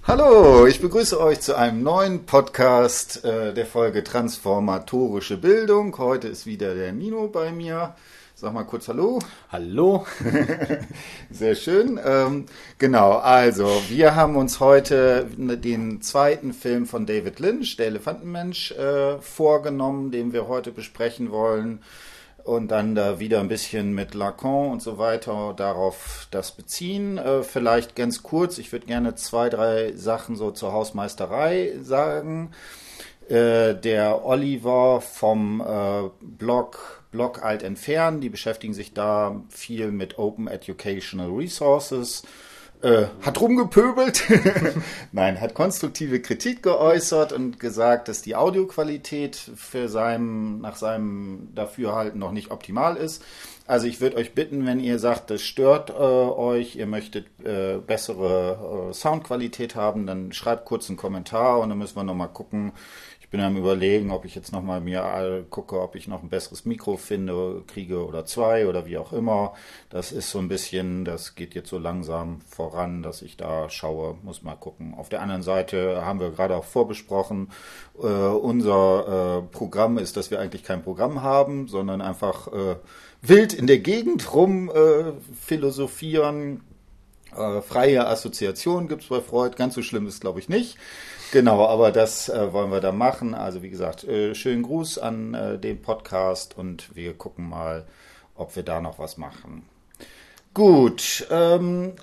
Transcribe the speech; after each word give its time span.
Hallo, 0.00 0.66
ich 0.66 0.80
begrüße 0.80 1.20
euch 1.20 1.40
zu 1.40 1.54
einem 1.54 1.82
neuen 1.82 2.24
Podcast 2.24 3.24
äh, 3.24 3.52
der 3.52 3.66
Folge 3.66 4.02
Transformatorische 4.02 5.36
Bildung. 5.36 5.96
Heute 5.98 6.28
ist 6.28 6.46
wieder 6.46 6.74
der 6.74 6.92
Nino 6.92 7.28
bei 7.28 7.52
mir. 7.52 7.94
Sag 8.34 8.54
mal 8.54 8.64
kurz 8.64 8.88
Hallo. 8.88 9.20
Hallo. 9.50 10.06
Sehr 11.30 11.54
schön. 11.54 12.00
Ähm, 12.04 12.46
genau, 12.78 13.12
also 13.18 13.68
wir 13.88 14.16
haben 14.16 14.36
uns 14.36 14.60
heute 14.60 15.26
den 15.38 16.00
zweiten 16.00 16.54
Film 16.54 16.86
von 16.86 17.06
David 17.06 17.38
Lynch, 17.38 17.76
Der 17.76 17.86
Elefantenmensch, 17.86 18.72
äh, 18.72 19.20
vorgenommen, 19.20 20.10
den 20.10 20.32
wir 20.32 20.48
heute 20.48 20.72
besprechen 20.72 21.30
wollen 21.30 21.80
und 22.44 22.68
dann 22.68 22.94
da 22.94 23.18
wieder 23.18 23.40
ein 23.40 23.48
bisschen 23.48 23.92
mit 23.92 24.14
Lacan 24.14 24.70
und 24.70 24.82
so 24.82 24.98
weiter 24.98 25.54
darauf 25.56 26.26
das 26.30 26.52
beziehen. 26.52 27.18
Äh, 27.18 27.42
vielleicht 27.42 27.96
ganz 27.96 28.22
kurz, 28.22 28.58
ich 28.58 28.72
würde 28.72 28.86
gerne 28.86 29.14
zwei, 29.14 29.48
drei 29.48 29.92
Sachen 29.92 30.36
so 30.36 30.50
zur 30.50 30.72
Hausmeisterei 30.72 31.74
sagen. 31.82 32.50
Äh, 33.28 33.74
der 33.74 34.24
Oliver 34.24 35.00
vom 35.00 35.60
äh, 35.60 36.10
Blog 36.20 37.02
Blog 37.12 37.44
Alt 37.44 37.62
Entfernen, 37.62 38.20
die 38.20 38.30
beschäftigen 38.30 38.72
sich 38.72 38.94
da 38.94 39.42
viel 39.50 39.92
mit 39.92 40.18
Open 40.18 40.48
Educational 40.48 41.30
Resources 41.30 42.22
äh, 42.82 43.06
hat 43.20 43.40
rumgepöbelt, 43.40 44.24
nein, 45.12 45.40
hat 45.40 45.54
konstruktive 45.54 46.20
Kritik 46.20 46.62
geäußert 46.62 47.32
und 47.32 47.60
gesagt, 47.60 48.08
dass 48.08 48.22
die 48.22 48.36
Audioqualität 48.36 49.36
für 49.36 49.88
seinem, 49.88 50.60
nach 50.60 50.76
seinem 50.76 51.48
Dafürhalten 51.54 52.18
noch 52.18 52.32
nicht 52.32 52.50
optimal 52.50 52.96
ist. 52.96 53.22
Also 53.66 53.86
ich 53.86 54.00
würde 54.00 54.16
euch 54.16 54.34
bitten, 54.34 54.66
wenn 54.66 54.80
ihr 54.80 54.98
sagt, 54.98 55.30
das 55.30 55.42
stört 55.42 55.90
äh, 55.90 55.92
euch, 55.92 56.74
ihr 56.76 56.86
möchtet 56.86 57.26
äh, 57.44 57.78
bessere 57.78 58.90
äh, 58.90 58.92
Soundqualität 58.92 59.76
haben, 59.76 60.06
dann 60.06 60.32
schreibt 60.32 60.64
kurz 60.64 60.88
einen 60.88 60.96
Kommentar 60.96 61.60
und 61.60 61.68
dann 61.68 61.78
müssen 61.78 61.96
wir 61.96 62.02
nochmal 62.02 62.28
gucken, 62.28 62.72
bin 63.32 63.40
am 63.40 63.56
überlegen, 63.56 64.10
ob 64.10 64.26
ich 64.26 64.34
jetzt 64.34 64.52
nochmal 64.52 64.82
mir 64.82 65.46
gucke, 65.48 65.80
ob 65.80 65.96
ich 65.96 66.06
noch 66.06 66.22
ein 66.22 66.28
besseres 66.28 66.66
Mikro 66.66 66.98
finde, 66.98 67.62
kriege 67.66 68.06
oder 68.06 68.26
zwei 68.26 68.68
oder 68.68 68.84
wie 68.84 68.98
auch 68.98 69.14
immer. 69.14 69.54
Das 69.88 70.12
ist 70.12 70.30
so 70.30 70.38
ein 70.38 70.48
bisschen, 70.48 71.06
das 71.06 71.34
geht 71.34 71.54
jetzt 71.54 71.70
so 71.70 71.78
langsam 71.78 72.42
voran, 72.42 73.02
dass 73.02 73.22
ich 73.22 73.38
da 73.38 73.70
schaue, 73.70 74.18
muss 74.22 74.42
mal 74.42 74.54
gucken. 74.54 74.92
Auf 74.94 75.08
der 75.08 75.22
anderen 75.22 75.42
Seite 75.42 76.04
haben 76.04 76.20
wir 76.20 76.30
gerade 76.30 76.54
auch 76.54 76.66
vorbesprochen, 76.66 77.48
äh, 77.98 78.06
unser 78.06 79.38
äh, 79.38 79.42
Programm 79.50 79.96
ist, 79.96 80.18
dass 80.18 80.30
wir 80.30 80.38
eigentlich 80.38 80.62
kein 80.62 80.82
Programm 80.82 81.22
haben, 81.22 81.68
sondern 81.68 82.02
einfach 82.02 82.48
äh, 82.48 82.76
wild 83.22 83.54
in 83.54 83.66
der 83.66 83.78
Gegend 83.78 84.34
rum 84.34 84.68
äh, 84.68 85.12
philosophieren. 85.40 86.60
Äh, 87.34 87.62
freie 87.62 88.06
Assoziation 88.06 88.88
gibt 88.88 89.04
es 89.04 89.08
bei 89.08 89.22
Freud, 89.22 89.56
ganz 89.56 89.74
so 89.74 89.80
schlimm 89.80 90.06
ist 90.06 90.20
glaube 90.20 90.38
ich 90.38 90.50
nicht. 90.50 90.76
Genau, 91.32 91.66
aber 91.66 91.92
das 91.92 92.28
äh, 92.28 92.52
wollen 92.52 92.70
wir 92.70 92.80
da 92.80 92.92
machen. 92.92 93.34
Also 93.34 93.62
wie 93.62 93.70
gesagt, 93.70 94.04
äh, 94.04 94.34
schönen 94.34 94.62
Gruß 94.62 94.98
an 94.98 95.32
äh, 95.32 95.58
den 95.58 95.80
Podcast 95.80 96.58
und 96.58 96.94
wir 96.94 97.14
gucken 97.14 97.48
mal, 97.48 97.86
ob 98.34 98.54
wir 98.54 98.62
da 98.62 98.82
noch 98.82 98.98
was 98.98 99.16
machen. 99.16 99.62
Gut, 100.52 101.26
ähm, 101.30 101.94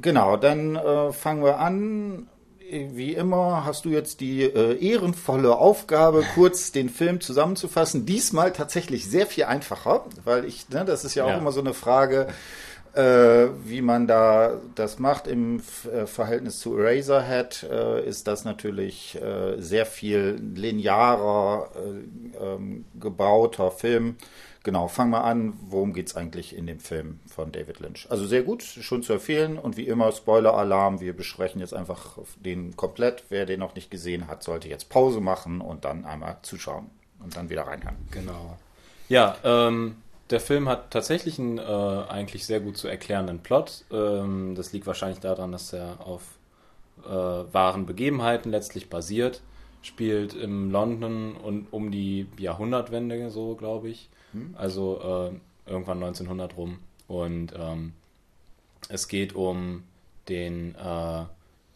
genau, 0.00 0.36
dann 0.36 0.74
äh, 0.74 1.12
fangen 1.12 1.44
wir 1.44 1.60
an. 1.60 2.26
Wie 2.68 3.14
immer 3.14 3.64
hast 3.64 3.84
du 3.84 3.90
jetzt 3.90 4.18
die 4.18 4.42
äh, 4.42 4.76
ehrenvolle 4.76 5.56
Aufgabe, 5.56 6.24
kurz 6.34 6.72
den 6.72 6.88
Film 6.88 7.20
zusammenzufassen. 7.20 8.06
Diesmal 8.06 8.52
tatsächlich 8.52 9.08
sehr 9.08 9.28
viel 9.28 9.44
einfacher, 9.44 10.04
weil 10.24 10.46
ich, 10.46 10.68
ne, 10.68 10.84
das 10.84 11.04
ist 11.04 11.14
ja 11.14 11.26
auch 11.26 11.28
ja. 11.28 11.38
immer 11.38 11.52
so 11.52 11.60
eine 11.60 11.74
Frage 11.74 12.26
äh, 12.94 13.48
wie 13.64 13.82
man 13.82 14.06
da 14.06 14.60
das 14.74 14.98
macht 14.98 15.26
im 15.26 15.62
äh, 15.92 16.06
Verhältnis 16.06 16.58
zu 16.58 16.76
Eraserhead, 16.76 17.66
äh, 17.70 18.06
ist 18.06 18.26
das 18.26 18.44
natürlich 18.44 19.20
äh, 19.20 19.60
sehr 19.60 19.86
viel 19.86 20.40
linearer 20.54 21.70
äh, 21.74 22.44
ähm, 22.44 22.84
gebauter 23.00 23.70
Film. 23.70 24.16
Genau, 24.64 24.86
fangen 24.86 25.10
wir 25.10 25.24
an. 25.24 25.54
Worum 25.68 25.92
geht 25.92 26.08
es 26.08 26.16
eigentlich 26.16 26.56
in 26.56 26.66
dem 26.66 26.78
Film 26.78 27.18
von 27.26 27.50
David 27.50 27.80
Lynch? 27.80 28.06
Also 28.10 28.26
sehr 28.26 28.42
gut, 28.42 28.62
schon 28.62 29.02
zu 29.02 29.14
empfehlen. 29.14 29.58
Und 29.58 29.76
wie 29.76 29.88
immer, 29.88 30.12
Spoiler-Alarm. 30.12 31.00
Wir 31.00 31.16
besprechen 31.16 31.60
jetzt 31.60 31.74
einfach 31.74 32.18
den 32.36 32.76
komplett. 32.76 33.24
Wer 33.28 33.44
den 33.44 33.58
noch 33.58 33.74
nicht 33.74 33.90
gesehen 33.90 34.28
hat, 34.28 34.44
sollte 34.44 34.68
jetzt 34.68 34.88
Pause 34.88 35.20
machen 35.20 35.60
und 35.60 35.84
dann 35.84 36.04
einmal 36.04 36.36
zuschauen 36.42 36.90
und 37.18 37.36
dann 37.36 37.50
wieder 37.50 37.62
reinhören. 37.62 37.96
Genau. 38.12 38.56
Ja, 39.08 39.36
ähm, 39.42 39.96
der 40.32 40.40
Film 40.40 40.68
hat 40.68 40.90
tatsächlich 40.90 41.38
einen 41.38 41.58
äh, 41.58 41.62
eigentlich 41.62 42.46
sehr 42.46 42.60
gut 42.60 42.76
zu 42.76 42.88
erklärenden 42.88 43.40
Plot. 43.40 43.84
Ähm, 43.92 44.54
das 44.54 44.72
liegt 44.72 44.86
wahrscheinlich 44.86 45.20
daran, 45.20 45.52
dass 45.52 45.72
er 45.72 46.06
auf 46.06 46.22
äh, 47.04 47.10
wahren 47.10 47.86
Begebenheiten 47.86 48.50
letztlich 48.50 48.88
basiert. 48.88 49.42
Spielt 49.82 50.34
im 50.34 50.70
London 50.70 51.36
und 51.36 51.72
um 51.72 51.90
die 51.90 52.26
Jahrhundertwende, 52.38 53.30
so 53.30 53.54
glaube 53.54 53.88
ich. 53.88 54.08
Hm. 54.32 54.54
Also 54.56 55.30
äh, 55.66 55.70
irgendwann 55.70 56.02
1900 56.02 56.56
rum. 56.56 56.78
Und 57.08 57.52
ähm, 57.56 57.92
es 58.88 59.08
geht 59.08 59.34
um 59.34 59.82
den 60.28 60.74
äh, 60.76 61.24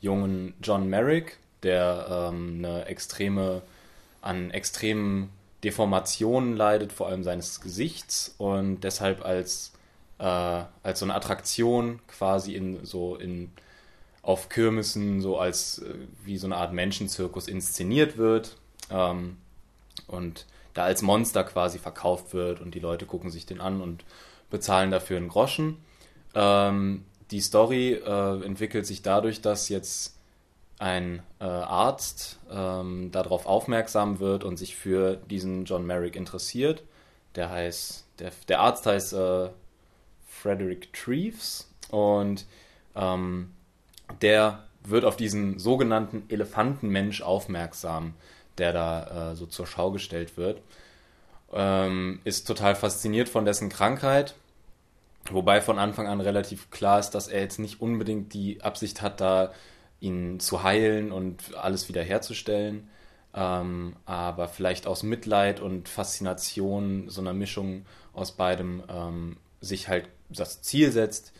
jungen 0.00 0.54
John 0.62 0.88
Merrick, 0.88 1.38
der 1.62 2.30
ähm, 2.32 2.64
eine 2.64 2.86
extreme, 2.86 3.62
an 4.22 4.50
extremen 4.50 5.30
Deformationen 5.66 6.56
leidet, 6.56 6.92
vor 6.92 7.08
allem 7.08 7.24
seines 7.24 7.60
Gesichts 7.60 8.36
und 8.38 8.82
deshalb 8.82 9.24
als, 9.24 9.72
äh, 10.20 10.22
als 10.22 11.00
so 11.00 11.04
eine 11.04 11.14
Attraktion 11.16 11.98
quasi 12.06 12.54
in 12.54 12.86
so 12.86 13.16
in 13.16 13.50
auf 14.22 14.48
Kirmessen 14.48 15.20
so 15.20 15.38
als 15.38 15.80
äh, 15.80 15.94
wie 16.24 16.38
so 16.38 16.46
eine 16.46 16.56
Art 16.56 16.72
Menschenzirkus 16.72 17.48
inszeniert 17.48 18.16
wird 18.16 18.56
ähm, 18.90 19.38
und 20.06 20.46
da 20.72 20.84
als 20.84 21.02
Monster 21.02 21.42
quasi 21.42 21.80
verkauft 21.80 22.32
wird 22.32 22.60
und 22.60 22.76
die 22.76 22.80
Leute 22.80 23.04
gucken 23.04 23.30
sich 23.30 23.44
den 23.44 23.60
an 23.60 23.80
und 23.80 24.04
bezahlen 24.50 24.92
dafür 24.92 25.16
einen 25.16 25.28
Groschen. 25.28 25.78
Ähm, 26.36 27.04
die 27.32 27.40
Story 27.40 27.94
äh, 27.94 28.44
entwickelt 28.44 28.86
sich 28.86 29.02
dadurch, 29.02 29.40
dass 29.40 29.68
jetzt 29.68 30.15
ein 30.78 31.22
äh, 31.40 31.44
Arzt 31.44 32.38
ähm, 32.50 33.10
darauf 33.10 33.46
aufmerksam 33.46 34.20
wird 34.20 34.44
und 34.44 34.58
sich 34.58 34.76
für 34.76 35.16
diesen 35.16 35.64
John 35.64 35.86
Merrick 35.86 36.16
interessiert. 36.16 36.82
Der 37.34 37.50
heißt, 37.50 38.04
der, 38.18 38.32
der 38.48 38.60
Arzt 38.60 38.86
heißt 38.86 39.12
äh, 39.14 39.48
Frederick 40.28 40.92
Treves 40.92 41.70
und 41.90 42.46
ähm, 42.94 43.52
der 44.20 44.64
wird 44.84 45.04
auf 45.04 45.16
diesen 45.16 45.58
sogenannten 45.58 46.24
Elefantenmensch 46.28 47.22
aufmerksam, 47.22 48.14
der 48.58 48.72
da 48.72 49.32
äh, 49.32 49.36
so 49.36 49.46
zur 49.46 49.66
Schau 49.66 49.90
gestellt 49.90 50.36
wird. 50.36 50.60
Ähm, 51.52 52.20
ist 52.24 52.46
total 52.46 52.74
fasziniert 52.74 53.28
von 53.28 53.44
dessen 53.44 53.68
Krankheit, 53.68 54.34
wobei 55.30 55.60
von 55.60 55.78
Anfang 55.78 56.06
an 56.06 56.20
relativ 56.20 56.70
klar 56.70 56.98
ist, 56.98 57.10
dass 57.10 57.28
er 57.28 57.40
jetzt 57.40 57.58
nicht 57.58 57.80
unbedingt 57.80 58.34
die 58.34 58.62
Absicht 58.62 59.00
hat, 59.02 59.20
da 59.20 59.52
ihn 60.00 60.40
zu 60.40 60.62
heilen 60.62 61.12
und 61.12 61.54
alles 61.56 61.88
wiederherzustellen. 61.88 62.88
Ähm, 63.34 63.96
aber 64.06 64.48
vielleicht 64.48 64.86
aus 64.86 65.02
Mitleid 65.02 65.60
und 65.60 65.88
Faszination, 65.88 67.08
so 67.08 67.20
einer 67.20 67.34
Mischung 67.34 67.84
aus 68.14 68.32
beidem, 68.32 68.82
ähm, 68.88 69.36
sich 69.60 69.88
halt 69.88 70.08
das 70.30 70.62
Ziel 70.62 70.90
setzt, 70.90 71.32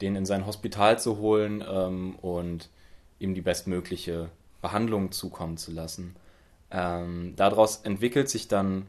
den 0.00 0.16
in 0.16 0.26
sein 0.26 0.46
Hospital 0.46 0.98
zu 0.98 1.18
holen 1.18 1.64
ähm, 1.66 2.16
und 2.16 2.70
ihm 3.18 3.34
die 3.34 3.40
bestmögliche 3.40 4.30
Behandlung 4.60 5.12
zukommen 5.12 5.56
zu 5.56 5.70
lassen. 5.70 6.16
Ähm, 6.70 7.34
daraus 7.36 7.82
entwickelt 7.82 8.28
sich 8.28 8.48
dann 8.48 8.88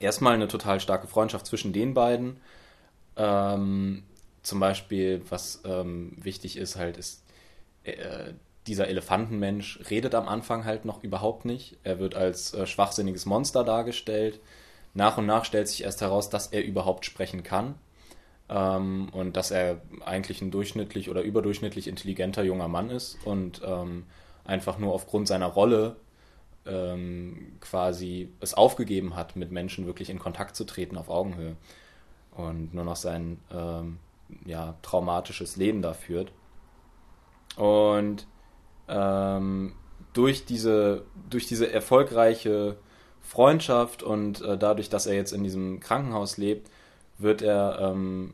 erstmal 0.00 0.34
eine 0.34 0.48
total 0.48 0.80
starke 0.80 1.06
Freundschaft 1.06 1.46
zwischen 1.46 1.72
den 1.72 1.94
beiden. 1.94 2.38
Ähm, 3.16 4.02
zum 4.42 4.58
Beispiel, 4.58 5.22
was 5.28 5.60
ähm, 5.64 6.16
wichtig 6.20 6.56
ist, 6.56 6.76
halt, 6.76 6.96
ist 6.96 7.19
äh, 7.84 8.32
dieser 8.66 8.88
Elefantenmensch 8.88 9.80
redet 9.90 10.14
am 10.14 10.28
Anfang 10.28 10.64
halt 10.64 10.84
noch 10.84 11.02
überhaupt 11.02 11.44
nicht. 11.44 11.78
Er 11.82 11.98
wird 11.98 12.14
als 12.14 12.54
äh, 12.54 12.66
schwachsinniges 12.66 13.26
Monster 13.26 13.64
dargestellt. 13.64 14.40
Nach 14.94 15.18
und 15.18 15.26
nach 15.26 15.44
stellt 15.44 15.68
sich 15.68 15.84
erst 15.84 16.00
heraus, 16.00 16.30
dass 16.30 16.48
er 16.48 16.64
überhaupt 16.64 17.04
sprechen 17.04 17.42
kann. 17.42 17.74
Ähm, 18.48 19.08
und 19.12 19.36
dass 19.36 19.50
er 19.50 19.80
eigentlich 20.04 20.42
ein 20.42 20.50
durchschnittlich 20.50 21.08
oder 21.08 21.22
überdurchschnittlich 21.22 21.86
intelligenter 21.86 22.42
junger 22.42 22.68
Mann 22.68 22.90
ist 22.90 23.18
und 23.24 23.62
ähm, 23.64 24.06
einfach 24.44 24.78
nur 24.78 24.92
aufgrund 24.92 25.28
seiner 25.28 25.46
Rolle 25.46 25.96
ähm, 26.66 27.56
quasi 27.60 28.32
es 28.40 28.54
aufgegeben 28.54 29.14
hat, 29.16 29.36
mit 29.36 29.52
Menschen 29.52 29.86
wirklich 29.86 30.10
in 30.10 30.18
Kontakt 30.18 30.56
zu 30.56 30.64
treten 30.64 30.96
auf 30.96 31.08
Augenhöhe 31.08 31.56
und 32.36 32.74
nur 32.74 32.84
noch 32.84 32.96
sein 32.96 33.38
ähm, 33.52 33.98
ja, 34.44 34.74
traumatisches 34.82 35.56
Leben 35.56 35.82
da 35.82 35.94
führt. 35.94 36.32
Und 37.60 38.26
ähm, 38.88 39.74
durch, 40.14 40.46
diese, 40.46 41.04
durch 41.28 41.46
diese 41.46 41.70
erfolgreiche 41.70 42.78
Freundschaft 43.20 44.02
und 44.02 44.40
äh, 44.40 44.56
dadurch, 44.56 44.88
dass 44.88 45.06
er 45.06 45.14
jetzt 45.14 45.32
in 45.32 45.44
diesem 45.44 45.78
Krankenhaus 45.78 46.38
lebt, 46.38 46.70
wird 47.18 47.42
er 47.42 47.78
ähm, 47.80 48.32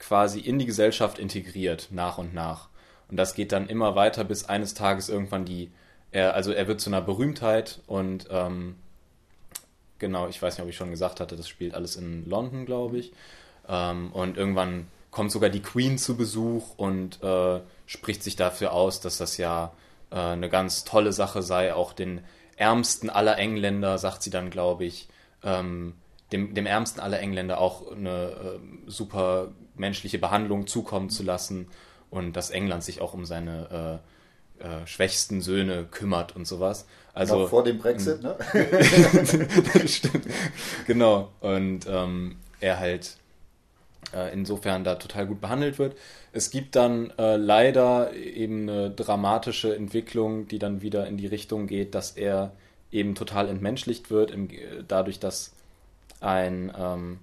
quasi 0.00 0.40
in 0.40 0.58
die 0.58 0.66
Gesellschaft 0.66 1.20
integriert, 1.20 1.88
nach 1.92 2.18
und 2.18 2.34
nach. 2.34 2.68
Und 3.08 3.16
das 3.16 3.36
geht 3.36 3.52
dann 3.52 3.68
immer 3.68 3.94
weiter, 3.94 4.24
bis 4.24 4.46
eines 4.46 4.74
Tages 4.74 5.08
irgendwann 5.08 5.44
die, 5.44 5.70
er, 6.10 6.34
also 6.34 6.50
er 6.50 6.66
wird 6.66 6.80
zu 6.80 6.90
einer 6.90 7.00
Berühmtheit 7.00 7.80
und 7.86 8.26
ähm, 8.30 8.74
genau, 10.00 10.26
ich 10.26 10.42
weiß 10.42 10.56
nicht, 10.56 10.64
ob 10.64 10.68
ich 10.68 10.76
schon 10.76 10.90
gesagt 10.90 11.20
hatte, 11.20 11.36
das 11.36 11.48
spielt 11.48 11.74
alles 11.74 11.94
in 11.94 12.28
London, 12.28 12.66
glaube 12.66 12.98
ich. 12.98 13.12
Ähm, 13.68 14.10
und 14.12 14.36
irgendwann 14.36 14.88
kommt 15.12 15.30
sogar 15.30 15.48
die 15.48 15.62
Queen 15.62 15.96
zu 15.96 16.16
Besuch 16.16 16.76
und 16.76 17.22
äh, 17.22 17.60
spricht 17.86 18.22
sich 18.22 18.36
dafür 18.36 18.72
aus, 18.72 19.00
dass 19.00 19.18
das 19.18 19.36
ja 19.36 19.72
äh, 20.10 20.16
eine 20.16 20.48
ganz 20.48 20.84
tolle 20.84 21.12
Sache 21.12 21.42
sei, 21.42 21.74
auch 21.74 21.92
den 21.92 22.20
ärmsten 22.56 23.10
aller 23.10 23.38
Engländer, 23.38 23.98
sagt 23.98 24.22
sie 24.22 24.30
dann, 24.30 24.50
glaube 24.50 24.84
ich, 24.84 25.08
ähm, 25.42 25.94
dem, 26.32 26.54
dem 26.54 26.66
ärmsten 26.66 27.00
aller 27.00 27.20
Engländer 27.20 27.58
auch 27.58 27.90
eine 27.92 28.10
äh, 28.10 28.58
super 28.86 29.48
menschliche 29.74 30.18
Behandlung 30.18 30.66
zukommen 30.66 31.10
zu 31.10 31.22
lassen 31.22 31.68
und 32.10 32.34
dass 32.34 32.50
England 32.50 32.84
sich 32.84 33.00
auch 33.00 33.12
um 33.14 33.24
seine 33.24 34.00
äh, 34.60 34.64
äh, 34.64 34.86
schwächsten 34.86 35.40
Söhne 35.40 35.84
kümmert 35.84 36.36
und 36.36 36.46
sowas. 36.46 36.86
Also 37.12 37.40
Noch 37.40 37.50
vor 37.50 37.64
dem 37.64 37.78
Brexit, 37.78 38.22
ne? 38.22 38.36
Stimmt. 39.86 40.26
Genau. 40.86 41.32
Und 41.40 41.86
ähm, 41.88 42.36
er 42.60 42.78
halt 42.78 43.16
äh, 44.12 44.32
insofern 44.32 44.84
da 44.84 44.96
total 44.96 45.26
gut 45.26 45.40
behandelt 45.40 45.78
wird. 45.78 45.96
Es 46.32 46.50
gibt 46.50 46.76
dann 46.76 47.12
äh, 47.18 47.36
leider 47.36 48.12
eben 48.14 48.68
eine 48.68 48.90
dramatische 48.90 49.74
Entwicklung, 49.74 50.48
die 50.48 50.58
dann 50.58 50.82
wieder 50.82 51.06
in 51.06 51.16
die 51.16 51.26
Richtung 51.26 51.66
geht, 51.66 51.94
dass 51.94 52.12
er 52.12 52.52
eben 52.90 53.14
total 53.14 53.48
entmenschlicht 53.48 54.10
wird, 54.10 54.30
im, 54.30 54.48
dadurch, 54.86 55.18
dass 55.18 55.52
ein, 56.20 56.72
ähm, 56.78 57.18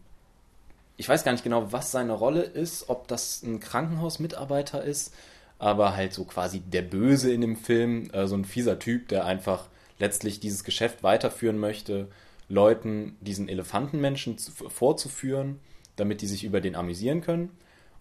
ich 0.98 1.08
weiß 1.08 1.24
gar 1.24 1.32
nicht 1.32 1.44
genau, 1.44 1.72
was 1.72 1.92
seine 1.92 2.14
Rolle 2.14 2.42
ist, 2.42 2.90
ob 2.90 3.08
das 3.08 3.42
ein 3.44 3.60
Krankenhausmitarbeiter 3.60 4.84
ist, 4.84 5.14
aber 5.60 5.96
halt 5.96 6.14
so 6.14 6.26
quasi 6.26 6.60
der 6.60 6.82
Böse 6.82 7.32
in 7.32 7.42
dem 7.42 7.56
Film, 7.56 8.10
äh, 8.12 8.28
so 8.28 8.36
ein 8.36 8.46
fieser 8.46 8.80
Typ, 8.80 9.08
der 9.08 9.26
einfach 9.26 9.68
letztlich 10.00 10.40
dieses 10.40 10.64
Geschäft 10.64 11.04
weiterführen 11.04 11.58
möchte, 11.58 12.08
Leuten 12.50 13.16
diesen 13.22 13.48
Elefantenmenschen 13.48 14.38
zu, 14.38 14.52
vorzuführen, 14.52 15.60
damit 15.96 16.22
die 16.22 16.28
sich 16.28 16.44
über 16.44 16.62
den 16.62 16.76
amüsieren 16.76 17.22
können 17.22 17.50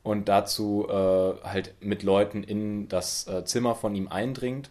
und 0.03 0.29
dazu 0.29 0.87
äh, 0.89 0.93
halt 1.45 1.75
mit 1.81 2.03
Leuten 2.03 2.43
in 2.43 2.89
das 2.89 3.27
äh, 3.27 3.45
Zimmer 3.45 3.75
von 3.75 3.95
ihm 3.95 4.09
eindringt 4.09 4.71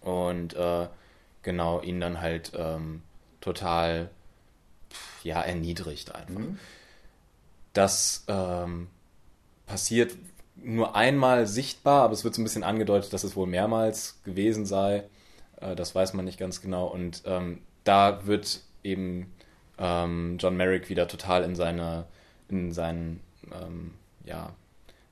und 0.00 0.54
äh, 0.54 0.88
genau 1.42 1.80
ihn 1.80 2.00
dann 2.00 2.20
halt 2.20 2.52
ähm, 2.54 3.02
total 3.40 4.10
ja, 5.22 5.40
erniedrigt 5.40 6.14
einfach. 6.14 6.40
Mhm. 6.40 6.58
Das 7.72 8.24
ähm, 8.28 8.88
passiert 9.66 10.16
nur 10.56 10.96
einmal 10.96 11.46
sichtbar, 11.46 12.02
aber 12.02 12.12
es 12.12 12.24
wird 12.24 12.34
so 12.34 12.40
ein 12.40 12.44
bisschen 12.44 12.64
angedeutet, 12.64 13.12
dass 13.12 13.24
es 13.24 13.36
wohl 13.36 13.46
mehrmals 13.46 14.20
gewesen 14.24 14.66
sei. 14.66 15.04
Äh, 15.60 15.76
das 15.76 15.94
weiß 15.94 16.14
man 16.14 16.24
nicht 16.24 16.38
ganz 16.38 16.60
genau. 16.60 16.86
Und 16.86 17.22
ähm, 17.26 17.60
da 17.84 18.26
wird 18.26 18.62
eben 18.82 19.32
ähm, 19.78 20.36
John 20.38 20.56
Merrick 20.56 20.88
wieder 20.88 21.08
total 21.08 21.44
in 21.44 21.54
seine, 21.54 22.06
in 22.48 22.72
sein, 22.72 23.20
ähm, 23.52 23.94
ja, 24.24 24.52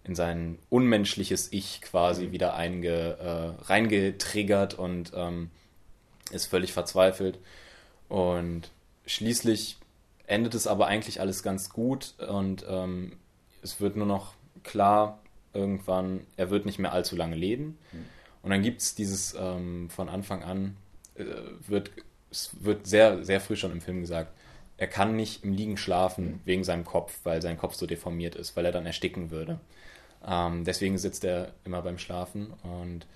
in 0.04 0.14
sein 0.14 0.58
unmenschliches 0.70 1.52
Ich 1.52 1.82
quasi 1.82 2.26
mhm. 2.26 2.32
wieder 2.32 2.54
einge, 2.54 3.18
äh, 3.18 3.64
reingetriggert 3.64 4.74
und 4.74 5.12
ähm, 5.14 5.50
ist 6.30 6.46
völlig 6.46 6.72
verzweifelt. 6.72 7.38
Und 8.08 8.70
schließlich 9.06 9.78
endet 10.26 10.54
es 10.54 10.66
aber 10.66 10.86
eigentlich 10.86 11.20
alles 11.20 11.42
ganz 11.42 11.70
gut 11.70 12.14
und 12.18 12.64
ähm, 12.68 13.12
es 13.62 13.80
wird 13.80 13.96
nur 13.96 14.06
noch 14.06 14.34
klar, 14.62 15.20
irgendwann, 15.54 16.26
er 16.36 16.50
wird 16.50 16.66
nicht 16.66 16.78
mehr 16.78 16.92
allzu 16.92 17.16
lange 17.16 17.36
leben. 17.36 17.78
Mhm. 17.92 18.04
Und 18.42 18.50
dann 18.50 18.62
gibt 18.62 18.80
es 18.80 18.94
dieses 18.94 19.34
ähm, 19.38 19.90
von 19.90 20.08
Anfang 20.08 20.44
an, 20.44 20.76
äh, 21.16 21.24
wird, 21.66 21.90
es 22.30 22.50
wird 22.60 22.86
sehr, 22.86 23.24
sehr 23.24 23.40
früh 23.40 23.56
schon 23.56 23.72
im 23.72 23.80
Film 23.80 24.00
gesagt, 24.00 24.35
er 24.78 24.86
kann 24.86 25.16
nicht 25.16 25.44
im 25.44 25.52
Liegen 25.52 25.76
schlafen 25.76 26.40
wegen 26.44 26.64
seinem 26.64 26.84
Kopf, 26.84 27.18
weil 27.24 27.40
sein 27.40 27.58
Kopf 27.58 27.74
so 27.74 27.86
deformiert 27.86 28.34
ist, 28.34 28.56
weil 28.56 28.66
er 28.66 28.72
dann 28.72 28.86
ersticken 28.86 29.30
würde. 29.30 29.58
Ähm, 30.26 30.64
deswegen 30.64 30.98
sitzt 30.98 31.24
er 31.24 31.52
immer 31.64 31.82
beim 31.82 31.98
Schlafen 31.98 32.52
und 32.62 33.06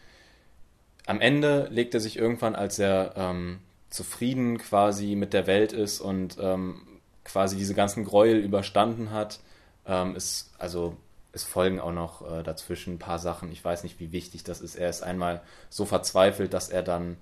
am 1.07 1.21
Ende 1.21 1.69
legt 1.71 1.95
er 1.95 2.01
sich 2.01 2.17
irgendwann, 2.17 2.55
als 2.55 2.79
er 2.79 3.15
ähm, 3.17 3.61
zufrieden 3.91 4.59
quasi 4.59 5.17
mit 5.17 5.33
der 5.33 5.47
Welt 5.47 5.73
ist 5.73 6.01
und 6.01 6.37
ähm, 6.41 6.83
quasi 7.25 7.57
diese 7.57 7.75
ganzen 7.75 8.05
Gräuel 8.05 8.39
überstanden 8.39 9.11
hat. 9.11 9.41
Ähm, 9.87 10.15
ist, 10.15 10.53
also 10.59 10.97
es 11.33 11.45
folgen 11.45 11.81
auch 11.81 11.93
noch 11.93 12.31
äh, 12.31 12.43
dazwischen 12.43 12.95
ein 12.95 12.99
paar 12.99 13.19
Sachen. 13.19 13.51
Ich 13.51 13.65
weiß 13.65 13.83
nicht, 13.83 13.99
wie 13.99 14.13
wichtig 14.13 14.45
das 14.45 14.61
ist. 14.61 14.77
Er 14.77 14.89
ist 14.89 15.03
einmal 15.03 15.43
so 15.69 15.85
verzweifelt, 15.85 16.55
dass 16.55 16.69
er 16.69 16.83
dann 16.83 17.17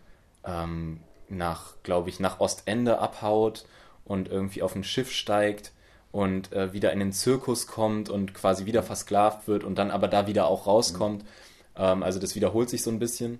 ähm, 0.44 1.00
nach, 1.28 1.74
glaube 1.82 2.08
ich, 2.08 2.20
nach 2.20 2.40
Ostende 2.40 2.98
abhaut 2.98 3.64
und 4.08 4.28
irgendwie 4.28 4.62
auf 4.62 4.74
ein 4.74 4.84
Schiff 4.84 5.12
steigt 5.12 5.72
und 6.10 6.52
äh, 6.52 6.72
wieder 6.72 6.92
in 6.92 6.98
den 6.98 7.12
Zirkus 7.12 7.66
kommt 7.66 8.08
und 8.08 8.34
quasi 8.34 8.66
wieder 8.66 8.82
versklavt 8.82 9.46
wird 9.46 9.62
und 9.62 9.76
dann 9.76 9.90
aber 9.90 10.08
da 10.08 10.26
wieder 10.26 10.48
auch 10.48 10.66
rauskommt. 10.66 11.22
Mhm. 11.22 11.28
Ähm, 11.76 12.02
also 12.02 12.18
das 12.18 12.34
wiederholt 12.34 12.70
sich 12.70 12.82
so 12.82 12.90
ein 12.90 12.98
bisschen. 12.98 13.38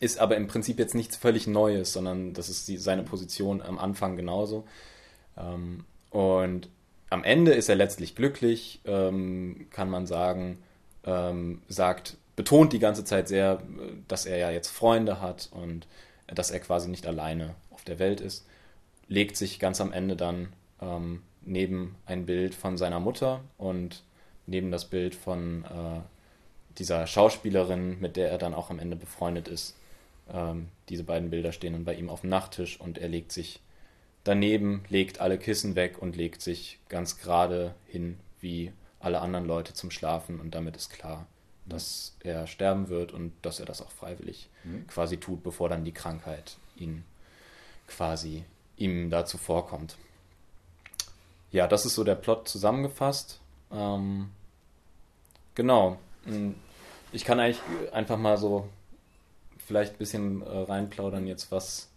Ist 0.00 0.20
aber 0.20 0.36
im 0.36 0.46
Prinzip 0.46 0.78
jetzt 0.78 0.94
nichts 0.94 1.16
völlig 1.16 1.48
Neues, 1.48 1.92
sondern 1.92 2.34
das 2.34 2.48
ist 2.48 2.68
die, 2.68 2.76
seine 2.76 3.02
Position 3.02 3.62
am 3.62 3.78
Anfang 3.78 4.16
genauso. 4.16 4.64
Ähm, 5.36 5.84
und 6.10 6.68
am 7.10 7.24
Ende 7.24 7.52
ist 7.52 7.68
er 7.68 7.76
letztlich 7.76 8.14
glücklich, 8.14 8.80
ähm, 8.84 9.66
kann 9.70 9.88
man 9.90 10.06
sagen, 10.06 10.58
ähm, 11.04 11.62
sagt, 11.68 12.16
betont 12.36 12.72
die 12.72 12.78
ganze 12.78 13.04
Zeit 13.04 13.28
sehr, 13.28 13.62
dass 14.06 14.26
er 14.26 14.36
ja 14.36 14.50
jetzt 14.50 14.68
Freunde 14.68 15.20
hat 15.20 15.48
und 15.50 15.86
dass 16.26 16.50
er 16.50 16.60
quasi 16.60 16.88
nicht 16.88 17.06
alleine 17.06 17.54
auf 17.70 17.82
der 17.84 17.98
Welt 17.98 18.20
ist, 18.20 18.46
legt 19.08 19.36
sich 19.36 19.58
ganz 19.58 19.80
am 19.80 19.92
Ende 19.92 20.16
dann 20.16 20.52
ähm, 20.80 21.22
neben 21.42 21.96
ein 22.06 22.26
Bild 22.26 22.54
von 22.54 22.76
seiner 22.76 23.00
Mutter 23.00 23.40
und 23.56 24.04
neben 24.46 24.70
das 24.70 24.84
Bild 24.84 25.14
von 25.14 25.64
äh, 25.64 26.00
dieser 26.78 27.06
Schauspielerin, 27.06 28.00
mit 28.00 28.16
der 28.16 28.30
er 28.30 28.38
dann 28.38 28.54
auch 28.54 28.70
am 28.70 28.78
Ende 28.78 28.96
befreundet 28.96 29.48
ist. 29.48 29.76
Ähm, 30.32 30.68
diese 30.88 31.04
beiden 31.04 31.30
Bilder 31.30 31.52
stehen 31.52 31.72
dann 31.72 31.84
bei 31.84 31.94
ihm 31.94 32.10
auf 32.10 32.20
dem 32.20 32.30
Nachttisch 32.30 32.80
und 32.80 32.98
er 32.98 33.08
legt 33.08 33.32
sich 33.32 33.60
daneben, 34.24 34.84
legt 34.88 35.20
alle 35.20 35.38
Kissen 35.38 35.74
weg 35.74 36.00
und 36.00 36.16
legt 36.16 36.42
sich 36.42 36.78
ganz 36.88 37.18
gerade 37.18 37.74
hin 37.86 38.18
wie 38.40 38.72
alle 39.00 39.20
anderen 39.20 39.46
Leute 39.46 39.74
zum 39.74 39.90
Schlafen 39.90 40.40
und 40.40 40.54
damit 40.54 40.76
ist 40.76 40.90
klar, 40.90 41.26
mhm. 41.64 41.70
dass 41.70 42.16
er 42.20 42.46
sterben 42.46 42.88
wird 42.88 43.12
und 43.12 43.32
dass 43.42 43.60
er 43.60 43.66
das 43.66 43.80
auch 43.80 43.90
freiwillig 43.90 44.48
mhm. 44.64 44.86
quasi 44.86 45.16
tut, 45.16 45.42
bevor 45.42 45.68
dann 45.68 45.84
die 45.84 45.92
Krankheit 45.92 46.58
ihn 46.76 47.04
quasi 47.86 48.44
ihm 48.78 49.10
dazu 49.10 49.38
vorkommt. 49.38 49.96
Ja, 51.50 51.66
das 51.66 51.86
ist 51.86 51.94
so 51.94 52.04
der 52.04 52.14
Plot 52.14 52.48
zusammengefasst. 52.48 53.40
Ähm, 53.72 54.30
genau. 55.54 55.98
Hm, 56.24 56.54
ich 57.12 57.24
kann 57.24 57.40
eigentlich 57.40 57.60
einfach 57.92 58.18
mal 58.18 58.36
so 58.36 58.68
vielleicht 59.66 59.94
ein 59.94 59.98
bisschen 59.98 60.42
äh, 60.42 60.58
reinplaudern 60.58 61.26
jetzt, 61.26 61.50
was 61.50 61.88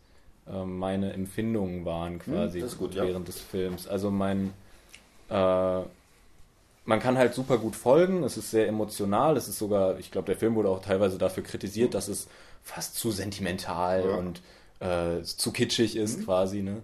äh, 0.48 0.64
meine 0.64 1.14
Empfindungen 1.14 1.86
waren 1.86 2.20
quasi 2.20 2.62
hm, 2.62 2.70
gut, 2.78 2.96
während 2.96 3.28
ja. 3.28 3.34
des 3.34 3.40
Films. 3.40 3.88
Also 3.88 4.10
mein 4.10 4.54
äh, 5.30 5.82
man 6.86 7.00
kann 7.00 7.18
halt 7.18 7.34
super 7.34 7.58
gut 7.58 7.76
folgen, 7.76 8.24
es 8.24 8.38
ist 8.38 8.52
sehr 8.52 8.68
emotional, 8.68 9.38
es 9.38 9.48
ist 9.48 9.60
sogar, 9.60 10.00
ich 10.00 10.12
glaube, 10.12 10.26
der 10.26 10.36
Film 10.36 10.56
wurde 10.56 10.70
auch 10.70 10.82
teilweise 10.82 11.18
dafür 11.18 11.44
kritisiert, 11.44 11.94
dass 11.94 12.08
es 12.08 12.28
fast 12.64 12.96
zu 12.96 13.12
sentimental 13.12 14.04
ja. 14.06 14.16
und 14.16 14.42
äh, 14.82 15.22
zu 15.24 15.54
kitschig 15.54 15.96
ist 15.96 16.20
mhm. 16.20 16.26
quasi, 16.26 16.62
ne? 16.62 16.84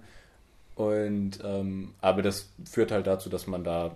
Und 0.75 1.39
ähm, 1.43 1.95
aber 2.01 2.21
das 2.21 2.49
führt 2.69 2.91
halt 2.91 3.07
dazu, 3.07 3.29
dass 3.29 3.47
man 3.47 3.63
da 3.63 3.95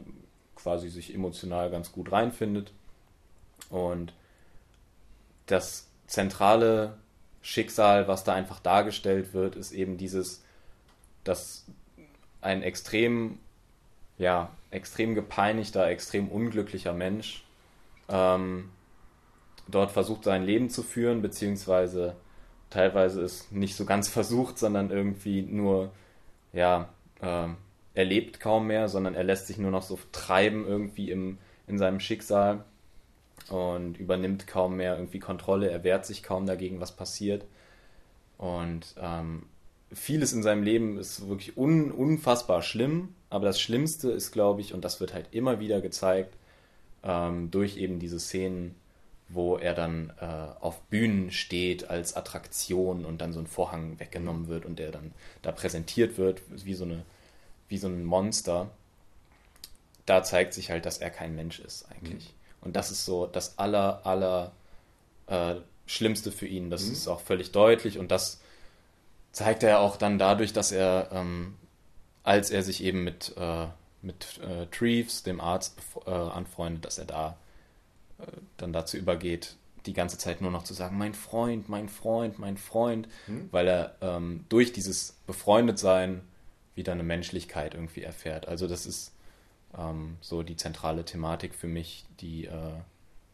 quasi 0.56 0.90
sich 0.90 1.14
emotional 1.14 1.70
ganz 1.70 1.92
gut 1.92 2.12
reinfindet. 2.12 2.72
Und 3.70 4.14
das 5.46 5.88
zentrale 6.08 6.98
Schicksal, 7.42 8.08
was 8.08 8.24
da 8.24 8.34
einfach 8.34 8.60
dargestellt 8.60 9.34
wird, 9.34 9.56
ist 9.56 9.72
eben 9.72 9.98
dieses, 9.98 10.44
dass 11.24 11.66
ein 12.42 12.64
extrem, 12.64 13.38
ja, 14.18 14.50
extrem 14.72 15.14
gepeinigter, 15.14 15.88
extrem 15.88 16.30
unglücklicher 16.30 16.94
Mensch 16.94 17.44
ähm, 18.10 18.70
dort 19.68 19.92
versucht, 19.92 20.24
sein 20.24 20.44
Leben 20.44 20.70
zu 20.70 20.82
führen, 20.82 21.22
beziehungsweise 21.22 22.16
teilweise 22.72 23.22
ist 23.22 23.52
nicht 23.52 23.76
so 23.76 23.86
ganz 23.86 24.08
versucht, 24.08 24.58
sondern 24.58 24.90
irgendwie 24.90 25.44
nur, 25.44 25.92
ja, 26.54 26.90
äh, 27.22 27.50
er 27.94 28.06
lebt 28.06 28.40
kaum 28.40 28.68
mehr, 28.68 28.90
sondern 28.90 29.14
er 29.14 29.24
lässt 29.24 29.48
sich 29.48 29.58
nur 29.58 29.70
noch 29.70 29.84
so 29.84 30.00
treiben 30.12 30.66
irgendwie 30.66 31.12
im, 31.12 31.38
in 31.68 31.78
seinem 31.78 32.00
Schicksal 32.00 32.64
und 33.50 33.98
übernimmt 34.00 34.48
kaum 34.48 34.78
mehr 34.78 34.96
irgendwie 34.96 35.20
Kontrolle, 35.20 35.70
er 35.70 35.84
wehrt 35.84 36.06
sich 36.06 36.24
kaum 36.24 36.46
dagegen, 36.46 36.80
was 36.80 36.96
passiert. 36.96 37.46
Und 38.38 38.96
ähm, 38.98 39.44
vieles 39.94 40.34
in 40.34 40.42
seinem 40.42 40.64
Leben 40.64 40.98
ist 40.98 41.28
wirklich 41.28 41.58
un, 41.58 41.92
unfassbar 41.92 42.62
schlimm, 42.62 43.10
aber 43.30 43.46
das 43.46 43.60
Schlimmste 43.60 44.12
ist, 44.12 44.32
glaube 44.32 44.62
ich, 44.62 44.74
und 44.74 44.86
das 44.86 45.00
wird 45.00 45.14
halt 45.14 45.28
immer 45.32 45.60
wieder 45.60 45.82
gezeigt, 45.82 46.34
ähm, 47.04 47.52
durch 47.52 47.78
eben 47.78 48.00
diese 48.00 48.20
Szenen, 48.20 48.76
wo 49.34 49.58
er 49.58 49.74
dann 49.74 50.12
äh, 50.20 50.26
auf 50.60 50.82
Bühnen 50.84 51.32
steht 51.32 51.90
als 51.90 52.16
Attraktion 52.16 53.06
und 53.06 53.20
dann 53.20 53.34
so 53.34 53.40
ein 53.40 53.48
Vorhang 53.48 54.00
weggenommen 54.00 54.48
wird 54.48 54.66
und 54.66 54.80
der 54.80 54.92
dann 54.92 55.14
da 55.42 55.52
präsentiert 55.52 56.18
wird, 56.18 56.42
wie 56.66 56.74
so, 56.74 56.86
eine, 56.86 57.04
wie 57.68 57.78
so 57.78 57.88
ein 57.88 58.04
Monster. 58.04 58.70
Da 60.06 60.24
zeigt 60.24 60.54
sich 60.54 60.70
halt, 60.70 60.86
dass 60.86 60.98
er 60.98 61.10
kein 61.10 61.36
Mensch 61.36 61.60
ist 61.60 61.86
eigentlich. 61.92 62.26
Mhm. 62.26 62.66
Und 62.68 62.76
das 62.76 62.92
ist 62.92 63.06
so 63.06 63.26
das 63.26 63.58
aller, 63.58 64.06
aller 64.06 64.52
äh, 65.28 65.56
Schlimmste 65.86 66.32
für 66.32 66.48
ihn. 66.48 66.70
Das 66.70 66.86
mhm. 66.86 66.94
ist 66.94 67.08
auch 67.08 67.22
völlig 67.22 67.52
deutlich 67.52 67.98
und 67.98 68.12
das 68.12 68.42
zeigt 69.32 69.64
er 69.64 69.80
auch 69.80 69.98
dann 69.98 70.18
dadurch, 70.18 70.54
dass 70.54 70.72
er, 70.72 71.10
ähm, 71.12 71.56
als 72.24 72.52
er 72.52 72.64
sich 72.64 72.84
eben 72.84 73.04
mit, 73.04 73.34
äh, 73.38 73.68
mit 74.02 74.40
äh, 74.40 74.68
Treves, 74.68 75.24
dem 75.24 75.40
Arzt, 75.40 75.80
äh, 76.06 76.12
anfreundet, 76.12 76.86
dass 76.86 76.98
er 76.98 77.06
da 77.06 77.38
dann 78.58 78.74
dazu 78.74 78.98
übergeht, 78.98 79.56
die 79.86 79.94
ganze 79.94 80.18
Zeit 80.18 80.42
nur 80.42 80.52
noch 80.52 80.64
zu 80.64 80.74
sagen, 80.74 80.98
mein 80.98 81.14
Freund, 81.14 81.70
mein 81.70 81.90
Freund, 81.90 82.40
mein 82.40 82.58
Freund, 82.58 83.08
mhm. 83.28 83.50
weil 83.52 83.68
er 83.68 83.96
ähm, 84.02 84.46
durch 84.50 84.74
dieses 84.74 85.18
Befreundetsein 85.26 86.22
wieder 86.76 86.92
eine 86.92 87.04
Menschlichkeit 87.04 87.74
irgendwie 87.74 88.04
erfährt. 88.04 88.48
Also 88.48 88.68
das 88.68 88.86
ist 88.86 89.14
ähm, 89.78 90.18
so 90.22 90.44
die 90.44 90.56
zentrale 90.56 91.04
Thematik 91.04 91.56
für 91.56 91.68
mich, 91.68 92.06
die 92.20 92.46
äh, 92.46 92.74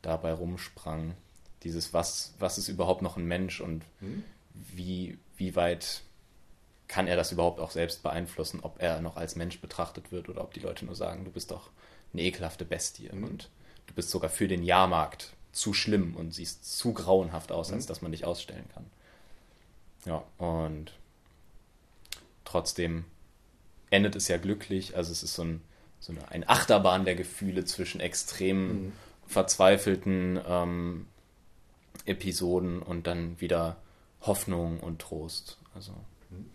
dabei 0.01 0.34
rumsprang. 0.34 1.15
Dieses, 1.63 1.94
was, 1.94 2.34
was 2.39 2.58
ist 2.58 2.70
überhaupt 2.70 3.01
noch 3.01 3.17
ein 3.17 3.25
Mensch 3.25 3.62
und 3.62 3.84
mhm. 4.00 4.24
wie, 4.53 5.17
wie 5.36 5.56
weit 5.56 6.01
kann 6.88 7.08
er 7.08 7.17
das 7.17 7.34
überhaupt 7.34 7.60
auch 7.60 7.72
selbst 7.72 8.03
beeinflussen, 8.03 8.62
ob 8.62 8.82
er 8.82 9.01
noch 9.01 9.17
als 9.17 9.36
Mensch 9.36 9.60
betrachtet 9.60 10.12
wird 10.12 10.29
oder 10.29 10.41
ob 10.41 10.53
die 10.53 10.62
Leute 10.62 10.86
nur 10.86 10.96
sagen, 10.96 11.25
du 11.25 11.32
bist 11.32 11.51
doch 11.51 11.70
eine 12.13 12.22
ekelhafte 12.22 12.63
Bestie 12.63 13.10
mhm. 13.12 13.24
und 13.25 13.50
du 13.88 13.94
bist 13.94 14.10
sogar 14.10 14.29
für 14.29 14.48
den 14.48 14.63
Jahrmarkt 14.63 15.34
zu 15.51 15.74
schlimm 15.74 16.15
und 16.15 16.34
siehst 16.34 16.77
zu 16.77 16.94
grauenhaft 16.94 17.51
aus, 17.51 17.70
mhm. 17.70 17.75
als 17.75 17.86
dass 17.88 18.01
man 18.01 18.12
dich 18.12 18.25
ausstellen 18.25 18.65
kann. 18.74 18.86
Ja, 20.06 20.24
und 20.38 20.94
trotzdem 22.46 23.06
endet 23.89 24.15
es 24.15 24.27
ja 24.27 24.38
glücklich. 24.38 24.96
Also 24.96 25.12
es 25.12 25.24
ist 25.24 25.34
so 25.34 25.44
ein, 25.44 25.62
so 26.00 26.13
eine, 26.13 26.29
ein 26.32 26.48
Achterbahn 26.48 27.06
der 27.06 27.15
Gefühle 27.15 27.65
zwischen 27.65 28.00
extrem 28.00 28.67
mhm. 28.67 28.94
verzweifelten 29.25 30.39
ähm, 30.48 31.08
Episoden 32.06 32.82
und 32.82 33.08
dann 33.08 33.39
wieder 33.41 33.77
Hoffnung 34.22 34.79
und 34.79 35.00
Trost. 35.00 35.58
Also 35.74 35.91
mhm. 36.29 36.50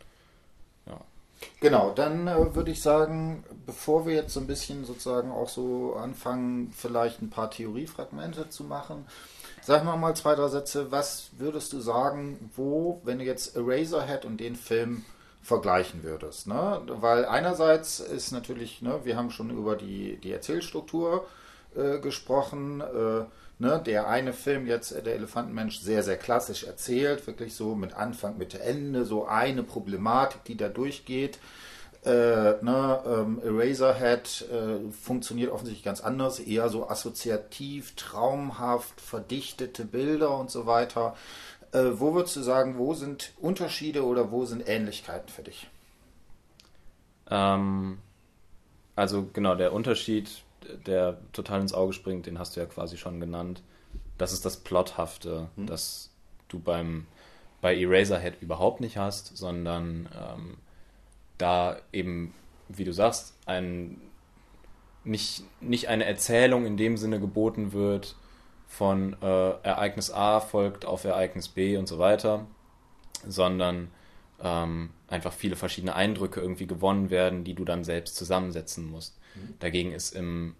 Genau, 1.60 1.92
dann 1.94 2.26
äh, 2.26 2.54
würde 2.54 2.70
ich 2.70 2.82
sagen, 2.82 3.44
bevor 3.66 4.06
wir 4.06 4.14
jetzt 4.14 4.34
so 4.34 4.40
ein 4.40 4.46
bisschen 4.46 4.84
sozusagen 4.84 5.30
auch 5.30 5.48
so 5.48 5.94
anfangen, 5.94 6.72
vielleicht 6.76 7.22
ein 7.22 7.30
paar 7.30 7.50
Theoriefragmente 7.50 8.48
zu 8.48 8.64
machen, 8.64 9.06
sag 9.62 9.84
mal 9.84 9.96
mal 9.96 10.14
zwei, 10.14 10.34
drei 10.34 10.48
Sätze. 10.48 10.90
Was 10.90 11.30
würdest 11.38 11.72
du 11.72 11.80
sagen, 11.80 12.50
wo, 12.56 13.00
wenn 13.04 13.18
du 13.18 13.24
jetzt 13.24 13.56
Eraserhead 13.56 14.24
und 14.24 14.38
den 14.38 14.56
Film 14.56 15.04
vergleichen 15.42 16.02
würdest? 16.02 16.46
Ne? 16.46 16.82
Weil 16.86 17.24
einerseits 17.24 18.00
ist 18.00 18.32
natürlich, 18.32 18.82
ne, 18.82 19.00
wir 19.04 19.16
haben 19.16 19.30
schon 19.30 19.50
über 19.50 19.76
die, 19.76 20.16
die 20.16 20.32
Erzählstruktur 20.32 21.26
äh, 21.76 21.98
gesprochen. 22.00 22.80
Äh, 22.80 23.24
Ne, 23.62 23.80
der 23.80 24.08
eine 24.08 24.32
Film 24.32 24.66
jetzt, 24.66 24.90
äh, 24.90 25.04
der 25.04 25.14
Elefantenmensch, 25.14 25.78
sehr, 25.78 26.02
sehr 26.02 26.16
klassisch 26.16 26.64
erzählt, 26.64 27.24
wirklich 27.28 27.54
so 27.54 27.76
mit 27.76 27.94
Anfang, 27.94 28.36
Mitte, 28.36 28.60
Ende, 28.60 29.04
so 29.04 29.24
eine 29.24 29.62
Problematik, 29.62 30.42
die 30.42 30.56
da 30.56 30.68
durchgeht. 30.68 31.38
Äh, 32.04 32.10
ne, 32.60 33.00
ähm, 33.06 33.40
Eraserhead 33.40 34.46
äh, 34.50 34.90
funktioniert 34.90 35.52
offensichtlich 35.52 35.84
ganz 35.84 36.00
anders, 36.00 36.40
eher 36.40 36.70
so 36.70 36.88
assoziativ, 36.88 37.94
traumhaft, 37.94 39.00
verdichtete 39.00 39.84
Bilder 39.84 40.36
und 40.36 40.50
so 40.50 40.66
weiter. 40.66 41.14
Äh, 41.70 41.84
wo 41.94 42.14
würdest 42.14 42.34
du 42.34 42.42
sagen, 42.42 42.78
wo 42.78 42.94
sind 42.94 43.30
Unterschiede 43.40 44.04
oder 44.04 44.32
wo 44.32 44.44
sind 44.44 44.68
Ähnlichkeiten 44.68 45.28
für 45.28 45.42
dich? 45.42 45.70
Ähm, 47.30 47.98
also 48.96 49.28
genau, 49.32 49.54
der 49.54 49.72
Unterschied 49.72 50.42
der 50.86 51.18
total 51.32 51.60
ins 51.60 51.74
Auge 51.74 51.92
springt, 51.92 52.26
den 52.26 52.38
hast 52.38 52.56
du 52.56 52.60
ja 52.60 52.66
quasi 52.66 52.96
schon 52.96 53.20
genannt. 53.20 53.62
Das 54.18 54.32
ist 54.32 54.44
das 54.44 54.58
Plothafte, 54.58 55.48
hm. 55.56 55.66
das 55.66 56.10
du 56.48 56.58
beim 56.58 57.06
bei 57.62 57.76
Eraserhead 57.76 58.42
überhaupt 58.42 58.80
nicht 58.80 58.98
hast, 58.98 59.36
sondern 59.36 60.08
ähm, 60.20 60.56
da 61.38 61.76
eben, 61.92 62.34
wie 62.68 62.84
du 62.84 62.92
sagst, 62.92 63.34
ein, 63.46 64.00
nicht, 65.04 65.44
nicht 65.60 65.88
eine 65.88 66.04
Erzählung 66.04 66.66
in 66.66 66.76
dem 66.76 66.96
Sinne 66.96 67.20
geboten 67.20 67.72
wird 67.72 68.16
von 68.66 69.16
äh, 69.22 69.50
Ereignis 69.62 70.10
A 70.10 70.40
folgt 70.40 70.84
auf 70.84 71.04
Ereignis 71.04 71.48
B 71.48 71.76
und 71.76 71.86
so 71.86 71.98
weiter, 71.98 72.46
sondern 73.26 73.92
ähm, 74.42 74.90
einfach 75.08 75.32
viele 75.32 75.54
verschiedene 75.56 75.94
Eindrücke 75.94 76.40
irgendwie 76.40 76.66
gewonnen 76.66 77.10
werden, 77.10 77.44
die 77.44 77.54
du 77.54 77.64
dann 77.64 77.84
selbst 77.84 78.16
zusammensetzen 78.16 78.90
musst. 78.90 79.18
Mhm. 79.34 79.54
Dagegen 79.60 79.92
ist 79.92 80.14
im, 80.14 80.54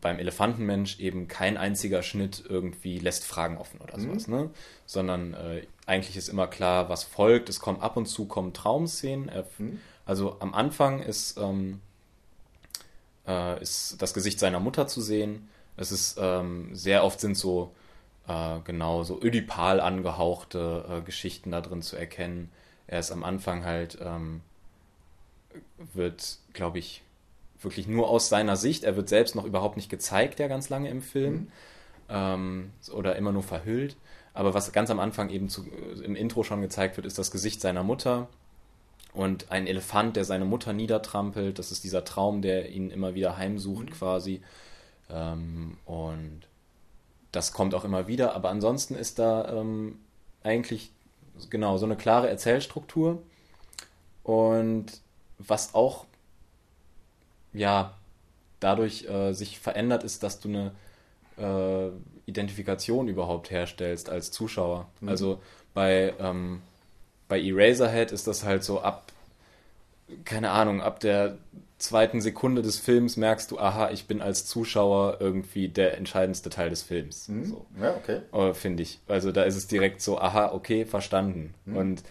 beim 0.00 0.18
Elefantenmensch 0.18 0.98
eben 1.00 1.28
kein 1.28 1.56
einziger 1.56 2.02
Schnitt 2.02 2.42
irgendwie 2.48 2.98
lässt 2.98 3.24
Fragen 3.24 3.58
offen 3.58 3.80
oder 3.80 3.98
mhm. 3.98 4.02
sowas, 4.02 4.28
ne? 4.28 4.50
Sondern 4.86 5.34
äh, 5.34 5.66
eigentlich 5.86 6.16
ist 6.16 6.28
immer 6.28 6.46
klar, 6.46 6.88
was 6.88 7.04
folgt. 7.04 7.48
Es 7.48 7.60
kommen 7.60 7.80
ab 7.80 7.96
und 7.96 8.06
zu 8.06 8.26
kommen 8.26 8.52
Traumszenen. 8.52 9.30
Mhm. 9.58 9.80
Also 10.06 10.36
am 10.40 10.54
Anfang 10.54 11.00
ist, 11.00 11.38
ähm, 11.38 11.80
äh, 13.26 13.60
ist 13.62 14.00
das 14.00 14.14
Gesicht 14.14 14.38
seiner 14.38 14.60
Mutter 14.60 14.86
zu 14.86 15.00
sehen. 15.00 15.48
Es 15.76 15.92
ist 15.92 16.18
ähm, 16.20 16.74
sehr 16.74 17.04
oft 17.04 17.20
sind 17.20 17.36
so 17.36 17.72
äh, 18.28 18.60
genau 18.64 19.02
so 19.02 19.20
ödipal 19.20 19.80
angehauchte 19.80 20.84
äh, 20.88 21.00
Geschichten 21.02 21.50
da 21.50 21.60
drin 21.60 21.82
zu 21.82 21.96
erkennen. 21.96 22.50
Er 22.86 23.00
ist 23.00 23.10
am 23.10 23.24
Anfang 23.24 23.64
halt 23.64 23.98
ähm, 24.00 24.40
wird, 25.92 26.38
glaube 26.52 26.78
ich, 26.78 27.02
wirklich 27.64 27.88
nur 27.88 28.08
aus 28.08 28.28
seiner 28.28 28.56
Sicht. 28.56 28.84
Er 28.84 28.96
wird 28.96 29.08
selbst 29.08 29.34
noch 29.34 29.44
überhaupt 29.44 29.76
nicht 29.76 29.88
gezeigt, 29.88 30.38
ja 30.40 30.48
ganz 30.48 30.68
lange 30.68 30.88
im 30.88 31.02
Film. 31.02 31.34
Mhm. 31.34 31.48
Ähm, 32.08 32.70
oder 32.92 33.16
immer 33.16 33.32
nur 33.32 33.42
verhüllt. 33.42 33.96
Aber 34.34 34.52
was 34.52 34.72
ganz 34.72 34.90
am 34.90 35.00
Anfang 35.00 35.30
eben 35.30 35.48
zu, 35.48 35.64
im 36.02 36.16
Intro 36.16 36.42
schon 36.42 36.60
gezeigt 36.60 36.96
wird, 36.96 37.06
ist 37.06 37.18
das 37.18 37.30
Gesicht 37.30 37.60
seiner 37.60 37.82
Mutter 37.82 38.28
und 39.14 39.52
ein 39.52 39.66
Elefant, 39.68 40.16
der 40.16 40.24
seine 40.24 40.44
Mutter 40.44 40.72
niedertrampelt. 40.72 41.58
Das 41.58 41.70
ist 41.70 41.84
dieser 41.84 42.04
Traum, 42.04 42.42
der 42.42 42.70
ihn 42.70 42.90
immer 42.90 43.14
wieder 43.14 43.36
heimsucht 43.36 43.86
mhm. 43.86 43.92
quasi. 43.92 44.42
Ähm, 45.08 45.78
und 45.84 46.42
das 47.30 47.52
kommt 47.52 47.74
auch 47.74 47.84
immer 47.84 48.08
wieder. 48.08 48.34
Aber 48.34 48.50
ansonsten 48.50 48.96
ist 48.96 49.18
da 49.18 49.60
ähm, 49.60 50.00
eigentlich 50.42 50.90
genau 51.48 51.78
so 51.78 51.86
eine 51.86 51.96
klare 51.96 52.28
Erzählstruktur. 52.28 53.22
Und 54.24 54.86
was 55.38 55.74
auch 55.74 56.06
ja 57.54 57.94
dadurch 58.60 59.08
äh, 59.08 59.32
sich 59.32 59.58
verändert, 59.58 60.04
ist, 60.04 60.22
dass 60.22 60.40
du 60.40 60.48
eine 60.48 60.72
äh, 61.38 61.90
Identifikation 62.26 63.08
überhaupt 63.08 63.50
herstellst 63.50 64.08
als 64.08 64.30
Zuschauer. 64.30 64.88
Mhm. 65.00 65.08
Also 65.08 65.42
bei, 65.74 66.14
ähm, 66.18 66.62
bei 67.28 67.40
Eraserhead 67.40 68.12
ist 68.12 68.26
das 68.26 68.44
halt 68.44 68.64
so 68.64 68.80
ab, 68.80 69.12
keine 70.24 70.50
Ahnung, 70.50 70.80
ab 70.80 71.00
der 71.00 71.38
zweiten 71.78 72.20
Sekunde 72.20 72.62
des 72.62 72.78
Films 72.78 73.16
merkst 73.16 73.50
du, 73.50 73.58
aha, 73.58 73.90
ich 73.90 74.06
bin 74.06 74.22
als 74.22 74.46
Zuschauer 74.46 75.18
irgendwie 75.20 75.68
der 75.68 75.98
entscheidendste 75.98 76.48
Teil 76.48 76.70
des 76.70 76.82
Films. 76.82 77.28
Mhm. 77.28 77.44
So. 77.44 77.66
Ja, 77.80 77.94
okay. 77.96 78.20
Oh, 78.32 78.54
Finde 78.54 78.82
ich. 78.82 79.00
Also 79.08 79.32
da 79.32 79.42
ist 79.42 79.56
es 79.56 79.66
direkt 79.66 80.00
so, 80.00 80.18
aha, 80.18 80.52
okay, 80.52 80.86
verstanden. 80.86 81.54
Mhm. 81.66 81.76
Und 81.76 82.02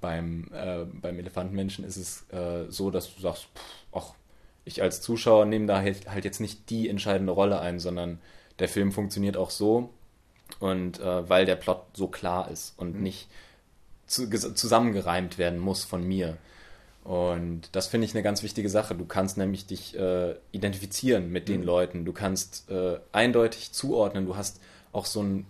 beim, 0.00 0.48
äh, 0.52 0.84
beim 0.84 1.18
Elefantenmenschen 1.18 1.84
ist 1.84 1.96
es 1.96 2.28
äh, 2.32 2.70
so, 2.70 2.90
dass 2.90 3.14
du 3.14 3.20
sagst, 3.20 3.44
pff, 3.54 3.86
ach, 3.92 4.14
ich 4.64 4.82
als 4.82 5.00
Zuschauer 5.00 5.44
nehme 5.46 5.66
da 5.66 5.80
halt, 5.80 6.08
halt, 6.08 6.24
jetzt 6.24 6.40
nicht 6.40 6.70
die 6.70 6.88
entscheidende 6.88 7.32
Rolle 7.32 7.60
ein, 7.60 7.80
sondern 7.80 8.20
der 8.58 8.68
Film 8.68 8.92
funktioniert 8.92 9.36
auch 9.36 9.50
so 9.50 9.90
und 10.60 11.00
äh, 11.00 11.28
weil 11.28 11.46
der 11.46 11.56
Plot 11.56 11.84
so 11.94 12.08
klar 12.08 12.50
ist 12.50 12.74
und 12.76 12.96
mhm. 12.96 13.02
nicht 13.02 13.28
zu, 14.06 14.28
zusammengereimt 14.28 15.38
werden 15.38 15.58
muss 15.58 15.84
von 15.84 16.06
mir. 16.06 16.36
Und 17.04 17.62
das 17.72 17.88
finde 17.88 18.04
ich 18.04 18.14
eine 18.14 18.22
ganz 18.22 18.42
wichtige 18.44 18.68
Sache. 18.68 18.94
Du 18.94 19.04
kannst 19.04 19.36
nämlich 19.36 19.66
dich 19.66 19.98
äh, 19.98 20.36
identifizieren 20.52 21.32
mit 21.32 21.48
den 21.48 21.60
mhm. 21.60 21.66
Leuten. 21.66 22.04
Du 22.04 22.12
kannst 22.12 22.70
äh, 22.70 22.98
eindeutig 23.10 23.72
zuordnen. 23.72 24.26
Du 24.26 24.36
hast 24.36 24.60
auch 24.92 25.06
so 25.06 25.22
ein 25.22 25.46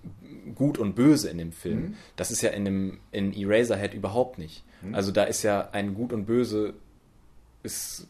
Gut 0.54 0.78
und 0.78 0.94
Böse 0.94 1.28
in 1.28 1.38
dem 1.38 1.52
Film. 1.52 1.80
Mhm. 1.80 1.94
Das 2.16 2.30
ist 2.30 2.40
ja 2.40 2.50
in 2.50 2.64
dem 2.64 3.00
in 3.10 3.34
Eraserhead 3.34 3.92
überhaupt 3.92 4.38
nicht. 4.38 4.64
Mhm. 4.80 4.94
Also 4.94 5.10
da 5.12 5.24
ist 5.24 5.42
ja 5.42 5.68
ein 5.72 5.94
Gut 5.94 6.12
und 6.12 6.24
Böse 6.24 6.74
ist 7.62 8.06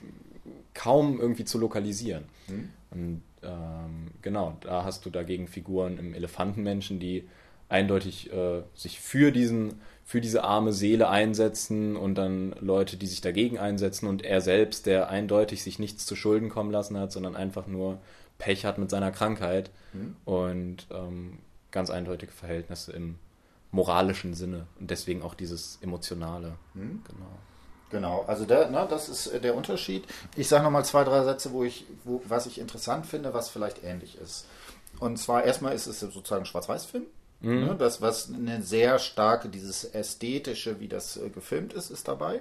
kaum 0.74 1.20
irgendwie 1.20 1.44
zu 1.44 1.58
lokalisieren. 1.58 2.24
Mhm. 2.48 2.68
Und 2.90 3.22
ähm, 3.42 4.08
genau, 4.22 4.56
da 4.60 4.84
hast 4.84 5.04
du 5.06 5.10
dagegen 5.10 5.48
Figuren 5.48 5.98
im 5.98 6.14
Elefantenmenschen, 6.14 7.00
die 7.00 7.28
eindeutig 7.68 8.32
äh, 8.32 8.62
sich 8.74 9.00
für 9.00 9.32
diesen 9.32 9.74
für 10.04 10.20
diese 10.20 10.44
arme 10.44 10.72
Seele 10.72 11.08
einsetzen 11.08 11.96
und 11.96 12.16
dann 12.16 12.54
Leute, 12.60 12.96
die 12.96 13.06
sich 13.06 13.20
dagegen 13.20 13.58
einsetzen 13.58 14.08
und 14.08 14.22
er 14.22 14.40
selbst, 14.40 14.86
der 14.86 15.08
eindeutig 15.08 15.62
sich 15.62 15.78
nichts 15.78 16.04
zu 16.04 16.16
Schulden 16.16 16.48
kommen 16.50 16.70
lassen 16.70 16.98
hat, 16.98 17.12
sondern 17.12 17.36
einfach 17.36 17.66
nur 17.66 17.98
Pech 18.36 18.64
hat 18.64 18.78
mit 18.78 18.90
seiner 18.90 19.10
Krankheit. 19.10 19.70
Mhm. 19.92 20.16
Und 20.24 20.86
ähm, 20.90 21.38
ganz 21.70 21.90
eindeutige 21.90 22.32
Verhältnisse 22.32 22.92
im 22.92 23.16
moralischen 23.72 24.34
Sinne 24.34 24.66
und 24.78 24.90
deswegen 24.90 25.22
auch 25.22 25.34
dieses 25.34 25.78
Emotionale. 25.80 26.54
Hm? 26.74 27.02
Genau. 27.08 27.38
Genau, 27.92 28.24
also 28.26 28.46
der, 28.46 28.70
ne, 28.70 28.86
das 28.88 29.10
ist 29.10 29.26
äh, 29.26 29.38
der 29.38 29.54
Unterschied. 29.54 30.04
Ich 30.34 30.48
sage 30.48 30.64
nochmal 30.64 30.84
zwei, 30.84 31.04
drei 31.04 31.22
Sätze, 31.24 31.52
wo 31.52 31.62
ich, 31.62 31.84
wo, 32.04 32.22
was 32.24 32.46
ich 32.46 32.58
interessant 32.58 33.06
finde, 33.06 33.34
was 33.34 33.50
vielleicht 33.50 33.84
ähnlich 33.84 34.18
ist. 34.18 34.46
Und 34.98 35.18
zwar 35.18 35.44
erstmal 35.44 35.74
ist 35.74 35.86
es 35.86 36.00
sozusagen 36.00 36.46
Schwarz-Weiß-Film. 36.46 37.04
Mhm. 37.40 37.60
Ne, 37.60 37.76
das, 37.78 38.00
was 38.00 38.32
eine 38.32 38.62
sehr 38.62 38.98
starke, 38.98 39.50
dieses 39.50 39.84
Ästhetische, 39.84 40.80
wie 40.80 40.88
das 40.88 41.18
äh, 41.18 41.28
gefilmt 41.28 41.74
ist, 41.74 41.90
ist 41.90 42.08
dabei. 42.08 42.40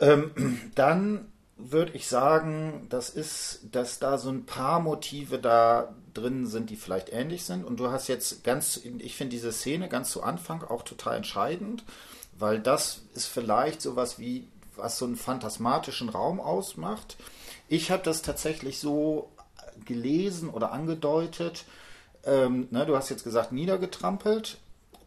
Ähm, 0.00 0.30
dann 0.74 1.30
würde 1.58 1.92
ich 1.92 2.08
sagen, 2.08 2.86
das 2.88 3.10
ist, 3.10 3.60
dass 3.72 3.98
da 3.98 4.16
so 4.16 4.30
ein 4.30 4.46
paar 4.46 4.80
Motive 4.80 5.38
da 5.38 5.94
drin 6.14 6.46
sind, 6.46 6.70
die 6.70 6.76
vielleicht 6.76 7.12
ähnlich 7.12 7.44
sind. 7.44 7.62
Und 7.62 7.78
du 7.78 7.90
hast 7.90 8.08
jetzt 8.08 8.42
ganz, 8.42 8.80
ich 8.98 9.16
finde 9.16 9.32
diese 9.32 9.52
Szene 9.52 9.90
ganz 9.90 10.10
zu 10.10 10.22
Anfang 10.22 10.64
auch 10.64 10.82
total 10.82 11.18
entscheidend, 11.18 11.84
weil 12.38 12.60
das 12.60 13.02
ist 13.14 13.26
vielleicht 13.26 13.80
sowas 13.82 14.18
wie, 14.18 14.46
was 14.76 14.98
so 14.98 15.04
einen 15.04 15.16
phantasmatischen 15.16 16.08
Raum 16.08 16.40
ausmacht. 16.40 17.16
Ich 17.68 17.90
habe 17.90 18.02
das 18.02 18.22
tatsächlich 18.22 18.78
so 18.78 19.30
gelesen 19.84 20.50
oder 20.50 20.72
angedeutet. 20.72 21.64
Ähm, 22.24 22.68
ne, 22.70 22.86
du 22.86 22.96
hast 22.96 23.10
jetzt 23.10 23.24
gesagt, 23.24 23.52
niedergetrampelt, 23.52 24.58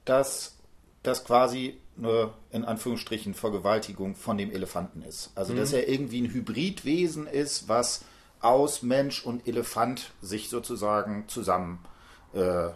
dass 0.05 0.55
das 1.03 1.23
quasi 1.23 1.77
eine, 1.97 2.31
in 2.51 2.65
Anführungsstrichen, 2.65 3.33
Vergewaltigung 3.33 4.15
von 4.15 4.37
dem 4.37 4.51
Elefanten 4.51 5.01
ist. 5.01 5.31
Also, 5.35 5.53
mhm. 5.53 5.57
dass 5.57 5.73
er 5.73 5.87
irgendwie 5.87 6.21
ein 6.21 6.31
Hybridwesen 6.31 7.27
ist, 7.27 7.67
was 7.67 8.01
aus 8.39 8.83
Mensch 8.83 9.25
und 9.25 9.47
Elefant 9.47 10.11
sich 10.21 10.49
sozusagen 10.49 11.25
zusammenzieht. 11.27 11.85
Äh, 12.33 12.69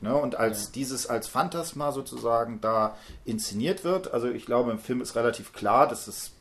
ne? 0.00 0.14
Und 0.14 0.36
als 0.36 0.64
ja. 0.64 0.70
dieses 0.74 1.06
als 1.06 1.28
Phantasma 1.28 1.92
sozusagen 1.92 2.60
da 2.60 2.96
inszeniert 3.24 3.84
wird, 3.84 4.12
also 4.12 4.28
ich 4.28 4.46
glaube, 4.46 4.70
im 4.70 4.78
Film 4.78 5.00
ist 5.00 5.16
relativ 5.16 5.52
klar, 5.52 5.88
dass 5.88 6.06
es 6.06 6.32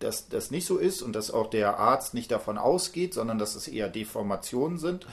dass 0.00 0.28
das 0.28 0.50
nicht 0.50 0.66
so 0.66 0.76
ist 0.76 1.02
und 1.02 1.14
dass 1.14 1.30
auch 1.30 1.48
der 1.48 1.78
Arzt 1.78 2.14
nicht 2.14 2.30
davon 2.30 2.58
ausgeht, 2.58 3.14
sondern 3.14 3.38
dass 3.38 3.54
es 3.54 3.68
eher 3.68 3.88
Deformationen 3.88 4.78
sind. 4.78 5.06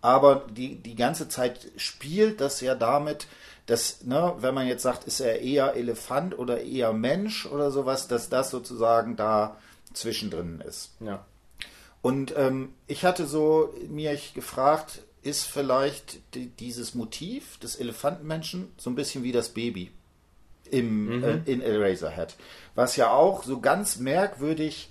Aber 0.00 0.44
die, 0.50 0.76
die 0.76 0.96
ganze 0.96 1.28
Zeit 1.28 1.70
spielt 1.76 2.40
das 2.40 2.60
ja 2.60 2.74
damit, 2.74 3.26
dass, 3.66 4.02
ne, 4.02 4.34
wenn 4.38 4.54
man 4.54 4.66
jetzt 4.66 4.82
sagt, 4.82 5.04
ist 5.04 5.20
er 5.20 5.40
eher 5.40 5.74
Elefant 5.74 6.38
oder 6.38 6.60
eher 6.60 6.92
Mensch 6.92 7.46
oder 7.46 7.70
sowas, 7.70 8.08
dass 8.08 8.28
das 8.28 8.50
sozusagen 8.50 9.16
da 9.16 9.56
zwischendrin 9.94 10.60
ist. 10.60 10.90
Ja. 11.00 11.24
Und 12.02 12.34
ähm, 12.36 12.74
ich 12.86 13.06
hatte 13.06 13.26
so 13.26 13.72
mir 13.88 14.18
gefragt, 14.34 15.00
ist 15.24 15.44
vielleicht 15.44 16.20
die, 16.34 16.46
dieses 16.46 16.94
Motiv 16.94 17.58
des 17.58 17.76
Elefantenmenschen 17.76 18.72
so 18.76 18.90
ein 18.90 18.94
bisschen 18.94 19.24
wie 19.24 19.32
das 19.32 19.48
Baby 19.48 19.90
im, 20.70 21.18
mhm. 21.18 21.24
äh, 21.24 21.40
in 21.46 21.60
Eraserhead, 21.60 22.36
was 22.74 22.96
ja 22.96 23.10
auch 23.10 23.44
so 23.44 23.60
ganz 23.60 23.98
merkwürdig, 23.98 24.88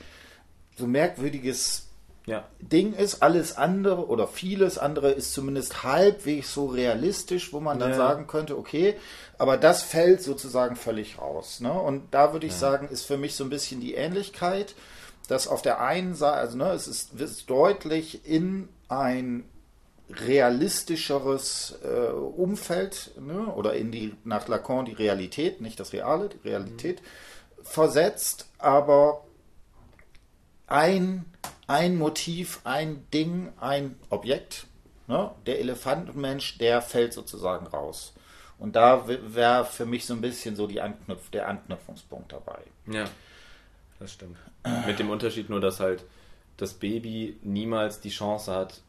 so 0.77 0.87
merkwürdiges 0.87 1.87
ja. 2.25 2.47
Ding 2.59 2.93
ist, 2.93 3.21
alles 3.21 3.57
andere 3.57 4.07
oder 4.07 4.27
vieles 4.27 4.77
andere 4.77 5.11
ist 5.11 5.33
zumindest 5.33 5.83
halbwegs 5.83 6.53
so 6.53 6.67
realistisch, 6.67 7.51
wo 7.51 7.59
man 7.59 7.79
dann 7.79 7.91
ja. 7.91 7.97
sagen 7.97 8.27
könnte, 8.27 8.57
okay, 8.57 8.95
aber 9.37 9.57
das 9.57 9.83
fällt 9.83 10.21
sozusagen 10.21 10.75
völlig 10.75 11.19
raus. 11.19 11.59
Ne? 11.59 11.73
Und 11.73 12.13
da 12.13 12.31
würde 12.31 12.47
ich 12.47 12.53
ja. 12.53 12.59
sagen, 12.59 12.87
ist 12.87 13.03
für 13.05 13.17
mich 13.17 13.35
so 13.35 13.43
ein 13.43 13.49
bisschen 13.49 13.81
die 13.81 13.95
Ähnlichkeit, 13.95 14.73
dass 15.27 15.47
auf 15.47 15.61
der 15.61 15.81
einen 15.81 16.15
Seite, 16.15 16.37
also 16.37 16.57
ne, 16.57 16.71
es 16.71 16.87
ist, 16.87 17.19
ist 17.19 17.49
deutlich 17.49 18.25
in 18.25 18.69
ein 18.87 19.43
realistischeres 20.09 21.79
äh, 21.83 22.11
Umfeld 22.11 23.11
ne, 23.19 23.47
oder 23.53 23.73
in 23.73 23.91
die 23.91 24.15
nach 24.23 24.47
Lacan 24.47 24.85
die 24.85 24.93
Realität, 24.93 25.61
nicht 25.61 25.79
das 25.79 25.93
Reale, 25.93 26.29
die 26.29 26.47
Realität 26.47 27.01
mhm. 27.01 27.63
versetzt, 27.63 28.49
aber 28.57 29.23
ein 30.67 31.25
ein 31.67 31.97
Motiv, 31.97 32.61
ein 32.63 33.07
Ding, 33.13 33.51
ein 33.59 33.95
Objekt. 34.09 34.67
Ne? 35.07 35.31
Der 35.45 35.59
Elefantenmensch, 35.59 36.57
der 36.57 36.81
fällt 36.81 37.13
sozusagen 37.13 37.67
raus. 37.67 38.13
Und 38.59 38.75
da 38.75 39.07
wäre 39.07 39.65
für 39.65 39.85
mich 39.85 40.05
so 40.05 40.13
ein 40.13 40.21
bisschen 40.21 40.55
so 40.55 40.67
die 40.67 40.81
Anknüpf 40.81 41.29
der 41.31 41.47
Anknüpfungspunkt 41.49 42.31
dabei. 42.31 42.59
Ja, 42.87 43.05
das 43.99 44.13
stimmt. 44.13 44.37
Mit 44.85 44.99
dem 44.99 45.09
Unterschied 45.09 45.49
nur, 45.49 45.59
dass 45.59 45.79
halt 45.79 46.05
das 46.57 46.75
Baby 46.75 47.37
niemals 47.41 47.99
die 47.99 48.09
Chance 48.09 48.53
hat, 48.53 48.81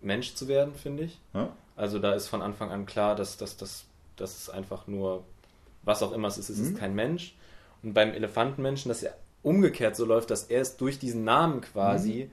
Mensch 0.00 0.34
zu 0.34 0.48
werden, 0.48 0.74
finde 0.74 1.04
ich. 1.04 1.18
Ja? 1.34 1.50
Also 1.76 1.98
da 1.98 2.14
ist 2.14 2.28
von 2.28 2.42
Anfang 2.42 2.70
an 2.70 2.86
klar, 2.86 3.14
dass 3.14 3.36
das 3.36 3.56
dass, 3.56 3.84
dass 4.16 4.50
einfach 4.50 4.86
nur, 4.86 5.24
was 5.82 6.02
auch 6.02 6.12
immer 6.12 6.28
es 6.28 6.38
ist, 6.38 6.48
es 6.48 6.58
ist 6.58 6.72
mhm. 6.72 6.78
kein 6.78 6.94
Mensch. 6.94 7.34
Und 7.82 7.94
beim 7.94 8.12
Elefantenmenschen, 8.12 8.88
das 8.88 9.00
ja 9.00 9.10
umgekehrt 9.42 9.96
so 9.96 10.04
läuft, 10.04 10.30
dass 10.30 10.44
er 10.44 10.60
es 10.60 10.76
durch 10.76 10.98
diesen 10.98 11.24
Namen 11.24 11.60
quasi, 11.60 12.24
mhm. 12.24 12.30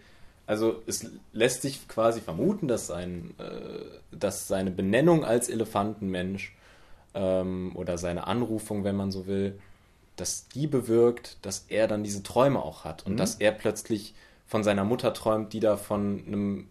also 0.48 0.82
es 0.88 1.06
lässt 1.34 1.62
sich 1.62 1.88
quasi 1.88 2.22
vermuten, 2.22 2.68
dass, 2.68 2.88
sein, 2.88 3.36
äh, 3.38 4.16
dass 4.16 4.48
seine 4.48 4.72
Benennung 4.72 5.24
als 5.24 5.50
Elefantenmensch 5.50 6.56
ähm, 7.14 7.72
oder 7.76 7.98
seine 7.98 8.28
Anrufung, 8.28 8.84
wenn 8.84 8.96
man 8.96 9.12
so 9.12 9.28
will, 9.28 9.60
dass 10.16 10.48
die 10.48 10.68
bewirkt, 10.68 11.38
dass 11.42 11.66
er 11.70 11.88
dann 11.88 12.04
diese 12.04 12.24
Träume 12.24 12.62
auch 12.62 12.84
hat 12.84 13.06
und 13.06 13.14
mhm. 13.14 13.18
dass 13.18 13.36
er 13.36 13.52
plötzlich 13.52 14.16
von 14.48 14.64
seiner 14.64 14.84
Mutter 14.84 15.14
träumt, 15.14 15.54
die 15.54 15.60
da 15.60 15.78
von 15.78 16.24
einem 16.26 16.68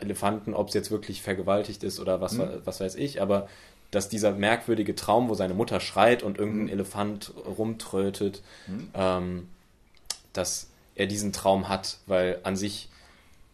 Elefanten, 0.00 0.54
ob 0.54 0.68
es 0.68 0.74
jetzt 0.74 0.90
wirklich 0.90 1.22
vergewaltigt 1.22 1.82
ist 1.82 2.00
oder 2.00 2.20
was, 2.20 2.34
mhm. 2.34 2.48
was 2.64 2.80
weiß 2.80 2.94
ich, 2.96 3.22
aber 3.22 3.48
dass 3.90 4.08
dieser 4.08 4.32
merkwürdige 4.32 4.94
Traum, 4.94 5.28
wo 5.28 5.34
seine 5.34 5.54
Mutter 5.54 5.80
schreit 5.80 6.22
und 6.22 6.38
irgendein 6.38 6.66
mhm. 6.66 6.72
Elefant 6.72 7.32
rumtrötet, 7.46 8.42
mhm. 8.66 8.88
ähm, 8.94 9.48
dass 10.32 10.68
er 10.94 11.06
diesen 11.06 11.32
Traum 11.32 11.68
hat, 11.68 11.98
weil 12.06 12.38
an 12.42 12.56
sich 12.56 12.90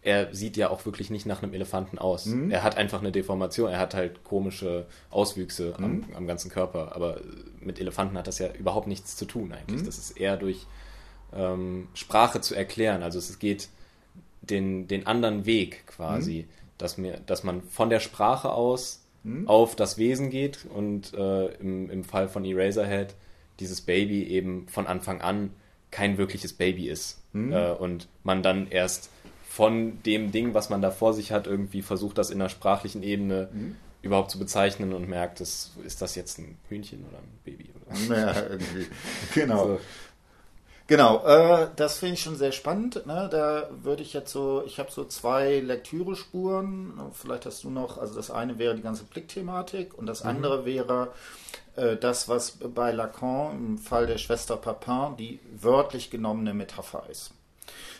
er 0.05 0.33
sieht 0.35 0.55
ja 0.55 0.69
auch 0.69 0.85
wirklich 0.85 1.09
nicht 1.09 1.25
nach 1.25 1.41
einem 1.41 1.55
Elefanten 1.55 1.97
aus. 1.97 2.27
Mhm. 2.27 2.51
Er 2.51 2.61
hat 2.61 2.77
einfach 2.77 2.99
eine 2.99 3.11
Deformation, 3.11 3.71
er 3.71 3.79
hat 3.79 3.95
halt 3.95 4.23
komische 4.23 4.85
Auswüchse 5.09 5.73
am, 5.77 5.97
mhm. 5.97 6.05
am, 6.15 6.27
ganzen 6.27 6.51
Körper, 6.51 6.95
aber 6.95 7.21
mit 7.59 7.79
Elefanten 7.79 8.15
hat 8.15 8.27
das 8.27 8.37
ja 8.37 8.53
überhaupt 8.53 8.85
nichts 8.85 9.15
zu 9.15 9.25
tun 9.25 9.51
eigentlich. 9.51 9.81
Mhm. 9.81 9.85
Das 9.85 9.97
ist 9.97 10.11
eher 10.11 10.37
durch 10.37 10.67
ähm, 11.33 11.87
Sprache 11.95 12.39
zu 12.39 12.53
erklären. 12.53 13.01
Also 13.01 13.17
es 13.17 13.39
geht 13.39 13.69
den, 14.49 14.87
den 14.87 15.07
anderen 15.07 15.45
Weg 15.45 15.87
quasi, 15.87 16.45
mhm. 16.47 16.53
dass, 16.77 16.97
mir, 16.97 17.19
dass 17.25 17.43
man 17.43 17.61
von 17.63 17.89
der 17.89 17.99
Sprache 17.99 18.51
aus 18.51 19.05
hm? 19.23 19.47
auf 19.47 19.75
das 19.75 19.97
Wesen 19.97 20.29
geht 20.29 20.65
und 20.65 21.13
äh, 21.13 21.47
im, 21.55 21.89
im 21.89 22.03
Fall 22.03 22.27
von 22.27 22.45
Eraserhead 22.45 23.15
dieses 23.59 23.81
Baby 23.81 24.23
eben 24.23 24.67
von 24.67 24.87
Anfang 24.87 25.21
an 25.21 25.51
kein 25.91 26.17
wirkliches 26.17 26.53
Baby 26.53 26.89
ist 26.89 27.21
hm? 27.33 27.51
äh, 27.51 27.71
und 27.71 28.07
man 28.23 28.43
dann 28.43 28.67
erst 28.69 29.09
von 29.49 30.03
dem 30.03 30.31
Ding, 30.31 30.53
was 30.53 30.69
man 30.69 30.81
da 30.81 30.91
vor 30.91 31.13
sich 31.13 31.31
hat, 31.31 31.47
irgendwie 31.47 31.81
versucht, 31.81 32.17
das 32.17 32.29
in 32.29 32.39
der 32.39 32.49
sprachlichen 32.49 33.03
Ebene 33.03 33.49
hm? 33.51 33.75
überhaupt 34.01 34.29
zu 34.29 34.37
bezeichnen 34.37 34.93
und 34.93 35.09
merkt, 35.09 35.39
das, 35.39 35.71
ist 35.83 36.01
das 36.01 36.15
jetzt 36.15 36.37
ein 36.37 36.57
Hühnchen 36.69 37.03
oder 37.09 37.17
ein 37.17 37.39
Baby? 37.43 37.69
Oder? 37.73 38.17
Ja, 38.19 38.41
irgendwie. 38.49 38.87
Genau. 39.33 39.65
So. 39.65 39.79
Genau, 40.87 41.25
äh, 41.25 41.69
das 41.75 41.97
finde 41.97 42.13
ich 42.13 42.21
schon 42.21 42.35
sehr 42.35 42.51
spannend. 42.51 43.07
Ne? 43.07 43.27
Da 43.31 43.69
würde 43.81 44.03
ich 44.03 44.13
jetzt 44.13 44.31
so, 44.31 44.63
ich 44.65 44.79
habe 44.79 44.91
so 44.91 45.05
zwei 45.05 45.59
Lektürespuren. 45.59 46.93
Vielleicht 47.13 47.47
hast 47.47 47.63
du 47.63 47.71
noch, 47.71 47.97
also 47.97 48.15
das 48.15 48.29
eine 48.29 48.59
wäre 48.59 48.75
die 48.75 48.83
ganze 48.83 49.03
Blickthematik 49.03 49.97
und 49.97 50.05
das 50.05 50.23
mhm. 50.23 50.29
andere 50.29 50.65
wäre 50.65 51.11
äh, 51.75 51.95
das, 51.95 52.29
was 52.29 52.51
bei 52.51 52.91
Lacan 52.91 53.55
im 53.55 53.77
Fall 53.79 54.05
der 54.05 54.19
Schwester 54.19 54.57
Papin 54.57 55.17
die 55.17 55.39
wörtlich 55.59 56.11
genommene 56.11 56.53
Metapher 56.53 57.05
ist. 57.09 57.31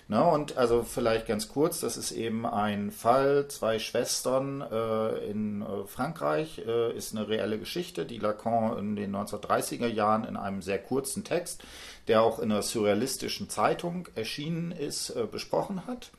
Ne, 0.07 0.23
und 0.23 0.55
also 0.55 0.83
vielleicht 0.83 1.25
ganz 1.25 1.49
kurz, 1.49 1.79
das 1.79 1.97
ist 1.97 2.11
eben 2.11 2.45
ein 2.45 2.91
Fall, 2.91 3.47
zwei 3.47 3.79
Schwestern 3.79 4.61
äh, 4.61 5.17
in 5.31 5.63
äh, 5.63 5.87
Frankreich, 5.87 6.59
äh, 6.59 6.95
ist 6.95 7.15
eine 7.15 7.27
reelle 7.27 7.57
Geschichte, 7.57 8.05
die 8.05 8.19
Lacan 8.19 8.77
in 8.77 8.95
den 8.95 9.15
1930er 9.15 9.87
Jahren 9.87 10.23
in 10.23 10.37
einem 10.37 10.61
sehr 10.61 10.77
kurzen 10.77 11.23
Text, 11.23 11.63
der 12.07 12.21
auch 12.21 12.37
in 12.37 12.51
einer 12.51 12.61
surrealistischen 12.61 13.49
Zeitung 13.49 14.07
erschienen 14.13 14.71
ist, 14.71 15.09
äh, 15.09 15.25
besprochen 15.25 15.87
hat. 15.87 16.11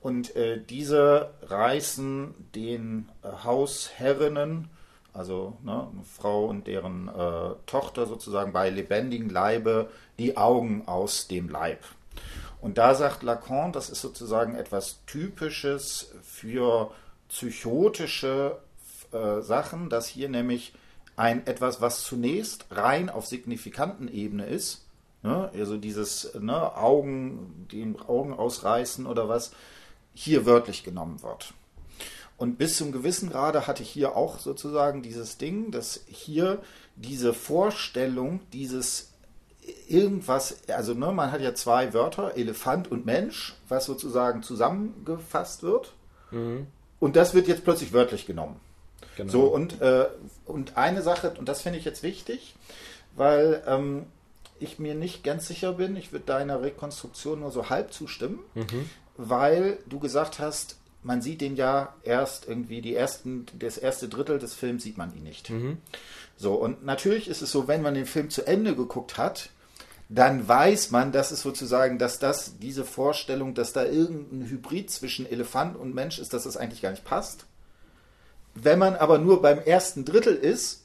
Und 0.00 0.34
äh, 0.34 0.60
diese 0.60 1.30
reißen 1.42 2.34
den 2.56 3.10
Hausherrinnen, 3.22 4.70
also 5.12 5.56
ne, 5.62 5.86
eine 5.92 6.02
Frau 6.02 6.46
und 6.46 6.66
deren 6.66 7.10
Tochter 7.66 8.06
sozusagen 8.06 8.52
bei 8.52 8.70
lebendigem 8.70 9.28
Leibe, 9.28 9.88
die 10.18 10.36
Augen 10.36 10.82
aus 10.86 11.28
dem 11.28 11.48
Leib. 11.48 11.84
Und 12.60 12.78
da 12.78 12.94
sagt 12.94 13.22
Lacan, 13.22 13.72
das 13.72 13.88
ist 13.88 14.00
sozusagen 14.00 14.54
etwas 14.54 14.98
Typisches 15.06 16.12
für 16.22 16.90
psychotische 17.28 18.58
äh, 19.12 19.40
Sachen, 19.40 19.88
dass 19.88 20.06
hier 20.06 20.28
nämlich 20.28 20.74
ein 21.16 21.46
etwas, 21.46 21.80
was 21.80 22.04
zunächst 22.04 22.66
rein 22.70 23.08
auf 23.10 23.26
signifikanten 23.26 24.08
Ebene 24.08 24.46
ist, 24.46 24.86
ne, 25.22 25.50
also 25.54 25.76
dieses 25.76 26.34
ne, 26.34 26.76
Augen, 26.76 27.66
den 27.72 28.00
Augen 28.00 28.32
ausreißen 28.32 29.06
oder 29.06 29.28
was, 29.28 29.52
hier 30.14 30.44
wörtlich 30.46 30.82
genommen 30.82 31.22
wird. 31.22 31.54
Und 32.36 32.56
bis 32.56 32.78
zum 32.78 32.90
gewissen 32.90 33.30
Grade 33.30 33.66
hatte 33.66 33.82
ich 33.82 33.90
hier 33.90 34.16
auch 34.16 34.38
sozusagen 34.38 35.02
dieses 35.02 35.36
Ding, 35.36 35.70
dass 35.70 36.00
hier 36.06 36.62
diese 36.96 37.34
Vorstellung, 37.34 38.40
dieses 38.52 39.09
irgendwas, 39.88 40.68
also 40.68 40.94
ne, 40.94 41.12
man 41.12 41.32
hat 41.32 41.40
ja 41.40 41.54
zwei 41.54 41.92
Wörter, 41.92 42.36
Elefant 42.36 42.90
und 42.90 43.06
Mensch, 43.06 43.54
was 43.68 43.86
sozusagen 43.86 44.42
zusammengefasst 44.42 45.62
wird. 45.62 45.92
Mhm. 46.30 46.66
Und 46.98 47.16
das 47.16 47.34
wird 47.34 47.48
jetzt 47.48 47.64
plötzlich 47.64 47.92
wörtlich 47.92 48.26
genommen. 48.26 48.60
Genau. 49.16 49.32
So, 49.32 49.42
und, 49.44 49.80
äh, 49.80 50.06
und 50.46 50.76
eine 50.76 51.02
Sache, 51.02 51.34
und 51.38 51.48
das 51.48 51.62
finde 51.62 51.78
ich 51.78 51.84
jetzt 51.84 52.02
wichtig, 52.02 52.54
weil 53.16 53.62
ähm, 53.66 54.06
ich 54.58 54.78
mir 54.78 54.94
nicht 54.94 55.24
ganz 55.24 55.46
sicher 55.46 55.72
bin, 55.74 55.96
ich 55.96 56.12
würde 56.12 56.26
deiner 56.26 56.62
Rekonstruktion 56.62 57.40
nur 57.40 57.50
so 57.50 57.70
halb 57.70 57.92
zustimmen, 57.92 58.38
mhm. 58.54 58.88
weil 59.16 59.78
du 59.88 59.98
gesagt 59.98 60.38
hast, 60.38 60.79
man 61.02 61.22
sieht 61.22 61.40
den 61.40 61.56
ja 61.56 61.94
erst 62.02 62.46
irgendwie 62.46 62.82
die 62.82 62.94
ersten, 62.94 63.46
das 63.58 63.78
erste 63.78 64.08
Drittel 64.08 64.38
des 64.38 64.54
Films 64.54 64.82
sieht 64.82 64.98
man 64.98 65.14
ihn 65.16 65.22
nicht. 65.22 65.50
Mhm. 65.50 65.78
So, 66.36 66.54
und 66.54 66.84
natürlich 66.84 67.28
ist 67.28 67.42
es 67.42 67.50
so, 67.50 67.68
wenn 67.68 67.82
man 67.82 67.94
den 67.94 68.06
Film 68.06 68.30
zu 68.30 68.46
Ende 68.46 68.74
geguckt 68.74 69.16
hat, 69.18 69.50
dann 70.08 70.48
weiß 70.48 70.90
man, 70.90 71.12
dass 71.12 71.30
es 71.30 71.40
sozusagen, 71.40 71.98
dass 71.98 72.18
das, 72.18 72.58
diese 72.58 72.84
Vorstellung, 72.84 73.54
dass 73.54 73.72
da 73.72 73.84
irgendein 73.84 74.48
Hybrid 74.48 74.90
zwischen 74.90 75.30
Elefant 75.30 75.76
und 75.76 75.94
Mensch 75.94 76.18
ist, 76.18 76.32
dass 76.32 76.44
das 76.44 76.56
eigentlich 76.56 76.82
gar 76.82 76.90
nicht 76.90 77.04
passt. 77.04 77.46
Wenn 78.54 78.80
man 78.80 78.96
aber 78.96 79.18
nur 79.18 79.40
beim 79.40 79.60
ersten 79.60 80.04
Drittel 80.04 80.34
ist, 80.34 80.84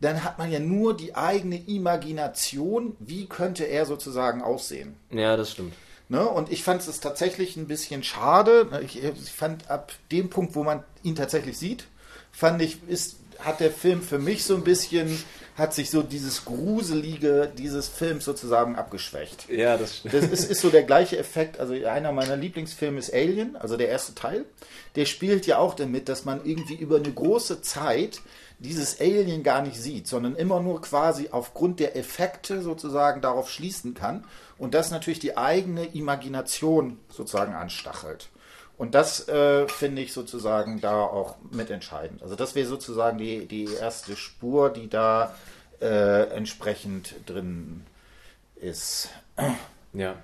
dann 0.00 0.24
hat 0.24 0.38
man 0.38 0.50
ja 0.50 0.58
nur 0.58 0.96
die 0.96 1.14
eigene 1.14 1.56
Imagination, 1.56 2.96
wie 2.98 3.26
könnte 3.26 3.64
er 3.64 3.86
sozusagen 3.86 4.42
aussehen. 4.42 4.96
Ja, 5.10 5.36
das 5.36 5.52
stimmt. 5.52 5.74
Ne? 6.08 6.26
Und 6.26 6.52
ich 6.52 6.62
fand 6.62 6.86
es 6.86 7.00
tatsächlich 7.00 7.56
ein 7.56 7.66
bisschen 7.66 8.02
schade. 8.02 8.68
Ich, 8.84 9.02
ich, 9.02 9.32
fand 9.32 9.70
ab 9.70 9.92
dem 10.10 10.30
Punkt, 10.30 10.54
wo 10.54 10.62
man 10.62 10.84
ihn 11.02 11.16
tatsächlich 11.16 11.58
sieht, 11.58 11.86
fand 12.30 12.60
ich, 12.60 12.78
ist, 12.88 13.16
hat 13.38 13.60
der 13.60 13.70
Film 13.70 14.02
für 14.02 14.18
mich 14.18 14.44
so 14.44 14.54
ein 14.54 14.64
bisschen, 14.64 15.22
hat 15.56 15.74
sich 15.74 15.90
so 15.90 16.02
dieses 16.02 16.44
Gruselige 16.44 17.50
dieses 17.56 17.88
Films 17.88 18.24
sozusagen 18.24 18.76
abgeschwächt. 18.76 19.48
Ja, 19.48 19.76
das 19.76 19.98
stimmt. 19.98 20.14
Das 20.14 20.24
ist, 20.24 20.50
ist 20.50 20.60
so 20.60 20.70
der 20.70 20.82
gleiche 20.82 21.18
Effekt. 21.18 21.60
Also 21.60 21.74
einer 21.74 22.12
meiner 22.12 22.36
Lieblingsfilme 22.36 22.98
ist 22.98 23.12
Alien, 23.12 23.56
also 23.56 23.76
der 23.76 23.88
erste 23.88 24.14
Teil. 24.14 24.44
Der 24.96 25.06
spielt 25.06 25.46
ja 25.46 25.58
auch 25.58 25.74
damit, 25.74 26.08
dass 26.08 26.24
man 26.24 26.44
irgendwie 26.44 26.76
über 26.76 26.96
eine 26.96 27.12
große 27.12 27.62
Zeit 27.62 28.20
dieses 28.58 29.00
Alien 29.00 29.42
gar 29.42 29.62
nicht 29.62 29.76
sieht, 29.76 30.06
sondern 30.06 30.36
immer 30.36 30.60
nur 30.60 30.80
quasi 30.80 31.28
aufgrund 31.32 31.80
der 31.80 31.96
Effekte 31.96 32.62
sozusagen 32.62 33.20
darauf 33.20 33.50
schließen 33.50 33.94
kann 33.94 34.24
und 34.62 34.74
das 34.74 34.92
natürlich 34.92 35.18
die 35.18 35.36
eigene 35.36 35.86
Imagination 35.86 37.00
sozusagen 37.08 37.52
anstachelt. 37.52 38.28
Und 38.78 38.94
das 38.94 39.26
äh, 39.26 39.66
finde 39.66 40.02
ich 40.02 40.12
sozusagen 40.12 40.80
da 40.80 41.02
auch 41.02 41.34
mitentscheidend. 41.50 42.22
Also 42.22 42.36
das 42.36 42.54
wäre 42.54 42.68
sozusagen 42.68 43.18
die, 43.18 43.48
die 43.48 43.64
erste 43.64 44.14
Spur, 44.14 44.70
die 44.70 44.88
da 44.88 45.34
äh, 45.80 46.28
entsprechend 46.28 47.16
drin 47.26 47.84
ist. 48.54 49.08
Ja. 49.94 50.14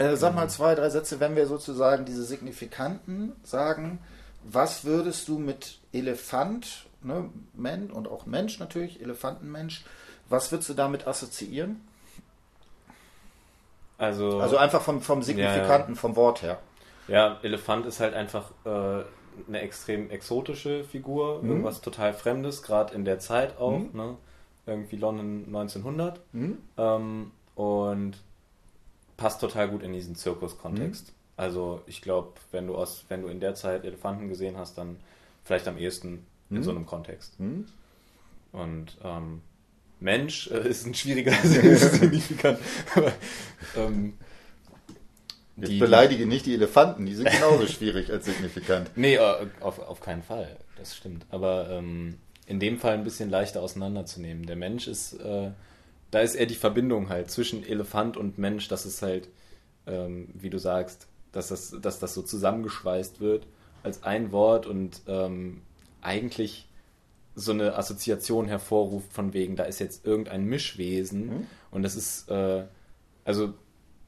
Äh, 0.00 0.16
sag 0.16 0.34
mal 0.34 0.50
zwei, 0.50 0.74
drei 0.74 0.90
Sätze, 0.90 1.20
wenn 1.20 1.36
wir 1.36 1.46
sozusagen 1.46 2.04
diese 2.04 2.24
Signifikanten 2.24 3.36
sagen, 3.44 4.00
was 4.42 4.84
würdest 4.84 5.28
du 5.28 5.38
mit 5.38 5.78
Elefant, 5.92 6.86
ne, 7.02 7.30
Men 7.54 7.92
und 7.92 8.08
auch 8.08 8.26
Mensch 8.26 8.58
natürlich, 8.58 9.00
Elefantenmensch, 9.00 9.84
was 10.28 10.50
würdest 10.50 10.70
du 10.70 10.74
damit 10.74 11.06
assoziieren? 11.06 11.82
Also, 14.00 14.40
also 14.40 14.56
einfach 14.56 14.80
vom, 14.80 15.02
vom 15.02 15.22
Signifikanten, 15.22 15.92
ja, 15.92 15.94
ja. 15.94 15.94
vom 15.94 16.16
Wort 16.16 16.40
her. 16.40 16.58
Ja, 17.06 17.38
Elefant 17.42 17.84
ist 17.84 18.00
halt 18.00 18.14
einfach 18.14 18.50
äh, 18.64 19.04
eine 19.46 19.60
extrem 19.60 20.08
exotische 20.08 20.84
Figur, 20.84 21.42
mhm. 21.42 21.50
irgendwas 21.50 21.82
total 21.82 22.14
Fremdes, 22.14 22.62
gerade 22.62 22.94
in 22.94 23.04
der 23.04 23.18
Zeit 23.18 23.58
auch, 23.58 23.78
mhm. 23.78 23.90
ne? 23.92 24.16
irgendwie 24.66 24.96
London 24.96 25.44
1900 25.48 26.20
mhm. 26.32 26.58
ähm, 26.78 27.30
und 27.56 28.16
passt 29.18 29.40
total 29.42 29.68
gut 29.68 29.82
in 29.82 29.92
diesen 29.92 30.14
Zirkuskontext. 30.14 31.08
Mhm. 31.08 31.14
Also 31.36 31.82
ich 31.86 32.00
glaube, 32.00 32.32
wenn 32.52 32.66
du 32.66 32.76
aus, 32.76 33.04
wenn 33.08 33.20
du 33.20 33.28
in 33.28 33.40
der 33.40 33.54
Zeit 33.54 33.84
Elefanten 33.84 34.28
gesehen 34.28 34.56
hast, 34.56 34.78
dann 34.78 34.96
vielleicht 35.44 35.68
am 35.68 35.76
ehesten 35.76 36.26
in 36.48 36.58
mhm. 36.58 36.62
so 36.62 36.70
einem 36.70 36.86
Kontext. 36.86 37.38
Mhm. 37.38 37.66
Und 38.52 38.96
ähm, 39.04 39.42
Mensch 40.00 40.50
äh, 40.50 40.68
ist 40.68 40.86
ein 40.86 40.94
schwieriger 40.94 41.32
Signifikant. 41.42 42.58
ähm, 43.76 44.14
Jetzt 45.56 45.78
beleidige 45.78 46.26
nicht 46.26 46.46
die 46.46 46.54
Elefanten, 46.54 47.06
die 47.06 47.14
sind 47.14 47.30
genauso 47.30 47.66
schwierig 47.66 48.10
als 48.10 48.24
signifikant. 48.24 48.90
Nee, 48.96 49.16
äh, 49.16 49.46
auf, 49.60 49.78
auf 49.78 50.00
keinen 50.00 50.22
Fall, 50.22 50.56
das 50.76 50.96
stimmt. 50.96 51.26
Aber 51.30 51.68
ähm, 51.70 52.16
in 52.46 52.60
dem 52.60 52.78
Fall 52.78 52.94
ein 52.94 53.04
bisschen 53.04 53.30
leichter 53.30 53.62
auseinanderzunehmen. 53.62 54.46
Der 54.46 54.56
Mensch 54.56 54.88
ist, 54.88 55.14
äh, 55.14 55.50
da 56.10 56.20
ist 56.20 56.34
eher 56.34 56.46
die 56.46 56.54
Verbindung 56.54 57.08
halt 57.08 57.30
zwischen 57.30 57.64
Elefant 57.64 58.16
und 58.16 58.38
Mensch, 58.38 58.68
dass 58.68 58.84
es 58.84 59.02
halt, 59.02 59.28
ähm, 59.86 60.28
wie 60.34 60.50
du 60.50 60.58
sagst, 60.58 61.06
dass 61.32 61.48
das, 61.48 61.76
dass 61.80 61.98
das 61.98 62.14
so 62.14 62.22
zusammengeschweißt 62.22 63.20
wird 63.20 63.46
als 63.82 64.02
ein 64.02 64.32
Wort 64.32 64.66
und 64.66 65.02
ähm, 65.06 65.62
eigentlich 66.02 66.66
so 67.34 67.52
eine 67.52 67.76
Assoziation 67.76 68.46
hervorruft 68.46 69.12
von 69.12 69.32
wegen, 69.32 69.56
da 69.56 69.64
ist 69.64 69.78
jetzt 69.78 70.04
irgendein 70.04 70.44
Mischwesen 70.44 71.26
mhm. 71.26 71.46
und 71.70 71.82
das 71.82 71.96
ist 71.96 72.28
äh, 72.30 72.64
also 73.24 73.54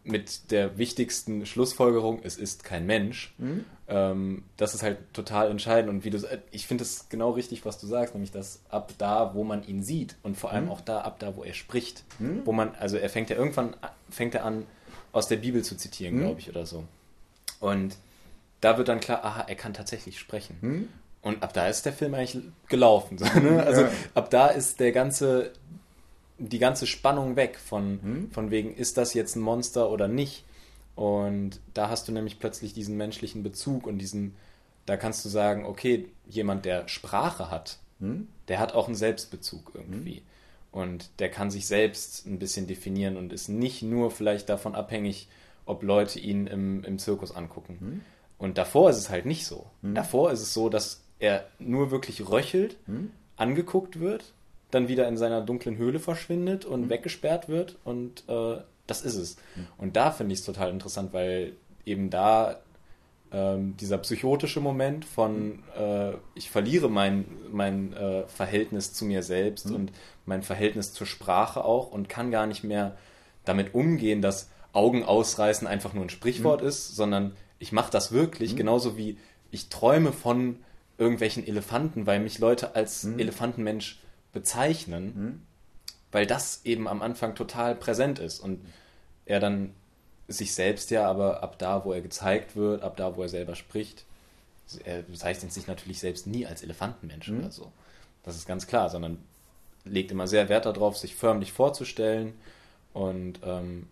mit 0.04 0.50
der 0.50 0.78
wichtigsten 0.78 1.46
Schlussfolgerung, 1.46 2.20
es 2.24 2.36
ist 2.36 2.64
kein 2.64 2.86
Mensch. 2.86 3.34
Mhm. 3.38 3.64
Ähm, 3.86 4.42
das 4.56 4.74
ist 4.74 4.82
halt 4.82 4.98
total 5.12 5.50
entscheidend 5.50 5.90
und 5.90 6.04
wie 6.04 6.10
du 6.10 6.18
ich 6.50 6.66
finde 6.66 6.82
es 6.82 7.08
genau 7.08 7.30
richtig, 7.30 7.64
was 7.64 7.78
du 7.78 7.86
sagst, 7.86 8.14
nämlich 8.14 8.32
dass 8.32 8.60
ab 8.68 8.92
da, 8.98 9.34
wo 9.34 9.44
man 9.44 9.64
ihn 9.64 9.82
sieht 9.82 10.16
und 10.22 10.36
vor 10.36 10.50
allem 10.50 10.64
mhm. 10.64 10.70
auch 10.70 10.80
da 10.80 11.02
ab 11.02 11.20
da, 11.20 11.36
wo 11.36 11.44
er 11.44 11.54
spricht, 11.54 12.04
mhm. 12.18 12.42
wo 12.44 12.52
man 12.52 12.74
also 12.74 12.96
er 12.96 13.08
fängt 13.08 13.30
ja 13.30 13.36
irgendwann 13.36 13.76
fängt 14.10 14.34
er 14.34 14.44
an 14.44 14.66
aus 15.12 15.28
der 15.28 15.36
Bibel 15.36 15.62
zu 15.62 15.76
zitieren, 15.76 16.16
mhm. 16.16 16.20
glaube 16.20 16.40
ich 16.40 16.48
oder 16.48 16.66
so. 16.66 16.84
Und 17.60 17.96
da 18.60 18.78
wird 18.78 18.88
dann 18.88 19.00
klar, 19.00 19.24
aha, 19.24 19.44
er 19.46 19.54
kann 19.54 19.74
tatsächlich 19.74 20.18
sprechen. 20.18 20.56
Mhm. 20.60 20.88
Und 21.22 21.42
ab 21.42 21.52
da 21.52 21.68
ist 21.68 21.86
der 21.86 21.92
Film 21.92 22.14
eigentlich 22.14 22.42
gelaufen. 22.68 23.16
So, 23.18 23.24
ne? 23.40 23.62
Also 23.62 23.82
ja. 23.82 23.90
ab 24.14 24.28
da 24.30 24.48
ist 24.48 24.80
der 24.80 24.92
ganze, 24.92 25.52
die 26.38 26.58
ganze 26.58 26.86
Spannung 26.86 27.36
weg 27.36 27.58
von, 27.58 28.00
mhm. 28.02 28.30
von 28.32 28.50
wegen, 28.50 28.74
ist 28.74 28.96
das 28.96 29.14
jetzt 29.14 29.36
ein 29.36 29.40
Monster 29.40 29.90
oder 29.90 30.08
nicht? 30.08 30.44
Und 30.94 31.60
da 31.72 31.88
hast 31.88 32.08
du 32.08 32.12
nämlich 32.12 32.38
plötzlich 32.38 32.74
diesen 32.74 32.96
menschlichen 32.96 33.42
Bezug 33.42 33.86
und 33.86 33.98
diesen, 33.98 34.34
da 34.84 34.96
kannst 34.96 35.24
du 35.24 35.28
sagen, 35.28 35.64
okay, 35.64 36.08
jemand, 36.28 36.64
der 36.64 36.88
Sprache 36.88 37.50
hat, 37.50 37.78
mhm. 38.00 38.28
der 38.48 38.58
hat 38.58 38.74
auch 38.74 38.86
einen 38.86 38.96
Selbstbezug 38.96 39.72
irgendwie. 39.74 40.20
Mhm. 40.20 40.26
Und 40.72 41.10
der 41.18 41.30
kann 41.30 41.50
sich 41.50 41.66
selbst 41.66 42.26
ein 42.26 42.38
bisschen 42.38 42.66
definieren 42.66 43.16
und 43.16 43.32
ist 43.32 43.48
nicht 43.48 43.82
nur 43.82 44.10
vielleicht 44.10 44.48
davon 44.48 44.74
abhängig, 44.74 45.28
ob 45.66 45.82
Leute 45.82 46.18
ihn 46.18 46.46
im, 46.46 46.82
im 46.82 46.98
Zirkus 46.98 47.34
angucken. 47.34 47.78
Mhm. 47.80 48.00
Und 48.38 48.58
davor 48.58 48.90
ist 48.90 48.96
es 48.96 49.08
halt 49.08 49.24
nicht 49.24 49.46
so. 49.46 49.66
Mhm. 49.82 49.94
Davor 49.94 50.32
ist 50.32 50.40
es 50.40 50.52
so, 50.52 50.68
dass 50.68 51.02
er 51.22 51.46
nur 51.58 51.90
wirklich 51.90 52.28
röchelt, 52.28 52.76
hm? 52.86 53.12
angeguckt 53.36 54.00
wird, 54.00 54.34
dann 54.70 54.88
wieder 54.88 55.06
in 55.08 55.16
seiner 55.16 55.40
dunklen 55.40 55.76
Höhle 55.76 56.00
verschwindet 56.00 56.64
und 56.64 56.82
hm? 56.82 56.90
weggesperrt 56.90 57.48
wird 57.48 57.76
und 57.84 58.24
äh, 58.28 58.56
das 58.86 59.02
ist 59.02 59.14
es. 59.14 59.36
Hm. 59.54 59.66
Und 59.78 59.96
da 59.96 60.10
finde 60.10 60.34
ich 60.34 60.40
es 60.40 60.44
total 60.44 60.70
interessant, 60.70 61.12
weil 61.12 61.52
eben 61.86 62.10
da 62.10 62.60
ähm, 63.30 63.76
dieser 63.76 63.98
psychotische 63.98 64.60
Moment 64.60 65.04
von 65.04 65.62
äh, 65.78 66.12
ich 66.34 66.50
verliere 66.50 66.90
mein, 66.90 67.24
mein 67.50 67.92
äh, 67.92 68.26
Verhältnis 68.26 68.92
zu 68.92 69.04
mir 69.04 69.22
selbst 69.22 69.70
mhm. 69.70 69.76
und 69.76 69.92
mein 70.26 70.42
Verhältnis 70.42 70.92
zur 70.92 71.06
Sprache 71.06 71.64
auch 71.64 71.92
und 71.92 72.08
kann 72.08 72.30
gar 72.30 72.46
nicht 72.46 72.64
mehr 72.64 72.96
damit 73.44 73.74
umgehen, 73.74 74.22
dass 74.22 74.50
Augen 74.72 75.04
ausreißen 75.04 75.66
einfach 75.66 75.94
nur 75.94 76.04
ein 76.04 76.10
Sprichwort 76.10 76.62
mhm. 76.62 76.68
ist, 76.68 76.94
sondern 76.94 77.32
ich 77.58 77.72
mache 77.72 77.90
das 77.90 78.12
wirklich, 78.12 78.56
genauso 78.56 78.96
wie 78.96 79.16
ich 79.50 79.68
träume 79.68 80.12
von 80.12 80.56
irgendwelchen 81.02 81.46
Elefanten, 81.46 82.06
weil 82.06 82.20
mich 82.20 82.38
Leute 82.38 82.74
als 82.74 83.04
mhm. 83.04 83.18
Elefantenmensch 83.18 84.00
bezeichnen, 84.32 85.04
mhm. 85.04 85.42
weil 86.10 86.26
das 86.26 86.62
eben 86.64 86.88
am 86.88 87.02
Anfang 87.02 87.34
total 87.34 87.74
präsent 87.74 88.18
ist 88.18 88.40
und 88.40 88.60
er 89.26 89.40
dann 89.40 89.74
sich 90.28 90.54
selbst 90.54 90.90
ja 90.90 91.06
aber 91.06 91.42
ab 91.42 91.58
da, 91.58 91.84
wo 91.84 91.92
er 91.92 92.00
gezeigt 92.00 92.56
wird, 92.56 92.82
ab 92.82 92.96
da, 92.96 93.16
wo 93.16 93.22
er 93.22 93.28
selber 93.28 93.54
spricht, 93.54 94.04
er 94.84 95.02
bezeichnet 95.02 95.52
sich 95.52 95.66
natürlich 95.66 95.98
selbst 95.98 96.26
nie 96.26 96.46
als 96.46 96.62
Elefantenmensch 96.62 97.28
mhm. 97.28 97.40
oder 97.40 97.50
so. 97.50 97.72
Das 98.22 98.36
ist 98.36 98.46
ganz 98.46 98.66
klar, 98.66 98.88
sondern 98.88 99.18
legt 99.84 100.12
immer 100.12 100.26
sehr 100.26 100.48
Wert 100.48 100.64
darauf, 100.64 100.96
sich 100.96 101.14
förmlich 101.14 101.52
vorzustellen 101.52 102.34
und 102.92 103.40
ähm, 103.44 103.88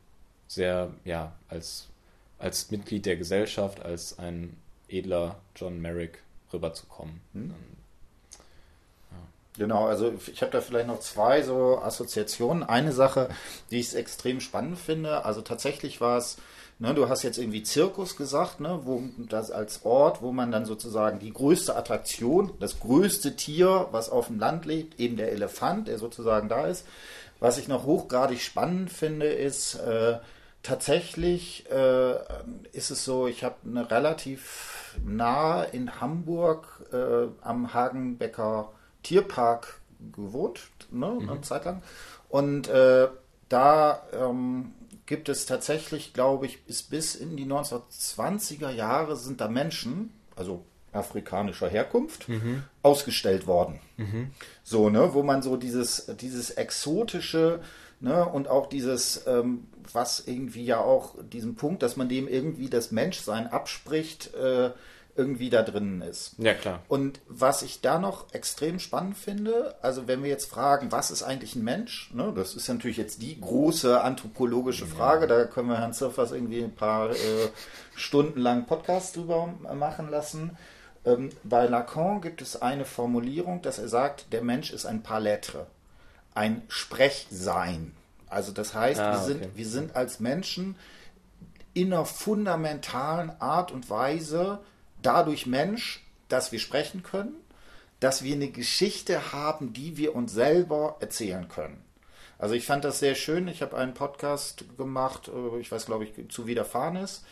sehr, 0.46 0.92
ja, 1.04 1.32
als, 1.48 1.88
als 2.38 2.70
Mitglied 2.70 3.06
der 3.06 3.16
Gesellschaft, 3.16 3.82
als 3.82 4.18
ein 4.18 4.56
edler 4.88 5.40
John 5.56 5.80
Merrick 5.80 6.22
rüberzukommen. 6.52 7.20
Hm? 7.32 7.54
Ja. 9.10 9.16
Genau, 9.58 9.86
also 9.86 10.12
ich 10.32 10.42
habe 10.42 10.52
da 10.52 10.60
vielleicht 10.60 10.86
noch 10.86 11.00
zwei 11.00 11.42
so 11.42 11.78
Assoziationen. 11.78 12.62
Eine 12.62 12.92
Sache, 12.92 13.28
die 13.70 13.80
ich 13.80 13.94
extrem 13.94 14.40
spannend 14.40 14.78
finde, 14.78 15.24
also 15.24 15.40
tatsächlich 15.40 16.00
war 16.00 16.18
es 16.18 16.38
Ne, 16.82 16.94
du 16.94 17.10
hast 17.10 17.24
jetzt 17.24 17.36
irgendwie 17.36 17.62
Zirkus 17.62 18.16
gesagt, 18.16 18.58
ne, 18.58 18.80
wo 18.84 19.02
das 19.18 19.50
als 19.50 19.84
Ort, 19.84 20.22
wo 20.22 20.32
man 20.32 20.50
dann 20.50 20.64
sozusagen 20.64 21.18
die 21.18 21.30
größte 21.30 21.76
Attraktion, 21.76 22.54
das 22.58 22.80
größte 22.80 23.36
Tier, 23.36 23.88
was 23.90 24.08
auf 24.08 24.28
dem 24.28 24.38
Land 24.38 24.64
lebt, 24.64 24.98
eben 24.98 25.18
der 25.18 25.30
Elefant, 25.30 25.88
der 25.88 25.98
sozusagen 25.98 26.48
da 26.48 26.66
ist. 26.66 26.86
Was 27.38 27.58
ich 27.58 27.68
noch 27.68 27.84
hochgradig 27.84 28.40
spannend 28.40 28.90
finde, 28.90 29.26
ist 29.26 29.74
äh, 29.74 30.20
tatsächlich 30.62 31.70
äh, 31.70 32.14
ist 32.72 32.90
es 32.90 33.04
so, 33.04 33.26
ich 33.26 33.44
habe 33.44 33.56
eine 33.66 33.90
relativ 33.90 34.79
nah 35.04 35.62
in 35.62 36.00
Hamburg 36.00 36.86
äh, 36.92 37.26
am 37.42 37.72
Hagenbecker 37.74 38.72
Tierpark 39.02 39.80
gewohnt, 40.12 40.68
ne, 40.90 41.06
mhm. 41.06 41.28
eine 41.28 41.40
Zeit 41.42 41.64
lang. 41.64 41.82
Und 42.28 42.68
äh, 42.68 43.08
da 43.48 44.02
ähm, 44.12 44.72
gibt 45.06 45.28
es 45.28 45.46
tatsächlich, 45.46 46.12
glaube 46.12 46.46
ich, 46.46 46.64
bis, 46.64 46.82
bis 46.82 47.14
in 47.14 47.36
die 47.36 47.46
1920er 47.46 48.70
Jahre 48.70 49.16
sind 49.16 49.40
da 49.40 49.48
Menschen, 49.48 50.12
also 50.36 50.64
afrikanischer 50.92 51.68
Herkunft, 51.68 52.28
mhm. 52.28 52.64
ausgestellt 52.82 53.46
worden. 53.46 53.80
Mhm. 53.96 54.30
So, 54.62 54.88
ne, 54.90 55.12
wo 55.14 55.22
man 55.22 55.42
so 55.42 55.56
dieses, 55.56 56.06
dieses 56.20 56.50
exotische, 56.50 57.60
ne, 58.00 58.24
und 58.24 58.48
auch 58.48 58.68
dieses, 58.68 59.26
ähm, 59.26 59.66
was 59.94 60.20
irgendwie 60.26 60.64
ja 60.64 60.80
auch 60.80 61.14
diesen 61.22 61.54
Punkt, 61.54 61.82
dass 61.82 61.96
man 61.96 62.08
dem 62.08 62.28
irgendwie 62.28 62.68
das 62.68 62.90
Menschsein 62.90 63.46
abspricht, 63.46 64.34
äh, 64.34 64.70
irgendwie 65.16 65.50
da 65.50 65.62
drinnen 65.62 66.02
ist. 66.02 66.34
Ja, 66.38 66.54
klar. 66.54 66.82
Und 66.88 67.20
was 67.28 67.62
ich 67.62 67.80
da 67.80 67.98
noch 67.98 68.32
extrem 68.32 68.78
spannend 68.78 69.16
finde, 69.16 69.74
also 69.82 70.06
wenn 70.08 70.22
wir 70.22 70.30
jetzt 70.30 70.50
fragen, 70.50 70.92
was 70.92 71.10
ist 71.10 71.22
eigentlich 71.22 71.56
ein 71.56 71.64
Mensch? 71.64 72.10
Ne, 72.14 72.32
das 72.34 72.54
ist 72.54 72.68
natürlich 72.68 72.96
jetzt 72.96 73.20
die 73.20 73.40
große 73.40 74.00
anthropologische 74.00 74.86
Frage, 74.86 75.22
ja. 75.22 75.26
da 75.26 75.44
können 75.44 75.68
wir 75.68 75.78
Herrn 75.78 75.92
Zirfers 75.92 76.32
irgendwie 76.32 76.62
ein 76.62 76.74
paar 76.74 77.10
äh, 77.10 77.48
Stunden 77.94 78.40
lang 78.40 78.66
Podcast 78.66 79.16
drüber 79.16 79.52
machen 79.74 80.10
lassen. 80.10 80.56
Ähm, 81.04 81.30
bei 81.44 81.66
Lacan 81.66 82.20
gibt 82.20 82.42
es 82.42 82.60
eine 82.60 82.84
Formulierung, 82.84 83.62
dass 83.62 83.78
er 83.78 83.88
sagt, 83.88 84.32
der 84.32 84.42
Mensch 84.42 84.72
ist 84.72 84.86
ein 84.86 85.02
Palettre, 85.02 85.66
ein 86.34 86.62
Sprechsein. 86.68 87.92
Also 88.30 88.52
das 88.52 88.74
heißt, 88.74 89.00
ah, 89.00 89.12
wir, 89.12 89.18
sind, 89.18 89.42
okay. 89.42 89.50
wir 89.54 89.66
sind 89.66 89.96
als 89.96 90.20
Menschen 90.20 90.76
in 91.74 91.92
einer 91.92 92.04
fundamentalen 92.04 93.30
Art 93.40 93.72
und 93.72 93.90
Weise 93.90 94.60
dadurch 95.02 95.46
Mensch, 95.46 96.04
dass 96.28 96.52
wir 96.52 96.58
sprechen 96.58 97.02
können, 97.02 97.34
dass 97.98 98.22
wir 98.22 98.34
eine 98.34 98.48
Geschichte 98.48 99.32
haben, 99.32 99.72
die 99.72 99.96
wir 99.96 100.14
uns 100.14 100.32
selber 100.32 100.96
erzählen 101.00 101.48
können. 101.48 101.82
Also 102.38 102.54
ich 102.54 102.64
fand 102.64 102.84
das 102.84 103.00
sehr 103.00 103.14
schön. 103.14 103.48
Ich 103.48 103.60
habe 103.60 103.76
einen 103.76 103.92
Podcast 103.92 104.64
gemacht, 104.78 105.28
äh, 105.28 105.58
ich 105.58 105.70
weiß, 105.70 105.86
glaube 105.86 106.04
ich, 106.04 106.30
zu 106.30 106.46
Widerfahrenes. 106.46 107.24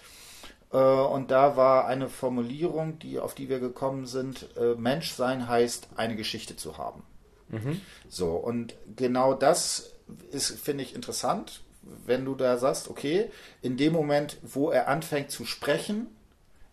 Äh, 0.70 0.76
und 0.76 1.30
da 1.30 1.56
war 1.56 1.87
eine 1.87 2.08
Formulierung, 2.08 2.98
die, 2.98 3.18
auf 3.18 3.34
die 3.34 3.48
wir 3.48 3.61
gekommen 3.61 4.06
sind, 4.06 4.48
äh, 4.56 4.74
Menschsein 4.74 5.48
heißt, 5.48 5.88
eine 5.96 6.16
Geschichte 6.16 6.56
zu 6.56 6.76
haben. 6.76 7.02
Mhm. 7.48 7.80
So, 8.08 8.32
und 8.32 8.74
genau 8.96 9.32
das 9.32 9.94
ist, 10.31 10.59
finde 10.59 10.85
ich, 10.85 10.94
interessant, 10.94 11.62
wenn 11.83 12.25
du 12.25 12.35
da 12.35 12.59
sagst, 12.59 12.88
okay, 12.88 13.31
in 13.62 13.77
dem 13.77 13.92
Moment, 13.92 14.37
wo 14.42 14.71
er 14.71 14.88
anfängt 14.88 15.31
zu 15.31 15.44
sprechen, 15.44 16.07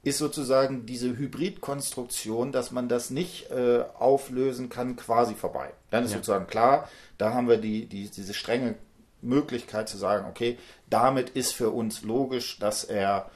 ist 0.04 0.19
sozusagen 0.19 0.86
diese 0.86 1.17
Hybridkonstruktion, 1.17 2.52
dass 2.52 2.71
man 2.71 2.88
das 2.88 3.10
nicht 3.10 3.50
äh, 3.50 3.84
auflösen 3.98 4.69
kann, 4.69 4.95
quasi 4.95 5.34
vorbei. 5.34 5.74
Dann 5.89 6.04
ist 6.04 6.12
ja. 6.12 6.17
sozusagen 6.17 6.48
klar, 6.48 6.89
da 7.17 7.34
haben 7.34 7.48
wir 7.50 7.58
die, 7.58 7.88
die, 7.88 8.10
diese 8.10 8.36
strenge 8.36 8.76
Möglichkeit 9.21 9.89
zu 9.89 9.98
sagen, 9.98 10.28
okay, 10.30 10.60
damit 10.89 11.32
ist 11.32 11.54
für 11.54 11.71
uns 11.71 12.04
logisch, 12.04 12.60
dass 12.60 12.84
er 12.84 13.32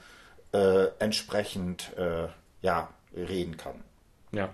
äh, 0.53 0.87
entsprechend 0.99 1.91
äh, 1.97 2.27
ja, 2.61 2.89
reden 3.15 3.57
kann. 3.57 3.83
Ja. 4.31 4.53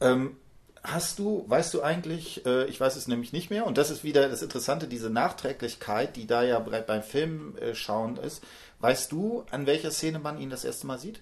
Ähm, 0.00 0.36
hast 0.82 1.18
du, 1.18 1.44
weißt 1.48 1.74
du 1.74 1.82
eigentlich, 1.82 2.44
äh, 2.44 2.64
ich 2.66 2.80
weiß 2.80 2.96
es 2.96 3.06
nämlich 3.06 3.32
nicht 3.32 3.50
mehr, 3.50 3.66
und 3.66 3.78
das 3.78 3.90
ist 3.90 4.04
wieder 4.04 4.28
das 4.28 4.42
Interessante, 4.42 4.88
diese 4.88 5.10
Nachträglichkeit, 5.10 6.16
die 6.16 6.26
da 6.26 6.42
ja 6.42 6.58
beim 6.58 7.02
Film 7.02 7.56
äh, 7.58 7.74
schauen 7.74 8.16
ist. 8.16 8.42
Weißt 8.80 9.12
du, 9.12 9.44
an 9.50 9.66
welcher 9.66 9.92
Szene 9.92 10.18
man 10.18 10.40
ihn 10.40 10.50
das 10.50 10.64
erste 10.64 10.86
Mal 10.86 10.98
sieht? 10.98 11.20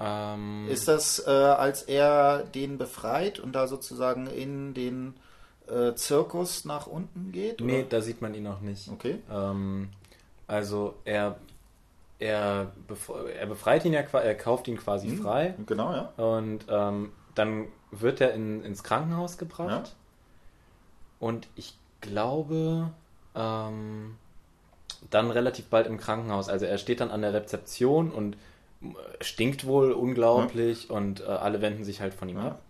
Ähm, 0.00 0.66
ist 0.68 0.88
das, 0.88 1.24
äh, 1.26 1.30
als 1.30 1.82
er 1.82 2.42
den 2.42 2.78
befreit 2.78 3.38
und 3.38 3.52
da 3.52 3.68
sozusagen 3.68 4.26
in 4.26 4.74
den 4.74 5.14
äh, 5.68 5.94
Zirkus 5.94 6.64
nach 6.64 6.86
unten 6.86 7.32
geht? 7.32 7.60
Oder? 7.60 7.72
Nee, 7.72 7.86
da 7.88 8.00
sieht 8.00 8.20
man 8.20 8.34
ihn 8.34 8.42
noch 8.42 8.60
nicht. 8.60 8.88
Okay. 8.88 9.18
Ähm, 9.30 9.90
also 10.46 10.94
er, 11.04 11.36
er, 12.18 12.72
befreit 12.88 13.84
ihn 13.84 13.92
ja, 13.92 14.00
er 14.00 14.34
kauft 14.34 14.68
ihn 14.68 14.78
quasi 14.78 15.08
hm, 15.08 15.22
frei. 15.22 15.54
Genau, 15.66 15.92
ja. 15.92 16.12
Und 16.16 16.64
ähm, 16.68 17.12
dann 17.34 17.66
wird 17.90 18.20
er 18.20 18.32
in, 18.34 18.62
ins 18.64 18.82
Krankenhaus 18.82 19.38
gebracht. 19.38 19.88
Ja. 19.88 19.92
Und 21.20 21.48
ich 21.54 21.76
glaube, 22.00 22.90
ähm, 23.34 24.16
dann 25.10 25.30
relativ 25.30 25.66
bald 25.66 25.86
im 25.86 25.98
Krankenhaus. 25.98 26.48
Also 26.48 26.66
er 26.66 26.78
steht 26.78 27.00
dann 27.00 27.10
an 27.10 27.22
der 27.22 27.32
Rezeption 27.32 28.10
und 28.10 28.36
stinkt 29.20 29.66
wohl 29.66 29.92
unglaublich 29.92 30.88
ja. 30.88 30.96
und 30.96 31.20
äh, 31.20 31.24
alle 31.24 31.60
wenden 31.60 31.84
sich 31.84 32.00
halt 32.00 32.14
von 32.14 32.28
ihm 32.28 32.36
ja. 32.36 32.48
ab 32.48 32.62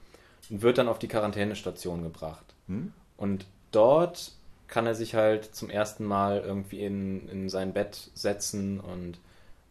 und 0.51 0.63
wird 0.63 0.79
dann 0.79 0.89
auf 0.89 0.99
die 0.99 1.09
Quarantänestation 1.09 2.03
gebracht. 2.03 2.45
Hm? 2.69 2.93
Und 3.17 3.47
dort 3.73 4.33
kann 4.69 4.87
er 4.87 4.95
sich 4.95 5.15
halt 5.15 5.55
zum 5.55 5.71
ersten 5.71 6.05
Mal 6.05 6.41
irgendwie 6.41 6.81
in, 6.81 7.29
in 7.29 7.49
sein 7.49 7.73
Bett 7.73 8.11
setzen 8.15 8.81
und 8.81 9.19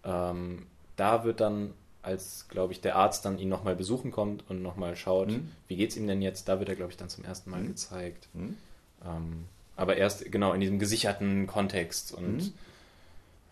ähm, 0.04 0.68
da 0.96 1.24
wird 1.24 1.40
dann, 1.40 1.74
als 2.04 2.48
glaube 2.50 2.74
ich 2.74 2.82
der 2.82 2.96
Arzt 2.96 3.26
dann 3.26 3.40
ihn 3.40 3.50
nochmal 3.50 3.76
besuchen 3.76 4.12
kommt 4.12 4.44
und 4.50 4.62
nochmal 4.62 4.96
schaut, 4.96 5.30
hm? 5.30 5.52
wie 5.68 5.76
geht's 5.76 5.98
ihm 5.98 6.06
denn 6.06 6.22
jetzt, 6.22 6.48
da 6.48 6.60
wird 6.60 6.70
er 6.70 6.76
glaube 6.76 6.92
ich 6.92 6.98
dann 6.98 7.10
zum 7.10 7.24
ersten 7.24 7.50
Mal 7.50 7.62
hm? 7.62 7.68
gezeigt. 7.68 8.28
Hm? 8.34 8.58
Ähm, 9.06 9.46
aber 9.76 9.98
erst 9.98 10.32
genau 10.32 10.54
in 10.54 10.62
diesem 10.62 10.80
gesicherten 10.80 11.48
Kontext 11.48 12.14
und 12.14 12.38
mhm. 12.38 12.54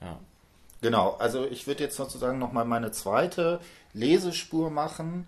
ja. 0.01 0.19
Genau, 0.81 1.11
also 1.19 1.45
ich 1.45 1.67
würde 1.67 1.83
jetzt 1.83 1.95
sozusagen 1.95 2.39
nochmal 2.39 2.65
meine 2.65 2.91
zweite 2.91 3.59
Lesespur 3.93 4.71
machen. 4.71 5.27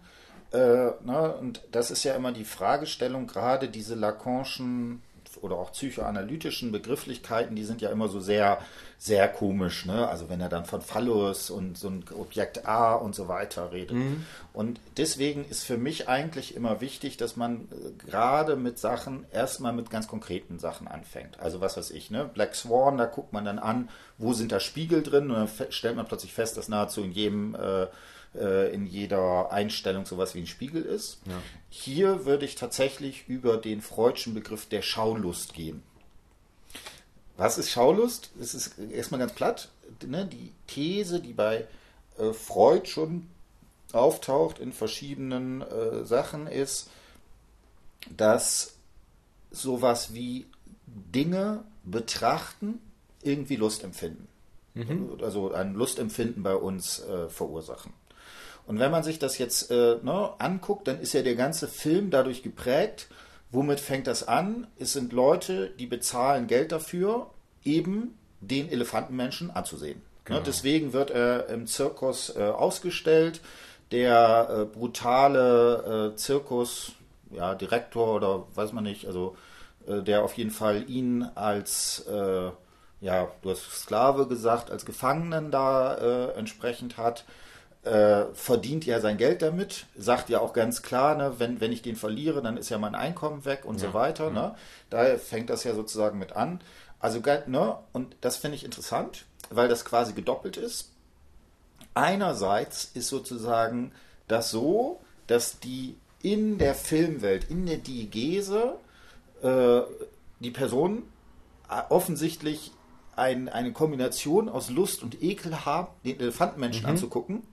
Äh, 0.51 0.57
ne, 0.57 1.35
und 1.39 1.61
das 1.71 1.91
ist 1.91 2.03
ja 2.03 2.15
immer 2.15 2.31
die 2.31 2.45
Fragestellung, 2.45 3.27
gerade 3.27 3.69
diese 3.69 3.95
Lacanischen 3.95 5.01
oder 5.43 5.57
auch 5.57 5.73
psychoanalytischen 5.73 6.71
Begrifflichkeiten, 6.71 7.55
die 7.55 7.65
sind 7.65 7.81
ja 7.81 7.89
immer 7.89 8.07
so 8.07 8.21
sehr, 8.21 8.59
sehr 8.97 9.27
komisch. 9.27 9.85
Ne? 9.85 10.07
Also 10.07 10.29
wenn 10.29 10.39
er 10.39 10.47
dann 10.47 10.63
von 10.63 10.81
Phallus 10.81 11.49
und 11.49 11.77
so 11.77 11.89
ein 11.89 12.05
Objekt 12.17 12.65
A 12.65 12.93
und 12.93 13.13
so 13.13 13.27
weiter 13.27 13.73
redet. 13.73 13.97
Mhm. 13.97 14.25
Und 14.53 14.79
deswegen 14.95 15.43
ist 15.43 15.63
für 15.63 15.77
mich 15.77 16.07
eigentlich 16.07 16.55
immer 16.55 16.79
wichtig, 16.79 17.17
dass 17.17 17.35
man 17.35 17.67
äh, 17.71 18.05
gerade 18.05 18.55
mit 18.55 18.79
Sachen 18.79 19.25
erstmal 19.33 19.73
mit 19.73 19.89
ganz 19.89 20.07
konkreten 20.07 20.59
Sachen 20.59 20.87
anfängt. 20.87 21.37
Also 21.41 21.59
was 21.59 21.75
weiß 21.75 21.91
ich, 21.91 22.09
ne? 22.09 22.29
Black 22.33 22.55
Swan, 22.55 22.97
da 22.97 23.05
guckt 23.05 23.33
man 23.33 23.43
dann 23.43 23.59
an, 23.59 23.89
wo 24.17 24.31
sind 24.31 24.53
da 24.53 24.61
Spiegel 24.61 25.03
drin 25.03 25.29
und 25.29 25.35
dann 25.35 25.71
stellt 25.71 25.97
man 25.97 26.05
plötzlich 26.05 26.33
fest, 26.33 26.55
dass 26.55 26.69
nahezu 26.69 27.01
in 27.01 27.11
jedem 27.11 27.55
äh, 27.55 27.87
äh, 28.35 28.73
in 28.73 28.85
jeder 28.85 29.51
Einstellung 29.51 30.05
sowas 30.05 30.35
wie 30.35 30.39
ein 30.39 30.47
Spiegel 30.47 30.83
ist. 30.83 31.19
Ja. 31.25 31.41
Hier 31.69 32.25
würde 32.25 32.45
ich 32.45 32.55
tatsächlich 32.55 33.27
über 33.27 33.57
den 33.57 33.81
freudschen 33.81 34.33
Begriff 34.33 34.67
der 34.67 34.81
Schaulust 34.81 35.53
gehen. 35.53 35.83
Was 37.37 37.57
ist 37.57 37.71
Schaulust? 37.71 38.31
Es 38.39 38.53
ist 38.53 38.77
erstmal 38.77 39.19
ganz 39.19 39.33
platt. 39.33 39.69
Ne? 40.05 40.25
Die 40.25 40.51
These, 40.67 41.19
die 41.19 41.33
bei 41.33 41.65
äh, 42.17 42.33
Freud 42.33 42.87
schon 42.87 43.27
auftaucht 43.91 44.59
in 44.59 44.73
verschiedenen 44.73 45.61
äh, 45.61 46.05
Sachen, 46.05 46.47
ist, 46.47 46.89
dass 48.15 48.75
sowas 49.51 50.13
wie 50.13 50.45
Dinge 50.85 51.63
betrachten 51.83 52.79
irgendwie 53.21 53.55
Lust 53.55 53.83
empfinden. 53.83 54.27
Mhm. 54.73 55.17
Also 55.21 55.53
ein 55.53 55.73
Lustempfinden 55.75 56.43
bei 56.43 56.55
uns 56.55 56.99
äh, 56.99 57.29
verursachen. 57.29 57.93
Und 58.65 58.79
wenn 58.79 58.91
man 58.91 59.03
sich 59.03 59.19
das 59.19 59.37
jetzt 59.37 59.71
äh, 59.71 59.97
ne, 60.01 60.29
anguckt, 60.39 60.87
dann 60.87 60.99
ist 60.99 61.13
ja 61.13 61.21
der 61.21 61.35
ganze 61.35 61.67
Film 61.67 62.09
dadurch 62.09 62.43
geprägt. 62.43 63.07
Womit 63.51 63.79
fängt 63.79 64.07
das 64.07 64.27
an? 64.27 64.67
Es 64.79 64.93
sind 64.93 65.13
Leute, 65.13 65.69
die 65.77 65.85
bezahlen 65.85 66.47
Geld 66.47 66.71
dafür, 66.71 67.29
eben 67.63 68.17
den 68.41 68.69
Elefantenmenschen 68.69 69.51
anzusehen. 69.51 69.99
Ne, 69.99 70.03
genau. 70.25 70.39
Ne, 70.39 70.45
deswegen 70.45 70.93
wird 70.93 71.11
er 71.11 71.49
im 71.49 71.67
Zirkus 71.67 72.35
äh, 72.35 72.43
ausgestellt. 72.43 73.41
Der 73.91 74.49
äh, 74.49 74.65
brutale 74.65 76.13
äh, 76.13 76.15
Zirkus, 76.15 76.93
ja, 77.31 77.53
Direktor 77.53 78.15
oder 78.15 78.47
weiß 78.55 78.71
man 78.71 78.85
nicht, 78.85 79.05
also 79.05 79.35
äh, 79.87 80.01
der 80.01 80.23
auf 80.23 80.33
jeden 80.33 80.51
Fall 80.51 80.89
ihn 80.89 81.23
als 81.35 82.05
äh, 82.09 82.49
ja, 83.01 83.27
du 83.41 83.49
hast 83.51 83.69
Sklave 83.69 84.27
gesagt, 84.27 84.71
als 84.71 84.85
Gefangenen 84.85 85.51
da 85.51 86.31
entsprechend 86.37 86.95
hat 86.95 87.25
äh, 87.83 88.25
verdient 88.33 88.85
ja 88.85 88.99
sein 88.99 89.17
Geld 89.17 89.41
damit, 89.41 89.87
sagt 89.97 90.29
ja 90.29 90.39
auch 90.39 90.53
ganz 90.53 90.81
klar, 90.81 91.15
ne, 91.15 91.33
wenn, 91.37 91.59
wenn 91.59 91.71
ich 91.71 91.81
den 91.81 91.95
verliere, 91.95 92.41
dann 92.41 92.57
ist 92.57 92.69
ja 92.69 92.77
mein 92.77 92.95
Einkommen 92.95 93.45
weg 93.45 93.65
und 93.65 93.81
ja. 93.81 93.87
so 93.87 93.93
weiter. 93.93 94.29
Ne? 94.29 94.55
Da 94.89 95.17
fängt 95.17 95.49
das 95.49 95.63
ja 95.63 95.73
sozusagen 95.73 96.17
mit 96.17 96.33
an. 96.33 96.61
Also, 96.99 97.19
ne, 97.47 97.77
und 97.91 98.15
das 98.21 98.37
finde 98.37 98.55
ich 98.55 98.63
interessant. 98.63 99.25
weil 99.49 99.67
das 99.67 99.85
quasi 99.85 100.13
gedoppelt 100.13 100.57
ist. 100.57 100.91
Einerseits 101.93 102.89
ist 102.93 103.07
sozusagen 103.07 103.91
das 104.27 104.51
so, 104.51 105.01
dass 105.27 105.59
die 105.59 105.95
in 106.21 106.57
der 106.57 106.73
Filmwelt, 106.73 107.49
in 107.49 107.65
der 107.65 107.77
Diegese, 107.77 108.75
äh, 109.41 109.81
die 110.39 110.51
Personen 110.51 111.03
äh, 111.69 111.81
offensichtlich 111.89 112.71
ein, 113.15 113.49
eine 113.49 113.73
Kombination 113.73 114.49
aus 114.49 114.69
Lust 114.69 115.03
und 115.03 115.21
Ekel 115.21 115.65
haben, 115.65 115.89
den 116.03 116.19
Elefantenmenschen 116.19 116.83
mhm. 116.83 116.89
anzugucken. 116.89 117.43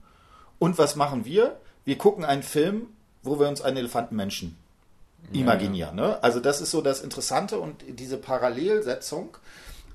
Und 0.61 0.77
was 0.77 0.95
machen 0.95 1.25
wir? 1.25 1.59
Wir 1.85 1.97
gucken 1.97 2.23
einen 2.23 2.43
Film, 2.43 2.85
wo 3.23 3.39
wir 3.39 3.47
uns 3.47 3.63
einen 3.63 3.77
Elefantenmenschen 3.77 4.55
imaginieren. 5.33 5.97
Ja. 5.97 6.05
Ne? 6.09 6.23
Also 6.23 6.39
das 6.39 6.61
ist 6.61 6.69
so 6.69 6.81
das 6.81 7.01
Interessante 7.01 7.59
und 7.59 7.83
diese 7.87 8.17
Parallelsetzung. 8.17 9.37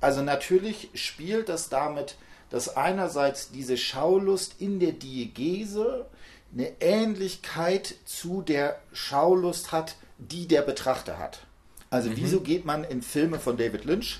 Also 0.00 0.22
natürlich 0.22 0.88
spielt 0.94 1.48
das 1.48 1.68
damit, 1.68 2.16
dass 2.50 2.76
einerseits 2.76 3.52
diese 3.52 3.76
Schaulust 3.76 4.57
in 4.59 4.81
der 4.81 4.90
Diegese 4.90 6.07
eine 6.52 6.72
Ähnlichkeit 6.81 7.94
zu 8.05 8.42
der 8.42 8.81
Schaulust 8.92 9.70
hat, 9.70 9.94
die 10.18 10.48
der 10.48 10.62
Betrachter 10.62 11.20
hat. 11.20 11.46
Also 11.90 12.11
mhm. 12.11 12.16
wieso 12.16 12.40
geht 12.40 12.64
man 12.64 12.83
in 12.83 13.02
Filme 13.02 13.38
von 13.38 13.57
David 13.57 13.85
Lynch, 13.85 14.18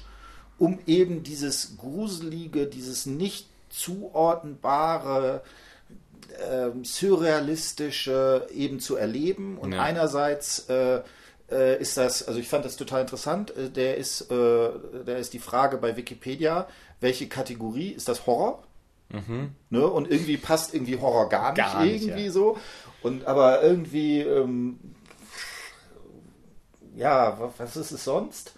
um 0.61 0.79
eben 0.87 1.25
dieses 1.25 1.77
gruselige, 1.77 2.67
dieses 2.69 3.05
nicht 3.05 3.49
zuordnenbare, 3.69 5.43
äh, 6.33 6.71
surrealistische 6.83 8.47
eben 8.53 8.81
zu 8.81 8.97
erleben. 8.97 9.59
Und 9.59 9.73
ja. 9.73 9.83
einerseits 9.83 10.69
äh, 10.69 11.01
äh, 11.51 11.81
ist 11.81 11.97
das, 11.97 12.27
also 12.27 12.41
ich 12.41 12.49
fand 12.49 12.65
das 12.65 12.77
total 12.77 13.03
interessant. 13.03 13.57
Äh, 13.57 13.71
der 13.71 13.97
ist, 13.97 14.31
äh, 14.31 14.71
der 15.07 15.19
ist 15.19 15.33
die 15.33 15.39
Frage 15.39 15.77
bei 15.79 15.97
Wikipedia, 15.97 16.67
welche 17.01 17.29
Kategorie 17.29 17.91
ist 17.91 18.09
das 18.09 18.27
Horror? 18.27 18.63
Mhm. 19.11 19.53
Ne? 19.71 19.87
Und 19.87 20.11
irgendwie 20.11 20.37
passt 20.37 20.75
irgendwie 20.75 20.99
Horror 20.99 21.29
gar 21.29 21.53
nicht, 21.53 21.57
gar 21.57 21.85
nicht 21.85 22.03
irgendwie 22.03 22.27
ja. 22.27 22.33
so. 22.33 22.59
Und 23.03 23.27
aber 23.27 23.63
irgendwie, 23.63 24.21
ähm, 24.21 24.79
ja, 26.97 27.53
was 27.59 27.77
ist 27.77 27.93
es 27.93 28.05
sonst? 28.05 28.55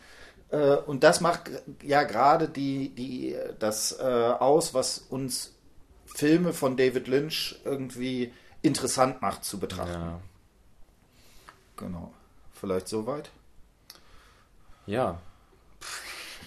Äh, 0.51 0.77
und 0.77 1.05
das 1.05 1.21
macht 1.21 1.51
ja 1.83 2.05
gerade 2.05 2.49
die, 2.49 2.91
die, 2.91 3.37
das 3.59 3.99
äh, 4.01 4.03
aus, 4.03 4.73
was 4.73 4.99
uns 4.99 5.55
Filme 6.19 6.53
von 6.53 6.77
David 6.77 7.07
Lynch 7.07 7.57
irgendwie 7.65 8.33
interessant 8.63 9.23
macht 9.23 9.45
zu 9.45 9.59
betrachten. 9.59 9.93
Ja. 9.93 10.21
Genau. 11.77 12.13
Vielleicht 12.53 12.89
soweit? 12.89 13.31
Ja, 14.87 15.21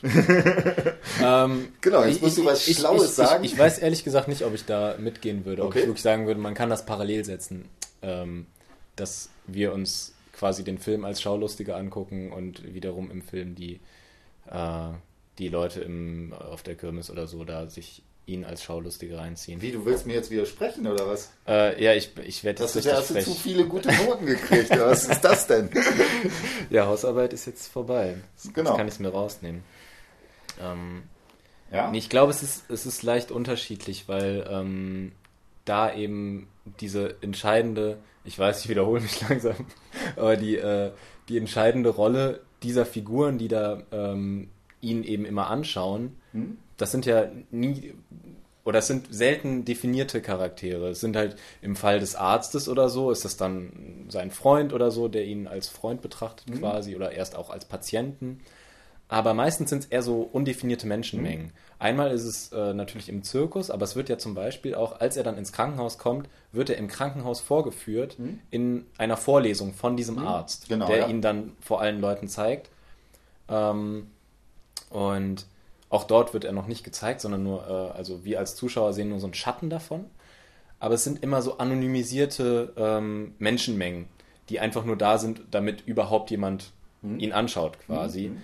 ähm, 1.23 1.69
genau, 1.79 2.03
jetzt 2.03 2.21
musst 2.21 2.37
ich, 2.37 2.43
du 2.43 2.49
was 2.49 2.67
ich, 2.67 2.77
Schlaues 2.77 3.05
ich, 3.05 3.11
sagen. 3.11 3.43
Ich, 3.43 3.57
weiß 3.57 3.79
ehrlich 3.79 4.03
gesagt 4.03 4.27
nicht, 4.27 4.43
ob 4.43 4.53
ich 4.53 4.65
da 4.65 4.95
mitgehen 4.97 5.45
würde, 5.45 5.63
okay. 5.63 5.69
ob 5.69 5.75
ich 5.75 5.87
wirklich 5.87 6.01
sagen 6.01 6.25
würde, 6.25 6.39
man 6.39 6.55
kann 6.55 6.69
das 6.69 6.85
parallel 6.85 7.23
setzen, 7.23 7.69
ähm, 8.01 8.47
dass 8.95 9.29
wir 9.45 9.73
uns 9.73 10.13
quasi 10.33 10.63
den 10.63 10.79
Film 10.79 11.05
als 11.05 11.21
Schaulustiger 11.21 11.77
angucken 11.77 12.31
und 12.31 12.73
wiederum 12.73 13.11
im 13.11 13.21
Film 13.21 13.53
die, 13.53 13.79
äh, 14.49 14.89
die 15.37 15.49
Leute 15.49 15.81
im, 15.81 16.33
auf 16.33 16.63
der 16.63 16.75
Kirmes 16.75 17.11
oder 17.11 17.27
so 17.27 17.43
da 17.43 17.69
sich 17.69 18.01
ihn 18.25 18.45
als 18.45 18.63
Schaulustige 18.63 19.17
reinziehen. 19.17 19.61
Wie, 19.61 19.71
du 19.71 19.85
willst 19.85 20.05
mir 20.05 20.13
jetzt 20.13 20.29
widersprechen 20.29 20.87
oder 20.87 21.07
was? 21.07 21.31
Äh, 21.47 21.83
ja, 21.83 21.93
ich, 21.93 22.11
ich 22.23 22.43
werde 22.43 22.63
jetzt. 22.63 22.75
Hast 22.85 23.09
du 23.09 23.21
zu 23.21 23.33
viele 23.33 23.65
gute 23.65 23.91
Noten 24.05 24.25
gekriegt? 24.25 24.69
was 24.71 25.05
ist 25.05 25.21
das 25.21 25.47
denn? 25.47 25.69
ja, 26.69 26.85
Hausarbeit 26.85 27.33
ist 27.33 27.45
jetzt 27.45 27.67
vorbei. 27.67 28.17
Genau. 28.53 28.69
Jetzt 28.69 28.77
kann 28.77 28.87
ich 28.87 28.93
es 28.93 28.99
mir 28.99 29.09
rausnehmen. 29.09 29.63
Ähm, 30.61 31.03
ja? 31.71 31.91
Ich 31.93 32.09
glaube, 32.09 32.31
es 32.31 32.43
ist, 32.43 32.69
es 32.69 32.85
ist 32.85 33.03
leicht 33.03 33.31
unterschiedlich, 33.31 34.07
weil 34.07 34.47
ähm, 34.49 35.13
da 35.65 35.93
eben 35.93 36.47
diese 36.79 37.15
entscheidende, 37.21 37.97
ich 38.23 38.37
weiß, 38.37 38.63
ich 38.63 38.69
wiederhole 38.69 39.01
mich 39.01 39.21
langsam, 39.29 39.55
aber 40.15 40.37
die, 40.37 40.57
äh, 40.57 40.91
die 41.29 41.37
entscheidende 41.37 41.89
Rolle 41.89 42.41
dieser 42.63 42.85
Figuren, 42.85 43.37
die 43.37 43.47
da 43.47 43.83
ähm, 43.91 44.49
ihn 44.81 45.03
eben 45.03 45.25
immer 45.25 45.49
anschauen, 45.49 46.17
hm? 46.33 46.57
Das 46.81 46.91
sind 46.91 47.05
ja 47.05 47.27
nie 47.51 47.93
oder 48.63 48.79
es 48.79 48.87
sind 48.87 49.07
selten 49.09 49.65
definierte 49.65 50.21
Charaktere. 50.21 50.89
Es 50.89 50.99
sind 50.99 51.15
halt 51.15 51.35
im 51.61 51.75
Fall 51.75 51.99
des 51.99 52.15
Arztes 52.15 52.69
oder 52.69 52.89
so, 52.89 53.09
ist 53.11 53.25
das 53.25 53.37
dann 53.37 54.05
sein 54.09 54.29
Freund 54.29 54.71
oder 54.73 54.91
so, 54.91 55.07
der 55.07 55.25
ihn 55.25 55.47
als 55.47 55.67
Freund 55.67 56.01
betrachtet 56.01 56.49
mhm. 56.49 56.59
quasi 56.59 56.95
oder 56.95 57.11
erst 57.11 57.35
auch 57.35 57.49
als 57.49 57.65
Patienten. 57.65 58.41
Aber 59.07 59.33
meistens 59.33 59.69
sind 59.69 59.83
es 59.83 59.85
eher 59.89 60.03
so 60.03 60.21
undefinierte 60.31 60.87
Menschenmengen. 60.87 61.47
Mhm. 61.47 61.51
Einmal 61.79 62.11
ist 62.11 62.23
es 62.23 62.51
äh, 62.53 62.73
natürlich 62.73 63.09
im 63.09 63.23
Zirkus, 63.23 63.71
aber 63.71 63.83
es 63.83 63.95
wird 63.95 64.07
ja 64.07 64.17
zum 64.17 64.35
Beispiel 64.35 64.75
auch, 64.75 64.99
als 64.99 65.17
er 65.17 65.23
dann 65.23 65.37
ins 65.37 65.51
Krankenhaus 65.51 65.97
kommt, 65.97 66.29
wird 66.51 66.69
er 66.69 66.77
im 66.77 66.87
Krankenhaus 66.87 67.41
vorgeführt 67.41 68.19
mhm. 68.19 68.39
in 68.51 68.85
einer 68.97 69.17
Vorlesung 69.17 69.73
von 69.73 69.97
diesem 69.97 70.15
mhm. 70.15 70.27
Arzt, 70.27 70.69
genau, 70.69 70.87
der 70.87 70.97
ja. 70.97 71.07
ihn 71.07 71.21
dann 71.21 71.53
vor 71.59 71.81
allen 71.81 71.99
Leuten 71.99 72.27
zeigt. 72.27 72.69
Ähm, 73.49 74.11
und 74.91 75.45
auch 75.91 76.05
dort 76.05 76.33
wird 76.33 76.43
er 76.43 76.51
noch 76.51 76.65
nicht 76.65 76.83
gezeigt, 76.83 77.21
sondern 77.21 77.43
nur, 77.43 77.67
äh, 77.67 77.97
also 77.97 78.25
wir 78.25 78.39
als 78.39 78.55
Zuschauer 78.55 78.93
sehen 78.93 79.09
nur 79.09 79.19
so 79.19 79.27
einen 79.27 79.35
Schatten 79.35 79.69
davon. 79.69 80.05
Aber 80.79 80.95
es 80.95 81.03
sind 81.03 81.21
immer 81.21 81.43
so 81.43 81.59
anonymisierte 81.59 82.73
ähm, 82.75 83.35
Menschenmengen, 83.37 84.07
die 84.49 84.59
einfach 84.59 84.83
nur 84.83 84.95
da 84.95 85.19
sind, 85.19 85.41
damit 85.51 85.83
überhaupt 85.85 86.31
jemand 86.31 86.71
mhm. 87.03 87.19
ihn 87.19 87.33
anschaut, 87.33 87.77
quasi. 87.85 88.29
Mhm 88.29 88.41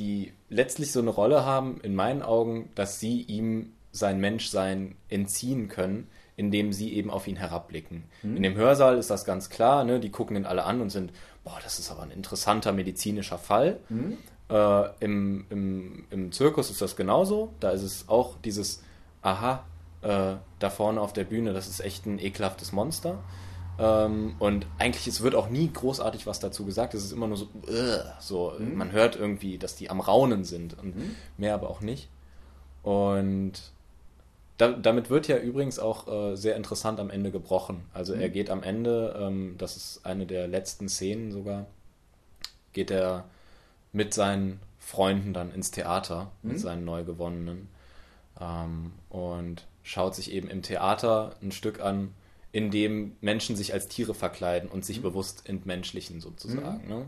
die 0.00 0.32
letztlich 0.48 0.90
so 0.92 1.00
eine 1.00 1.10
Rolle 1.10 1.44
haben, 1.44 1.78
in 1.82 1.94
meinen 1.94 2.22
Augen, 2.22 2.70
dass 2.74 2.98
sie 2.98 3.22
ihm 3.22 3.72
sein 3.92 4.18
Menschsein 4.18 4.96
entziehen 5.08 5.68
können, 5.68 6.08
indem 6.36 6.72
sie 6.72 6.94
eben 6.94 7.10
auf 7.10 7.28
ihn 7.28 7.36
herabblicken. 7.36 8.04
Mhm. 8.22 8.36
In 8.36 8.42
dem 8.42 8.54
Hörsaal 8.56 8.96
ist 8.96 9.10
das 9.10 9.24
ganz 9.24 9.50
klar, 9.50 9.84
ne? 9.84 10.00
die 10.00 10.10
gucken 10.10 10.36
ihn 10.36 10.46
alle 10.46 10.64
an 10.64 10.80
und 10.80 10.90
sind, 10.90 11.12
boah, 11.44 11.58
das 11.62 11.78
ist 11.78 11.90
aber 11.90 12.02
ein 12.02 12.10
interessanter 12.10 12.72
medizinischer 12.72 13.38
Fall. 13.38 13.78
Mhm. 13.90 14.16
Äh, 14.50 14.90
im, 15.00 15.46
im, 15.50 16.04
Im 16.10 16.32
Zirkus 16.32 16.70
ist 16.70 16.82
das 16.82 16.96
genauso, 16.96 17.52
da 17.60 17.70
ist 17.70 17.82
es 17.82 18.08
auch 18.08 18.36
dieses, 18.44 18.82
aha, 19.22 19.64
äh, 20.02 20.34
da 20.58 20.70
vorne 20.70 21.00
auf 21.00 21.12
der 21.12 21.24
Bühne, 21.24 21.52
das 21.52 21.68
ist 21.68 21.80
echt 21.80 22.06
ein 22.06 22.18
ekelhaftes 22.18 22.72
Monster. 22.72 23.18
Ähm, 23.78 24.34
und 24.38 24.66
eigentlich, 24.78 25.06
es 25.06 25.22
wird 25.22 25.34
auch 25.34 25.48
nie 25.48 25.70
großartig 25.72 26.26
was 26.26 26.40
dazu 26.40 26.64
gesagt. 26.64 26.94
Es 26.94 27.04
ist 27.04 27.12
immer 27.12 27.28
nur 27.28 27.36
so, 27.36 27.46
uh, 27.46 28.00
so 28.18 28.52
mhm. 28.58 28.76
man 28.76 28.92
hört 28.92 29.16
irgendwie, 29.16 29.56
dass 29.56 29.76
die 29.76 29.88
am 29.88 30.00
Raunen 30.00 30.44
sind 30.44 30.78
und 30.78 30.96
mhm. 30.96 31.16
mehr 31.38 31.54
aber 31.54 31.70
auch 31.70 31.80
nicht. 31.80 32.08
Und 32.82 33.52
da, 34.58 34.72
damit 34.72 35.08
wird 35.08 35.28
ja 35.28 35.38
übrigens 35.38 35.78
auch 35.78 36.08
äh, 36.08 36.36
sehr 36.36 36.56
interessant 36.56 37.00
am 37.00 37.08
Ende 37.08 37.30
gebrochen. 37.30 37.84
Also 37.94 38.14
mhm. 38.14 38.20
er 38.20 38.28
geht 38.28 38.50
am 38.50 38.62
Ende, 38.62 39.16
ähm, 39.18 39.54
das 39.56 39.76
ist 39.76 40.04
eine 40.04 40.26
der 40.26 40.46
letzten 40.48 40.88
Szenen 40.88 41.32
sogar, 41.32 41.66
geht 42.72 42.90
er 42.90 43.24
mit 43.92 44.14
seinen 44.14 44.60
Freunden 44.78 45.32
dann 45.32 45.52
ins 45.52 45.70
Theater, 45.70 46.30
mit 46.42 46.54
mhm. 46.54 46.58
seinen 46.58 46.84
neu 46.84 47.04
gewonnenen 47.04 47.68
ähm, 48.40 48.92
und 49.08 49.66
schaut 49.82 50.14
sich 50.14 50.32
eben 50.32 50.48
im 50.48 50.62
Theater 50.62 51.36
ein 51.42 51.52
Stück 51.52 51.80
an, 51.80 52.14
in 52.52 52.70
dem 52.70 53.16
Menschen 53.20 53.54
sich 53.56 53.72
als 53.72 53.88
Tiere 53.88 54.14
verkleiden 54.14 54.68
und 54.68 54.84
sich 54.84 54.98
mhm. 54.98 55.02
bewusst 55.02 55.48
entmenschlichen 55.48 56.20
sozusagen. 56.20 56.82
Mhm. 56.84 56.88
Ne? 56.88 57.06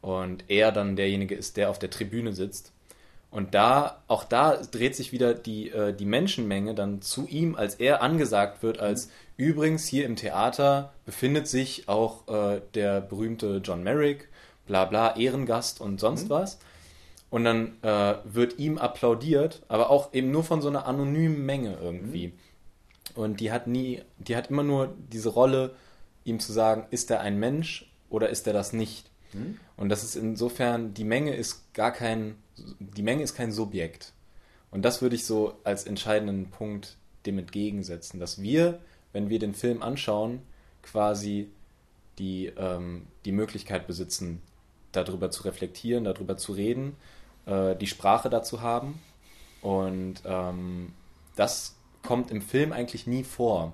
Und 0.00 0.44
er 0.48 0.70
dann 0.72 0.94
derjenige 0.96 1.34
ist, 1.34 1.56
der 1.56 1.70
auf 1.70 1.78
der 1.78 1.90
Tribüne 1.90 2.32
sitzt. 2.32 2.72
Und 3.30 3.54
da, 3.54 4.02
auch 4.06 4.22
da 4.22 4.56
dreht 4.56 4.94
sich 4.94 5.10
wieder 5.10 5.34
die, 5.34 5.70
äh, 5.70 5.92
die 5.92 6.04
Menschenmenge 6.04 6.74
dann 6.74 7.02
zu 7.02 7.26
ihm, 7.26 7.56
als 7.56 7.74
er 7.74 8.02
angesagt 8.02 8.62
wird, 8.62 8.78
als 8.78 9.06
mhm. 9.06 9.10
übrigens 9.36 9.86
hier 9.86 10.06
im 10.06 10.16
Theater 10.16 10.92
befindet 11.04 11.48
sich 11.48 11.88
auch 11.88 12.28
äh, 12.28 12.60
der 12.74 13.00
berühmte 13.00 13.60
John 13.64 13.82
Merrick, 13.82 14.28
bla 14.66 14.84
bla, 14.84 15.16
Ehrengast 15.16 15.80
und 15.80 16.00
sonst 16.00 16.24
mhm. 16.24 16.30
was. 16.30 16.58
Und 17.30 17.44
dann 17.44 17.82
äh, 17.82 18.14
wird 18.24 18.58
ihm 18.58 18.78
applaudiert, 18.78 19.62
aber 19.68 19.90
auch 19.90 20.14
eben 20.14 20.30
nur 20.30 20.44
von 20.44 20.62
so 20.62 20.68
einer 20.68 20.86
anonymen 20.86 21.44
Menge 21.44 21.76
irgendwie. 21.80 22.28
Mhm. 22.28 22.32
Und 23.14 23.40
die 23.40 23.50
hat 23.50 23.66
nie, 23.66 24.02
die 24.18 24.36
hat 24.36 24.50
immer 24.50 24.62
nur 24.62 24.94
diese 25.12 25.30
Rolle, 25.30 25.74
ihm 26.24 26.40
zu 26.40 26.52
sagen, 26.52 26.86
ist 26.90 27.10
er 27.10 27.20
ein 27.20 27.38
Mensch 27.38 27.90
oder 28.10 28.28
ist 28.28 28.46
er 28.46 28.52
das 28.52 28.72
nicht? 28.72 29.10
Mhm. 29.32 29.58
Und 29.76 29.88
das 29.88 30.04
ist 30.04 30.16
insofern, 30.16 30.94
die 30.94 31.04
Menge 31.04 31.34
ist 31.34 31.72
gar 31.74 31.92
kein, 31.92 32.36
die 32.78 33.02
Menge 33.02 33.22
ist 33.22 33.34
kein 33.34 33.52
Subjekt. 33.52 34.12
Und 34.70 34.82
das 34.82 35.02
würde 35.02 35.16
ich 35.16 35.24
so 35.24 35.58
als 35.64 35.84
entscheidenden 35.84 36.50
Punkt 36.50 36.96
dem 37.24 37.38
entgegensetzen, 37.38 38.20
dass 38.20 38.40
wir, 38.40 38.80
wenn 39.12 39.28
wir 39.28 39.38
den 39.38 39.54
Film 39.54 39.82
anschauen, 39.82 40.42
quasi 40.82 41.50
die, 42.18 42.46
ähm, 42.56 43.06
die 43.24 43.32
Möglichkeit 43.32 43.86
besitzen, 43.86 44.42
darüber 44.96 45.30
zu 45.30 45.44
reflektieren, 45.44 46.04
darüber 46.04 46.36
zu 46.36 46.52
reden, 46.52 46.96
äh, 47.46 47.76
die 47.76 47.86
Sprache 47.86 48.30
dazu 48.30 48.62
haben. 48.62 49.00
Und 49.62 50.16
ähm, 50.24 50.92
das 51.34 51.76
kommt 52.02 52.30
im 52.30 52.42
Film 52.42 52.72
eigentlich 52.72 53.06
nie 53.06 53.24
vor. 53.24 53.72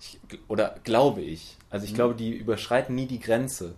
Ich, 0.00 0.18
oder 0.48 0.76
glaube 0.84 1.20
ich. 1.20 1.56
Also 1.70 1.84
ich 1.84 1.92
mhm. 1.92 1.96
glaube, 1.96 2.14
die 2.14 2.30
überschreiten 2.30 2.94
nie 2.94 3.06
die 3.06 3.20
Grenze 3.20 3.74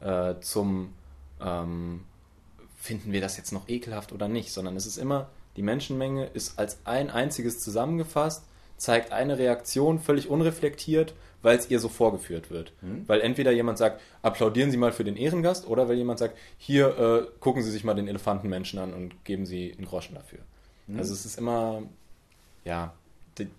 äh, 0.00 0.34
zum 0.40 0.92
ähm, 1.40 2.04
finden 2.76 3.12
wir 3.12 3.20
das 3.20 3.36
jetzt 3.36 3.52
noch 3.52 3.68
ekelhaft 3.68 4.12
oder 4.12 4.28
nicht, 4.28 4.52
sondern 4.52 4.76
es 4.76 4.86
ist 4.86 4.98
immer 4.98 5.28
die 5.56 5.62
Menschenmenge 5.62 6.26
ist 6.26 6.58
als 6.58 6.78
ein 6.84 7.10
einziges 7.10 7.60
zusammengefasst, 7.60 8.44
zeigt 8.76 9.12
eine 9.12 9.38
Reaktion 9.38 10.00
völlig 10.00 10.28
unreflektiert, 10.28 11.14
weil 11.44 11.58
es 11.58 11.70
ihr 11.70 11.78
so 11.78 11.88
vorgeführt 11.88 12.50
wird. 12.50 12.72
Mhm. 12.80 13.04
Weil 13.06 13.20
entweder 13.20 13.52
jemand 13.52 13.78
sagt, 13.78 14.00
applaudieren 14.22 14.70
Sie 14.70 14.76
mal 14.78 14.92
für 14.92 15.04
den 15.04 15.16
Ehrengast, 15.16 15.68
oder 15.68 15.88
weil 15.88 15.96
jemand 15.96 16.18
sagt, 16.18 16.36
hier 16.58 16.98
äh, 16.98 17.38
gucken 17.38 17.62
Sie 17.62 17.70
sich 17.70 17.84
mal 17.84 17.94
den 17.94 18.08
Elefantenmenschen 18.08 18.78
an 18.78 18.94
und 18.94 19.24
geben 19.24 19.44
Sie 19.44 19.72
einen 19.76 19.86
Groschen 19.86 20.14
dafür. 20.14 20.40
Mhm. 20.86 20.98
Also 20.98 21.12
es 21.12 21.26
ist 21.26 21.38
immer, 21.38 21.82
ja, 22.64 22.94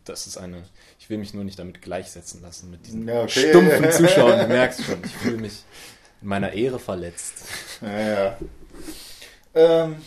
das 0.04 0.26
ist 0.26 0.38
eine, 0.38 0.64
ich 1.00 1.10
will 1.10 1.20
mich 1.20 1.34
nur 1.34 1.44
nicht 1.44 1.60
damit 1.60 1.82
gleichsetzen 1.82 2.42
lassen, 2.42 2.72
mit 2.72 2.88
diesen 2.88 3.08
ja, 3.08 3.22
okay. 3.22 3.50
stumpfen 3.50 3.92
Zuschauern. 3.92 4.40
Du 4.40 4.48
merkst 4.48 4.84
schon, 4.84 5.04
ich 5.04 5.16
fühle 5.16 5.38
mich 5.38 5.64
in 6.22 6.28
meiner 6.28 6.54
Ehre 6.54 6.80
verletzt. 6.80 7.48
Ja, 7.82 8.00
ja. 8.00 8.38
Ähm, 9.54 9.98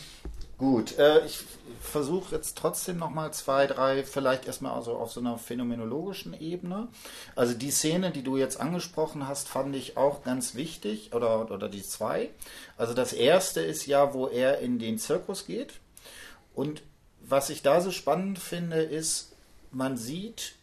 gut, 0.59 0.99
äh, 0.99 1.25
ich 1.25 1.45
versuche 1.81 2.35
jetzt 2.35 2.59
trotzdem 2.59 2.99
nochmal 2.99 3.33
zwei, 3.33 3.67
drei, 3.67 4.05
vielleicht 4.05 4.47
erstmal 4.47 4.73
also 4.73 4.97
auf 4.97 5.13
so 5.13 5.21
einer 5.21 5.39
phänomenologischen 5.39 6.39
Ebene. 6.39 6.89
Also 7.37 7.55
die 7.55 7.71
Szene, 7.71 8.11
die 8.11 8.23
du 8.23 8.37
jetzt 8.37 8.61
angesprochen 8.61 9.27
hast, 9.27 9.49
fand 9.49 9.75
ich 9.77 9.97
auch 9.97 10.25
ganz 10.25 10.55
wichtig, 10.55 11.15
oder, 11.15 11.51
oder 11.51 11.69
die 11.69 11.83
zwei. 11.83 12.31
Also 12.77 12.93
das 12.93 13.13
erste 13.13 13.61
ist 13.61 13.87
ja, 13.87 14.13
wo 14.13 14.27
er 14.27 14.59
in 14.59 14.79
den 14.79 14.99
Zirkus 14.99 15.47
geht. 15.47 15.75
Und 16.55 16.83
was 17.21 17.51
ich 17.51 17.63
da 17.63 17.81
so 17.81 17.91
spannend 17.91 18.39
finde, 18.39 18.83
ist, 18.83 19.37
man 19.71 19.97
sieht 19.97 20.55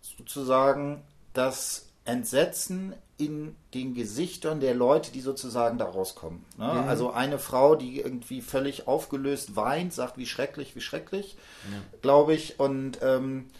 sozusagen 0.00 1.02
das 1.32 1.86
Entsetzen 2.04 2.94
in 3.16 3.54
den 3.74 3.94
Gesichtern 3.94 4.60
der 4.60 4.74
Leute, 4.74 5.12
die 5.12 5.20
sozusagen 5.20 5.78
da 5.78 5.84
rauskommen. 5.84 6.44
Ne? 6.58 6.66
Mhm. 6.66 6.88
Also 6.88 7.10
eine 7.10 7.38
Frau, 7.38 7.76
die 7.76 8.00
irgendwie 8.00 8.40
völlig 8.42 8.88
aufgelöst 8.88 9.54
weint, 9.54 9.92
sagt, 9.92 10.18
wie 10.18 10.26
schrecklich, 10.26 10.74
wie 10.74 10.80
schrecklich, 10.80 11.36
ja. 11.70 11.78
glaube 12.02 12.34
ich. 12.34 12.58
Und 12.58 12.98
ähm, 13.02 13.50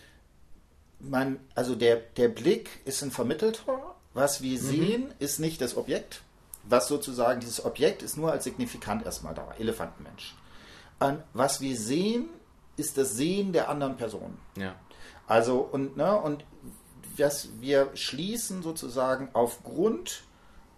man, 0.99 1.39
also 1.55 1.77
der, 1.77 1.97
der 2.17 2.29
Blick 2.29 2.69
ist 2.85 3.03
ein 3.03 3.11
vermittelter. 3.11 3.95
Was 4.13 4.43
wir 4.43 4.59
mhm. 4.59 4.65
sehen, 4.65 5.15
ist 5.19 5.41
nicht 5.41 5.61
das 5.61 5.77
Objekt. 5.77 6.23
Was 6.65 6.89
sozusagen, 6.89 7.41
dieses 7.41 7.65
Objekt 7.65 8.03
ist 8.03 8.17
nur 8.17 8.33
als 8.33 8.45
signifikant 8.45 9.05
erstmal 9.05 9.35
da, 9.35 9.55
Elefantenmensch. 9.59 10.35
Und 10.99 11.19
was 11.33 11.61
wir 11.61 11.77
sehen, 11.77 12.29
ist 12.77 12.97
das 12.97 13.15
Sehen 13.15 13.53
der 13.53 13.69
anderen 13.69 13.97
Person. 13.97 14.39
Ja. 14.57 14.75
Also, 15.27 15.59
und, 15.59 15.97
ne, 15.97 16.17
und 16.17 16.45
dass 17.17 17.49
wir 17.61 17.91
schließen 17.95 18.63
sozusagen 18.63 19.29
aufgrund 19.33 20.23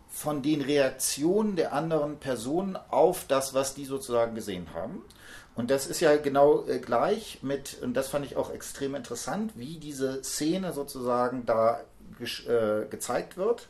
von 0.08 0.42
den 0.42 0.62
Reaktionen 0.62 1.56
der 1.56 1.72
anderen 1.72 2.18
Personen 2.18 2.76
auf 2.88 3.26
das, 3.28 3.52
was 3.52 3.74
die 3.74 3.84
sozusagen 3.84 4.34
gesehen 4.34 4.68
haben. 4.74 5.02
Und 5.54 5.70
das 5.70 5.86
ist 5.86 6.00
ja 6.00 6.16
genau 6.16 6.66
äh, 6.66 6.78
gleich 6.78 7.38
mit, 7.42 7.78
und 7.82 7.94
das 7.94 8.08
fand 8.08 8.26
ich 8.26 8.36
auch 8.36 8.52
extrem 8.52 8.94
interessant, 8.94 9.52
wie 9.56 9.78
diese 9.78 10.22
Szene 10.22 10.72
sozusagen 10.72 11.46
da 11.46 11.80
äh, 12.20 12.86
gezeigt 12.88 13.36
wird. 13.36 13.68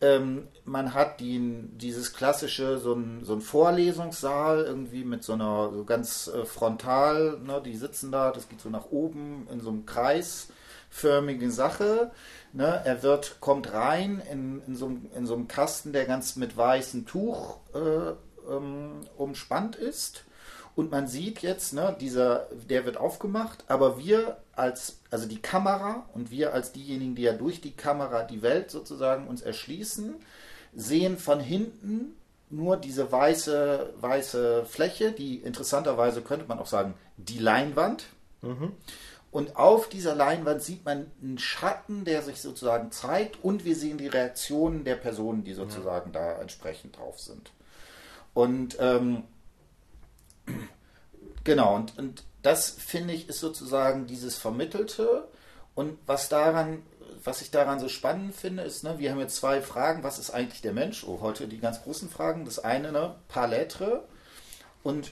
Ähm, 0.00 0.48
man 0.64 0.92
hat 0.92 1.20
die, 1.20 1.40
dieses 1.72 2.12
klassische, 2.12 2.78
so 2.78 2.94
ein, 2.94 3.24
so 3.24 3.32
ein 3.32 3.40
Vorlesungssaal 3.40 4.64
irgendwie 4.64 5.04
mit 5.04 5.22
so 5.24 5.32
einer 5.32 5.70
so 5.72 5.84
ganz 5.84 6.28
äh, 6.28 6.44
frontal, 6.44 7.38
ne, 7.44 7.62
die 7.64 7.76
sitzen 7.76 8.12
da, 8.12 8.30
das 8.30 8.48
geht 8.48 8.60
so 8.60 8.68
nach 8.68 8.90
oben 8.90 9.46
in 9.50 9.60
so 9.60 9.70
einem 9.70 9.86
Kreis 9.86 10.48
förmige 10.94 11.50
Sache. 11.50 12.12
Ne? 12.52 12.80
Er 12.84 13.02
wird, 13.02 13.38
kommt 13.40 13.72
rein 13.72 14.22
in, 14.30 14.62
in, 14.66 14.76
so, 14.76 14.96
in 15.16 15.26
so 15.26 15.34
einem 15.34 15.48
Kasten, 15.48 15.92
der 15.92 16.04
ganz 16.04 16.36
mit 16.36 16.56
weißem 16.56 17.04
Tuch 17.04 17.58
äh, 17.74 18.12
ähm, 18.48 19.00
umspannt 19.16 19.74
ist. 19.74 20.24
Und 20.76 20.92
man 20.92 21.08
sieht 21.08 21.42
jetzt, 21.42 21.72
ne, 21.72 21.96
dieser, 22.00 22.48
der 22.68 22.84
wird 22.84 22.96
aufgemacht, 22.96 23.64
aber 23.68 23.98
wir 23.98 24.38
als, 24.52 25.00
also 25.10 25.26
die 25.26 25.42
Kamera 25.42 26.04
und 26.14 26.30
wir 26.30 26.52
als 26.52 26.72
diejenigen, 26.72 27.14
die 27.14 27.22
ja 27.22 27.32
durch 27.32 27.60
die 27.60 27.72
Kamera 27.72 28.22
die 28.22 28.42
Welt 28.42 28.70
sozusagen 28.70 29.26
uns 29.28 29.42
erschließen, 29.42 30.14
sehen 30.74 31.18
von 31.18 31.40
hinten 31.40 32.16
nur 32.50 32.76
diese 32.76 33.10
weiße, 33.10 33.94
weiße 34.00 34.64
Fläche, 34.64 35.12
die 35.12 35.36
interessanterweise 35.38 36.22
könnte 36.22 36.46
man 36.46 36.58
auch 36.58 36.66
sagen, 36.66 36.94
die 37.16 37.38
Leinwand. 37.38 38.06
Mhm. 38.42 38.72
Und 39.34 39.56
auf 39.56 39.88
dieser 39.88 40.14
Leinwand 40.14 40.62
sieht 40.62 40.84
man 40.84 41.10
einen 41.20 41.38
Schatten, 41.38 42.04
der 42.04 42.22
sich 42.22 42.40
sozusagen 42.40 42.92
zeigt, 42.92 43.42
und 43.42 43.64
wir 43.64 43.74
sehen 43.74 43.98
die 43.98 44.06
Reaktionen 44.06 44.84
der 44.84 44.94
Personen, 44.94 45.42
die 45.42 45.54
sozusagen 45.54 46.12
ja. 46.12 46.20
da 46.20 46.40
entsprechend 46.40 46.98
drauf 46.98 47.18
sind. 47.18 47.50
Und 48.32 48.76
ähm, 48.78 49.24
genau, 51.42 51.74
und, 51.74 51.98
und 51.98 52.22
das 52.42 52.70
finde 52.70 53.12
ich 53.12 53.28
ist 53.28 53.40
sozusagen 53.40 54.06
dieses 54.06 54.38
Vermittelte. 54.38 55.26
Und 55.74 55.98
was 56.06 56.28
daran, 56.28 56.84
was 57.24 57.42
ich 57.42 57.50
daran 57.50 57.80
so 57.80 57.88
spannend 57.88 58.36
finde, 58.36 58.62
ist, 58.62 58.84
ne, 58.84 59.00
wir 59.00 59.10
haben 59.10 59.18
jetzt 59.18 59.34
zwei 59.34 59.62
Fragen, 59.62 60.04
was 60.04 60.20
ist 60.20 60.30
eigentlich 60.30 60.62
der 60.62 60.74
Mensch? 60.74 61.02
Oh, 61.02 61.18
heute 61.20 61.48
die 61.48 61.58
ganz 61.58 61.82
großen 61.82 62.08
Fragen. 62.08 62.44
Das 62.44 62.60
eine, 62.60 62.92
ne, 62.92 63.16
Palette. 63.26 64.04
Und 64.84 65.10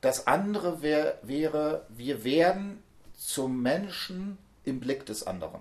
das 0.00 0.26
andere 0.26 0.82
wär, 0.82 1.20
wäre, 1.22 1.86
wir 1.90 2.24
werden 2.24 2.82
zum 3.26 3.60
Menschen 3.60 4.38
im 4.64 4.78
Blick 4.78 5.04
des 5.04 5.26
anderen. 5.26 5.60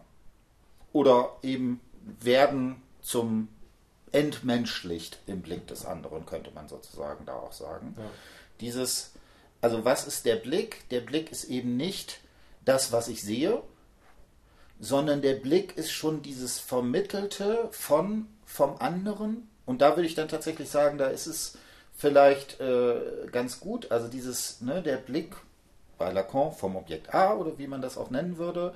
Oder 0.93 1.36
eben 1.41 1.82
werden 2.22 2.76
zum 3.01 3.47
entmenschlicht 4.11 5.18
im 5.26 5.41
Blick 5.41 5.66
des 5.66 5.84
anderen, 5.84 6.28
könnte 6.28 6.51
man 6.51 6.70
sozusagen 6.70 7.26
da 7.26 7.34
auch 7.34 7.53
sagen. 7.53 7.95
Ja. 7.97 8.03
Dieses, 8.61 9.13
also 9.61 9.84
was 9.84 10.05
ist 10.05 10.28
der 10.28 10.36
Blick? 10.36 10.88
Der 10.89 11.01
Blick 11.01 11.32
ist 11.32 11.45
eben 11.45 11.76
nicht 11.76 12.20
das, 12.66 12.91
was 12.91 13.07
ich 13.07 13.24
sehe, 13.24 13.63
sondern 14.80 15.24
der 15.24 15.34
Blick 15.34 15.76
ist 15.76 15.91
schon 15.91 16.22
dieses 16.22 16.59
Vermittelte 16.59 17.68
von, 17.72 18.28
vom 18.45 18.78
anderen. 18.78 19.49
Und 19.66 19.82
da 19.82 19.95
würde 19.95 20.07
ich 20.07 20.13
dann 20.13 20.28
tatsächlich 20.28 20.70
sagen, 20.70 20.99
da 20.99 21.07
ist 21.07 21.26
es 21.26 21.57
vielleicht 21.97 22.59
äh, 22.59 23.28
ganz 23.32 23.59
gut. 23.59 23.91
Also 23.91 24.07
dieses, 24.07 24.61
ne, 24.61 24.84
der 24.84 24.97
Blick 24.97 25.36
bei 25.98 26.12
Lacan 26.12 26.52
vom 26.52 26.76
Objekt 26.76 27.14
A 27.14 27.34
oder 27.34 27.58
wie 27.58 27.68
man 27.68 27.82
das 27.82 27.98
auch 27.98 28.10
nennen 28.10 28.38
würde, 28.38 28.74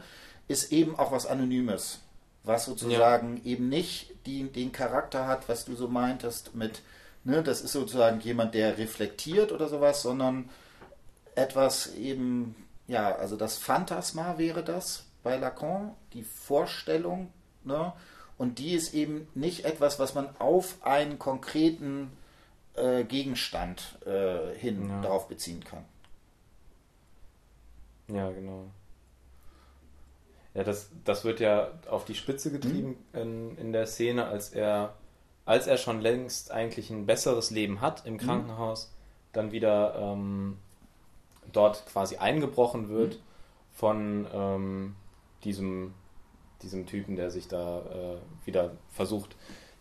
ist 0.47 0.72
eben 0.72 0.97
auch 0.97 1.11
was 1.11 1.26
Anonymes, 1.26 1.99
was 2.43 2.65
sozusagen 2.65 3.38
ja. 3.38 3.51
eben 3.51 3.70
nicht 3.70 4.13
die, 4.26 4.43
den 4.43 4.72
Charakter 4.72 5.28
hat, 5.28 5.47
was 5.47 5.65
du 5.65 5.76
so 5.76 5.88
meintest 5.88 6.55
mit, 6.55 6.82
ne, 7.24 7.43
das 7.43 7.61
ist 7.61 7.74
sozusagen 7.74 8.20
jemand, 8.22 8.55
der 8.55 8.78
reflektiert 8.78 9.51
oder 9.51 9.67
sowas, 9.67 10.01
sondern 10.01 10.49
etwas 11.36 11.93
eben, 11.95 12.55
ja, 12.88 13.15
also 13.15 13.36
das 13.36 13.57
Phantasma 13.57 14.38
wäre 14.38 14.63
das 14.63 15.05
bei 15.24 15.38
Lacan, 15.38 15.91
die 16.13 16.24
Vorstellung, 16.24 17.32
ne, 17.63 17.93
und 18.38 18.57
die 18.57 18.74
ist 18.74 18.93
eben 18.93 19.28
nicht 19.36 19.65
etwas, 19.65 19.99
was 19.99 20.15
man 20.15 20.30
auf 20.39 20.78
einen 20.82 21.20
konkreten 21.20 22.09
äh, 22.76 23.03
Gegenstand 23.03 23.99
äh, 24.05 24.57
hin 24.57 24.89
ja. 24.89 25.01
darauf 25.01 25.28
beziehen 25.28 25.63
kann. 25.63 25.84
Ja, 28.14 28.30
genau. 28.32 28.66
Ja, 30.53 30.64
das, 30.64 30.89
das 31.05 31.24
wird 31.24 31.39
ja 31.39 31.72
auf 31.89 32.05
die 32.05 32.16
Spitze 32.16 32.51
getrieben 32.51 32.97
mhm. 33.14 33.20
in, 33.20 33.57
in 33.57 33.72
der 33.72 33.86
Szene, 33.86 34.26
als 34.26 34.49
er, 34.49 34.95
als 35.45 35.68
er 35.68 35.78
schon 35.78 36.01
längst 36.01 36.51
eigentlich 36.51 36.89
ein 36.89 37.05
besseres 37.05 37.51
Leben 37.51 37.82
hat 37.82 38.05
im 38.05 38.16
mhm. 38.16 38.20
Krankenhaus, 38.20 38.88
mhm. 38.88 39.30
dann 39.34 39.51
wieder 39.51 39.95
ähm, 39.97 40.57
dort 41.51 41.86
quasi 41.86 42.18
eingebrochen 42.18 42.89
wird 42.89 43.16
mhm. 43.16 43.20
von 43.74 44.28
ähm, 44.34 44.95
diesem, 45.43 45.93
diesem 46.64 46.86
Typen, 46.88 47.16
der 47.16 47.32
sich 47.32 47.47
da 47.47 47.80
äh, 47.80 48.45
wieder 48.45 48.72
versucht, 48.89 49.36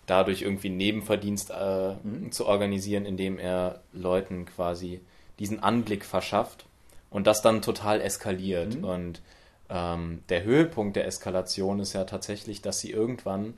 dadurch 0.07 0.43
irgendwie 0.43 0.71
Nebenverdienst 0.71 1.51
äh, 1.51 1.95
mhm. 2.03 2.31
zu 2.31 2.47
organisieren, 2.47 3.05
indem 3.05 3.39
er 3.39 3.81
Leuten 3.93 4.45
quasi 4.45 5.01
diesen 5.39 5.63
Anblick 5.63 6.05
verschafft 6.05 6.68
und 7.11 7.27
das 7.27 7.43
dann 7.43 7.63
total 7.63 8.01
eskaliert. 8.01 8.77
Mhm. 8.77 8.85
Und 8.85 9.23
ähm, 9.71 10.23
der 10.29 10.45
Höhepunkt 10.45 10.97
der 10.97 11.07
Eskalation 11.07 11.81
ist 11.81 11.93
ja 11.93 12.05
tatsächlich, 12.05 12.63
dass 12.63 12.81
sie 12.81 12.91
irgendwann 12.91 13.55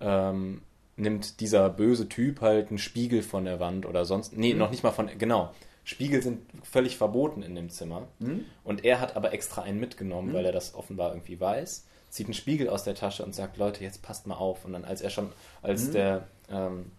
ähm, 0.00 0.62
nimmt 0.96 1.40
dieser 1.40 1.68
böse 1.70 2.08
Typ 2.08 2.40
halt 2.40 2.68
einen 2.68 2.78
Spiegel 2.78 3.22
von 3.22 3.44
der 3.44 3.60
Wand 3.60 3.86
oder 3.86 4.04
sonst. 4.04 4.36
Nee, 4.36 4.52
mhm. 4.52 4.58
noch 4.58 4.70
nicht 4.70 4.82
mal 4.82 4.92
von. 4.92 5.10
Genau. 5.18 5.52
Spiegel 5.84 6.20
sind 6.20 6.40
völlig 6.64 6.96
verboten 6.96 7.42
in 7.42 7.54
dem 7.54 7.70
Zimmer. 7.70 8.08
Mhm. 8.18 8.44
Und 8.64 8.84
er 8.84 9.00
hat 9.00 9.14
aber 9.14 9.32
extra 9.32 9.62
einen 9.62 9.78
mitgenommen, 9.78 10.30
mhm. 10.30 10.34
weil 10.34 10.46
er 10.46 10.52
das 10.52 10.74
offenbar 10.74 11.10
irgendwie 11.10 11.38
weiß. 11.40 11.86
Zieht 12.10 12.26
einen 12.26 12.34
Spiegel 12.34 12.68
aus 12.68 12.82
der 12.82 12.94
Tasche 12.94 13.24
und 13.24 13.34
sagt, 13.34 13.56
Leute, 13.56 13.84
jetzt 13.84 14.02
passt 14.02 14.26
mal 14.26 14.34
auf. 14.34 14.64
Und 14.64 14.72
dann, 14.72 14.84
als 14.84 15.00
er 15.00 15.10
schon, 15.10 15.32
als 15.62 15.88
mhm. 15.88 15.92
der, 15.92 16.26
ähm, 16.50 16.90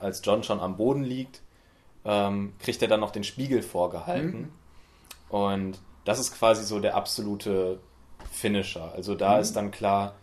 als 0.00 0.22
John 0.24 0.42
schon 0.42 0.60
am 0.60 0.76
Boden 0.76 1.04
liegt, 1.04 1.40
ähm, 2.04 2.52
kriegt 2.58 2.82
er 2.82 2.88
dann 2.88 3.00
noch 3.00 3.10
den 3.10 3.24
Spiegel 3.24 3.62
vorgehalten 3.62 4.40
mhm. 4.40 4.48
Und 5.28 5.78
das 6.04 6.18
ist 6.18 6.34
quasi 6.34 6.64
so 6.64 6.80
der 6.80 6.94
absolute 6.94 7.80
Finisher. 8.30 8.92
Also 8.92 9.14
da 9.14 9.34
mhm. 9.34 9.40
ist 9.40 9.56
dann 9.56 9.70
klar, 9.70 10.14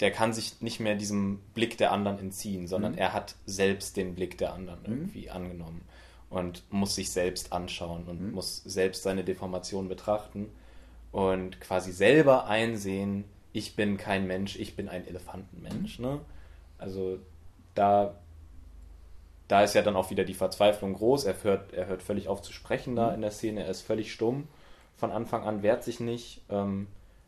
der 0.00 0.10
kann 0.10 0.32
sich 0.32 0.60
nicht 0.60 0.80
mehr 0.80 0.94
diesem 0.96 1.40
Blick 1.54 1.78
der 1.78 1.92
anderen 1.92 2.18
entziehen, 2.18 2.66
sondern 2.66 2.92
mhm. 2.92 2.98
er 2.98 3.12
hat 3.12 3.36
selbst 3.46 3.96
den 3.96 4.14
Blick 4.14 4.38
der 4.38 4.52
anderen 4.52 4.80
mhm. 4.80 4.86
irgendwie 4.86 5.30
angenommen. 5.30 5.82
und 6.30 6.64
muss 6.70 6.96
sich 6.96 7.10
selbst 7.10 7.52
anschauen 7.52 8.04
und 8.04 8.20
mhm. 8.20 8.32
muss 8.32 8.62
selbst 8.64 9.02
seine 9.02 9.24
Deformation 9.24 9.88
betrachten 9.88 10.50
und 11.12 11.60
quasi 11.60 11.92
selber 11.92 12.46
einsehen, 12.48 13.24
ich 13.52 13.76
bin 13.76 13.96
kein 13.96 14.26
Mensch, 14.26 14.56
ich 14.56 14.74
bin 14.74 14.88
ein 14.88 15.06
Elefantenmensch. 15.06 16.00
Ne? 16.00 16.20
Also 16.76 17.20
da, 17.76 18.16
da 19.48 19.62
ist 19.62 19.74
ja 19.74 19.82
dann 19.82 19.96
auch 19.96 20.10
wieder 20.10 20.24
die 20.24 20.34
Verzweiflung 20.34 20.94
groß. 20.94 21.24
Er 21.24 21.42
hört, 21.42 21.72
er 21.72 21.86
hört 21.86 22.02
völlig 22.02 22.28
auf 22.28 22.42
zu 22.42 22.52
sprechen 22.52 22.96
da 22.96 23.08
mhm. 23.08 23.14
in 23.16 23.20
der 23.22 23.30
Szene, 23.30 23.64
er 23.64 23.70
ist 23.70 23.82
völlig 23.82 24.12
stumm 24.12 24.48
von 24.96 25.10
Anfang 25.10 25.44
an, 25.44 25.62
wehrt 25.62 25.84
sich 25.84 26.00
nicht. 26.00 26.42
Ähm, 26.48 26.86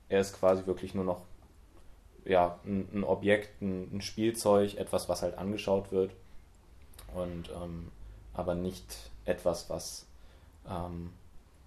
er 0.08 0.20
ist 0.20 0.38
quasi 0.38 0.66
wirklich 0.66 0.94
nur 0.94 1.04
noch 1.04 1.22
ja, 2.24 2.58
ein, 2.64 2.88
ein 2.92 3.04
Objekt, 3.04 3.60
ein, 3.60 3.96
ein, 3.96 4.00
Spielzeug, 4.00 4.76
etwas, 4.76 5.08
was 5.08 5.22
halt 5.22 5.38
angeschaut 5.38 5.92
wird. 5.92 6.12
Und 7.14 7.50
ähm, 7.50 7.90
aber 8.34 8.54
nicht 8.54 9.10
etwas, 9.24 9.70
was 9.70 10.06
ähm, 10.68 11.10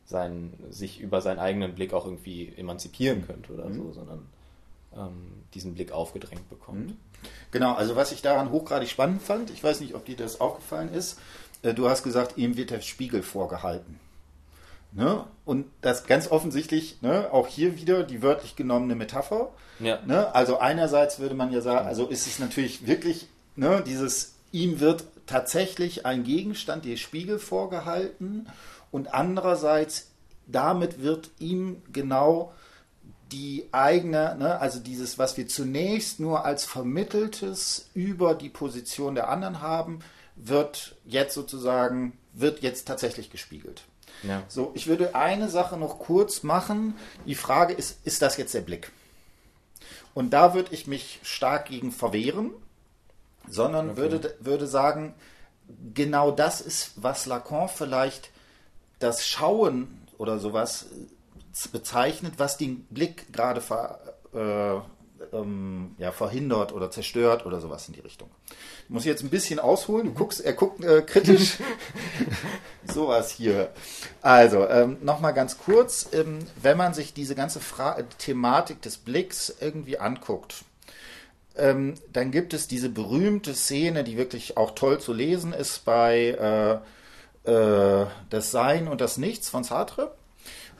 sein, 0.05 0.53
sich 0.69 0.99
über 0.99 1.21
seinen 1.21 1.39
eigenen 1.39 1.75
Blick 1.75 1.93
auch 1.93 2.05
irgendwie 2.05 2.53
emanzipieren 2.57 3.25
könnte 3.25 3.53
oder 3.53 3.65
mhm. 3.65 3.73
so, 3.73 3.91
sondern 3.91 4.27
ähm, 4.95 5.43
diesen 5.53 5.73
Blick 5.75 5.91
aufgedrängt 5.91 6.49
bekommt. 6.49 6.87
Mhm. 6.89 6.97
Genau, 7.51 7.73
also 7.73 7.95
was 7.95 8.11
ich 8.11 8.21
daran 8.21 8.51
hochgradig 8.51 8.89
spannend 8.89 9.21
fand, 9.21 9.49
ich 9.49 9.63
weiß 9.63 9.81
nicht, 9.81 9.95
ob 9.95 10.05
dir 10.05 10.15
das 10.15 10.39
aufgefallen 10.39 10.93
ist, 10.93 11.19
äh, 11.61 11.73
du 11.73 11.89
hast 11.89 12.03
gesagt, 12.03 12.37
ihm 12.37 12.57
wird 12.57 12.69
der 12.71 12.81
Spiegel 12.81 13.23
vorgehalten. 13.23 13.99
Ne? 14.91 15.25
Und 15.45 15.67
das 15.81 16.07
ganz 16.07 16.31
offensichtlich, 16.31 17.01
ne, 17.01 17.31
auch 17.31 17.47
hier 17.47 17.77
wieder 17.77 18.03
die 18.03 18.23
wörtlich 18.23 18.55
genommene 18.55 18.95
Metapher. 18.95 19.51
Ja. 19.79 19.99
Ne? 20.05 20.33
Also 20.33 20.57
einerseits 20.57 21.19
würde 21.19 21.35
man 21.35 21.51
ja 21.51 21.61
sagen, 21.61 21.87
also 21.87 22.07
ist 22.07 22.25
es 22.25 22.39
natürlich 22.39 22.87
wirklich, 22.87 23.27
ne, 23.55 23.83
dieses, 23.85 24.33
ihm 24.51 24.79
wird 24.79 25.05
tatsächlich 25.27 26.07
ein 26.07 26.23
Gegenstand, 26.23 26.85
der 26.85 26.97
Spiegel 26.97 27.37
vorgehalten 27.37 28.47
und 28.89 29.13
andererseits 29.13 30.09
damit 30.47 31.03
wird 31.03 31.29
ihm 31.37 31.83
genau 31.93 32.51
die 33.31 33.67
eigene, 33.71 34.35
ne, 34.37 34.59
also 34.59 34.79
dieses, 34.79 35.17
was 35.17 35.37
wir 35.37 35.47
zunächst 35.47 36.19
nur 36.19 36.45
als 36.45 36.65
vermitteltes 36.65 37.89
über 37.93 38.33
die 38.33 38.49
Position 38.49 39.15
der 39.15 39.29
anderen 39.29 39.61
haben, 39.61 39.99
wird 40.35 40.95
jetzt 41.05 41.33
sozusagen, 41.33 42.17
wird 42.33 42.61
jetzt 42.61 42.87
tatsächlich 42.87 43.29
gespiegelt. 43.29 43.83
Ja. 44.23 44.43
So, 44.47 44.71
ich 44.73 44.87
würde 44.87 45.15
eine 45.15 45.49
Sache 45.49 45.77
noch 45.77 45.99
kurz 45.99 46.43
machen. 46.43 46.95
Die 47.25 47.35
Frage 47.35 47.73
ist, 47.73 47.99
ist 48.05 48.21
das 48.21 48.37
jetzt 48.37 48.53
der 48.53 48.61
Blick? 48.61 48.91
Und 50.13 50.31
da 50.31 50.53
würde 50.53 50.73
ich 50.73 50.87
mich 50.87 51.19
stark 51.23 51.67
gegen 51.67 51.91
verwehren, 51.91 52.51
sondern 53.47 53.91
okay. 53.91 53.97
würde, 53.97 54.35
würde 54.39 54.67
sagen, 54.67 55.13
genau 55.93 56.31
das 56.31 56.61
ist, 56.61 56.93
was 56.95 57.25
Lacan 57.25 57.69
vielleicht 57.69 58.31
das 58.99 59.25
Schauen 59.25 59.87
oder 60.17 60.39
sowas 60.39 60.87
bezeichnet, 61.71 62.33
was 62.37 62.57
den 62.57 62.85
Blick 62.85 63.31
gerade 63.33 63.61
ver, 63.61 63.99
äh, 64.33 64.79
ähm, 65.35 65.95
ja, 65.97 66.11
verhindert 66.11 66.73
oder 66.73 66.91
zerstört 66.91 67.45
oder 67.45 67.59
sowas 67.59 67.87
in 67.87 67.93
die 67.93 67.99
Richtung. 67.99 68.29
Ich 68.83 68.89
muss 68.89 69.05
jetzt 69.05 69.23
ein 69.23 69.29
bisschen 69.29 69.59
ausholen. 69.59 70.07
Du 70.07 70.13
guckst, 70.13 70.41
er 70.41 70.53
guckt 70.53 70.83
äh, 70.83 71.01
kritisch. 71.01 71.57
sowas 72.87 73.31
hier. 73.31 73.71
Also, 74.21 74.67
ähm, 74.67 74.97
nochmal 75.01 75.33
ganz 75.33 75.57
kurz. 75.57 76.09
Ähm, 76.13 76.39
wenn 76.61 76.77
man 76.77 76.93
sich 76.93 77.13
diese 77.13 77.35
ganze 77.35 77.59
Fra 77.59 78.01
Thematik 78.17 78.81
des 78.81 78.97
Blicks 78.97 79.53
irgendwie 79.59 79.99
anguckt, 79.99 80.63
ähm, 81.55 81.95
dann 82.11 82.31
gibt 82.31 82.53
es 82.53 82.67
diese 82.67 82.89
berühmte 82.89 83.53
Szene, 83.53 84.03
die 84.03 84.17
wirklich 84.17 84.57
auch 84.57 84.71
toll 84.71 84.99
zu 84.99 85.13
lesen 85.13 85.53
ist 85.53 85.85
bei 85.85 86.81
äh, 87.45 87.51
äh, 87.51 88.05
Das 88.29 88.51
Sein 88.51 88.87
und 88.87 89.01
das 89.01 89.17
Nichts 89.17 89.49
von 89.49 89.63
Sartre. 89.63 90.13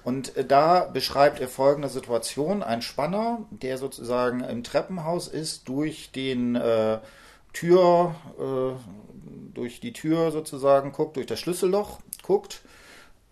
Und 0.03 0.35
äh, 0.37 0.45
da 0.45 0.85
beschreibt 0.85 1.39
er 1.39 1.47
folgende 1.47 1.89
Situation. 1.89 2.63
Ein 2.63 2.81
Spanner, 2.81 3.45
der 3.51 3.77
sozusagen 3.77 4.41
im 4.41 4.63
Treppenhaus 4.63 5.27
ist, 5.27 5.67
durch 5.67 6.11
den 6.11 6.55
äh, 6.55 6.99
Tür, 7.53 8.15
äh, 8.39 9.53
durch 9.53 9.79
die 9.79 9.93
Tür 9.93 10.31
sozusagen 10.31 10.91
guckt, 10.91 11.17
durch 11.17 11.27
das 11.27 11.39
Schlüsselloch 11.39 11.99
guckt. 12.23 12.61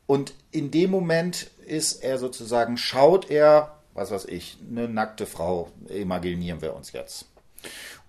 Und 0.05 0.34
in 0.51 0.72
dem 0.72 0.89
Moment 0.91 1.51
ist 1.65 2.03
er 2.03 2.18
sozusagen, 2.18 2.78
schaut 2.78 3.30
er, 3.30 3.76
was 3.93 4.11
weiß 4.11 4.26
ich, 4.26 4.57
eine 4.70 4.88
nackte 4.88 5.26
Frau, 5.26 5.70
imaginieren 5.88 6.61
wir 6.61 6.76
uns 6.76 6.91
jetzt. 6.93 7.26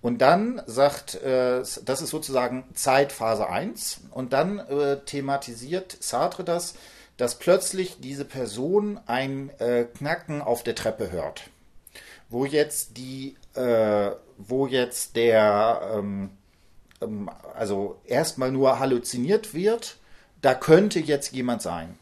Und 0.01 0.19
dann 0.19 0.61
sagt, 0.65 1.15
äh, 1.15 1.59
das 1.59 2.01
ist 2.01 2.09
sozusagen 2.09 2.63
Zeitphase 2.73 3.49
1. 3.49 4.01
Und 4.11 4.31
dann 4.33 4.59
äh, 4.59 4.99
thematisiert 5.05 5.97
Sartre 5.99 6.43
das, 6.43 6.75
dass 7.19 7.37
plötzlich 7.37 7.97
diese 7.99 8.23
Person 8.23 8.97
ein 9.05 9.49
äh, 9.59 9.83
Knacken 9.83 10.41
auf 10.41 10.63
der 10.63 10.73
Treppe 10.73 11.11
hört, 11.11 11.49
wo 12.29 12.45
jetzt 12.45 12.95
die, 12.95 13.35
äh, 13.55 14.11
wo 14.37 14.67
jetzt 14.67 15.17
der, 15.17 15.91
ähm, 15.95 16.29
ähm, 17.01 17.29
also 17.53 17.99
erstmal 18.05 18.53
nur 18.53 18.79
halluziniert 18.79 19.53
wird, 19.53 19.97
da 20.41 20.55
könnte 20.55 21.01
jetzt 21.01 21.33
jemand 21.33 21.61
sein. 21.61 21.99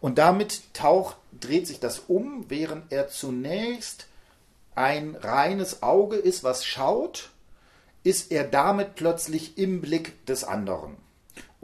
Und 0.00 0.16
damit 0.16 0.72
taucht, 0.72 1.18
dreht 1.38 1.66
sich 1.66 1.78
das 1.78 1.98
um, 1.98 2.46
während 2.48 2.90
er 2.90 3.08
zunächst 3.08 4.06
ein 4.74 5.16
reines 5.16 5.82
Auge 5.82 6.16
ist, 6.16 6.44
was 6.44 6.64
schaut, 6.64 7.28
ist 8.04 8.32
er 8.32 8.44
damit 8.44 8.94
plötzlich 8.94 9.58
im 9.58 9.82
Blick 9.82 10.24
des 10.24 10.44
anderen. 10.44 10.96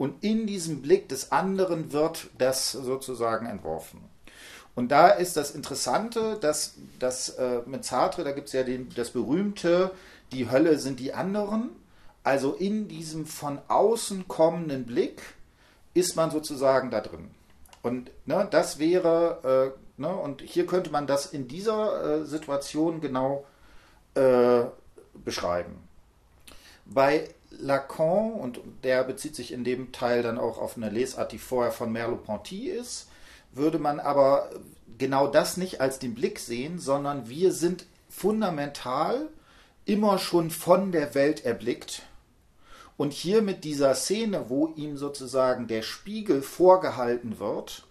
Und 0.03 0.21
in 0.21 0.47
diesem 0.47 0.81
Blick 0.81 1.07
des 1.07 1.31
anderen 1.31 1.93
wird 1.93 2.29
das 2.37 2.73
sozusagen 2.73 3.45
entworfen. 3.45 4.01
Und 4.75 4.91
da 4.91 5.07
ist 5.07 5.37
das 5.37 5.51
Interessante, 5.51 6.37
dass, 6.41 6.73
dass 6.99 7.29
äh, 7.29 7.61
mit 7.67 7.85
Sartre, 7.85 8.25
da 8.25 8.33
gibt 8.33 8.47
es 8.47 8.53
ja 8.53 8.63
den, 8.63 8.89
das 8.97 9.11
berühmte, 9.11 9.91
die 10.33 10.51
Hölle 10.51 10.77
sind 10.77 10.99
die 10.99 11.13
anderen. 11.13 11.69
Also 12.21 12.51
in 12.51 12.89
diesem 12.89 13.25
von 13.25 13.59
außen 13.69 14.27
kommenden 14.27 14.85
Blick 14.85 15.21
ist 15.93 16.17
man 16.17 16.31
sozusagen 16.31 16.91
da 16.91 16.99
drin. 16.99 17.31
Und 17.81 18.11
ne, 18.25 18.45
das 18.51 18.79
wäre, 18.79 19.73
äh, 19.97 20.01
ne, 20.01 20.13
und 20.13 20.41
hier 20.41 20.65
könnte 20.65 20.91
man 20.91 21.07
das 21.07 21.27
in 21.27 21.47
dieser 21.47 22.23
äh, 22.23 22.25
Situation 22.25 22.99
genau 22.99 23.45
äh, 24.15 24.63
beschreiben. 25.23 25.77
Bei 26.83 27.29
Lacan, 27.59 28.33
und 28.33 28.59
der 28.83 29.03
bezieht 29.03 29.35
sich 29.35 29.51
in 29.51 29.63
dem 29.63 29.91
Teil 29.91 30.23
dann 30.23 30.37
auch 30.37 30.57
auf 30.57 30.77
eine 30.77 30.89
Lesart, 30.89 31.31
die 31.31 31.37
vorher 31.37 31.71
von 31.71 31.91
Merleau-Ponty 31.91 32.69
ist, 32.69 33.07
würde 33.51 33.79
man 33.79 33.99
aber 33.99 34.49
genau 34.97 35.27
das 35.27 35.57
nicht 35.57 35.81
als 35.81 35.99
den 35.99 36.15
Blick 36.15 36.39
sehen, 36.39 36.79
sondern 36.79 37.29
wir 37.29 37.51
sind 37.51 37.85
fundamental 38.09 39.29
immer 39.85 40.17
schon 40.17 40.49
von 40.49 40.91
der 40.91 41.13
Welt 41.15 41.45
erblickt. 41.45 42.03
Und 42.95 43.11
hier 43.11 43.41
mit 43.41 43.63
dieser 43.63 43.95
Szene, 43.95 44.45
wo 44.49 44.67
ihm 44.75 44.97
sozusagen 44.97 45.67
der 45.67 45.81
Spiegel 45.81 46.41
vorgehalten 46.41 47.39
wird, 47.39 47.87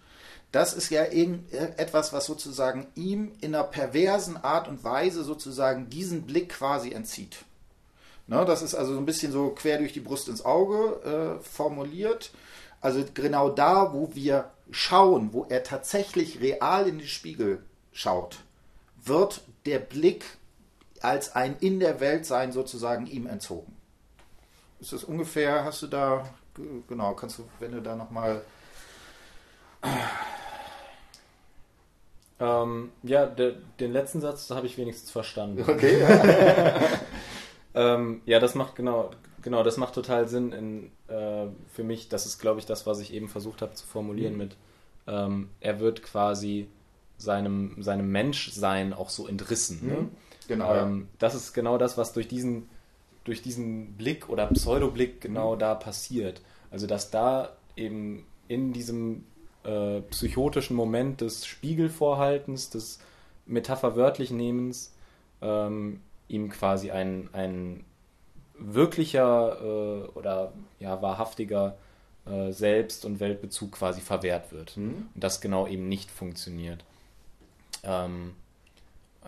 das 0.51 0.73
ist 0.73 0.91
ja 0.91 1.03
etwas, 1.03 2.13
was 2.13 2.25
sozusagen 2.25 2.87
ihm 2.95 3.31
in 3.41 3.55
einer 3.55 3.63
perversen 3.63 4.37
Art 4.37 4.67
und 4.67 4.83
Weise 4.83 5.23
sozusagen 5.23 5.89
diesen 5.89 6.23
Blick 6.23 6.49
quasi 6.49 6.91
entzieht. 6.91 7.43
Ne, 8.27 8.45
das 8.45 8.61
ist 8.61 8.73
also 8.73 8.93
so 8.93 8.99
ein 8.99 9.05
bisschen 9.05 9.31
so 9.31 9.49
quer 9.49 9.77
durch 9.77 9.93
die 9.93 9.99
Brust 9.99 10.29
ins 10.29 10.45
Auge 10.45 11.39
äh, 11.39 11.43
formuliert. 11.43 12.31
Also 12.79 13.03
genau 13.13 13.49
da, 13.49 13.93
wo 13.93 14.11
wir 14.13 14.51
schauen, 14.71 15.33
wo 15.33 15.45
er 15.49 15.63
tatsächlich 15.63 16.39
real 16.41 16.87
in 16.87 16.99
den 16.99 17.07
Spiegel 17.07 17.63
schaut, 17.91 18.39
wird 19.03 19.41
der 19.65 19.79
Blick 19.79 20.25
als 21.01 21.35
ein 21.35 21.57
in 21.59 21.79
der 21.79 21.99
Welt 21.99 22.25
sein 22.25 22.53
sozusagen 22.53 23.07
ihm 23.07 23.27
entzogen. 23.27 23.75
Ist 24.79 24.93
das 24.93 25.03
ungefähr, 25.03 25.65
hast 25.65 25.81
du 25.81 25.87
da, 25.87 26.25
genau, 26.87 27.13
kannst 27.13 27.39
du, 27.39 27.43
wenn 27.59 27.71
du 27.71 27.81
da 27.81 27.95
nochmal... 27.95 28.41
Ähm, 32.39 32.91
ja, 33.03 33.25
de, 33.25 33.55
den 33.79 33.93
letzten 33.93 34.19
Satz 34.19 34.49
habe 34.49 34.65
ich 34.65 34.77
wenigstens 34.77 35.11
verstanden. 35.11 35.63
Okay. 35.69 36.05
Ähm, 37.75 38.21
ja, 38.25 38.39
das 38.39 38.55
macht 38.55 38.75
genau, 38.75 39.11
genau, 39.41 39.63
das 39.63 39.77
macht 39.77 39.95
total 39.95 40.27
Sinn 40.27 40.51
in, 40.51 40.91
äh, 41.07 41.47
für 41.73 41.83
mich. 41.83 42.09
Das 42.09 42.25
ist, 42.25 42.39
glaube 42.39 42.59
ich, 42.59 42.65
das, 42.65 42.85
was 42.85 42.99
ich 42.99 43.13
eben 43.13 43.27
versucht 43.27 43.61
habe 43.61 43.73
zu 43.73 43.85
formulieren 43.85 44.33
mhm. 44.33 44.39
mit, 44.39 44.57
ähm, 45.07 45.49
er 45.59 45.79
wird 45.79 46.03
quasi 46.03 46.67
seinem, 47.17 47.81
seinem 47.81 48.11
Menschsein 48.11 48.93
auch 48.93 49.09
so 49.09 49.27
entrissen. 49.27 49.87
Ne? 49.87 49.93
Mhm. 49.93 49.99
Ne? 49.99 50.09
Genau. 50.47 50.75
Ähm, 50.75 51.07
das 51.19 51.35
ist 51.35 51.53
genau 51.53 51.77
das, 51.77 51.97
was 51.97 52.13
durch 52.13 52.27
diesen, 52.27 52.69
durch 53.23 53.41
diesen 53.41 53.93
Blick 53.93 54.29
oder 54.29 54.47
Pseudoblick 54.47 55.21
genau 55.21 55.55
mhm. 55.55 55.59
da 55.59 55.75
passiert. 55.75 56.41
Also, 56.71 56.87
dass 56.87 57.11
da 57.11 57.55
eben 57.75 58.25
in 58.47 58.73
diesem 58.73 59.23
äh, 59.63 60.01
psychotischen 60.01 60.75
Moment 60.75 61.21
des 61.21 61.45
Spiegelvorhaltens, 61.45 62.69
des 62.69 62.99
Metapherwörtlich 63.45 64.31
Nehmens, 64.31 64.93
ähm, 65.41 66.01
ihm 66.27 66.49
quasi 66.49 66.91
ein, 66.91 67.29
ein 67.33 67.83
wirklicher 68.57 69.57
äh, 69.61 70.07
oder 70.17 70.53
ja, 70.79 71.01
wahrhaftiger 71.01 71.75
äh, 72.25 72.51
Selbst- 72.51 73.05
und 73.05 73.19
Weltbezug 73.19 73.73
quasi 73.73 74.01
verwehrt 74.01 74.51
wird. 74.51 74.77
Mhm. 74.77 75.09
Und 75.13 75.23
das 75.23 75.41
genau 75.41 75.67
eben 75.67 75.87
nicht 75.89 76.09
funktioniert. 76.09 76.83
Ähm, 77.83 78.33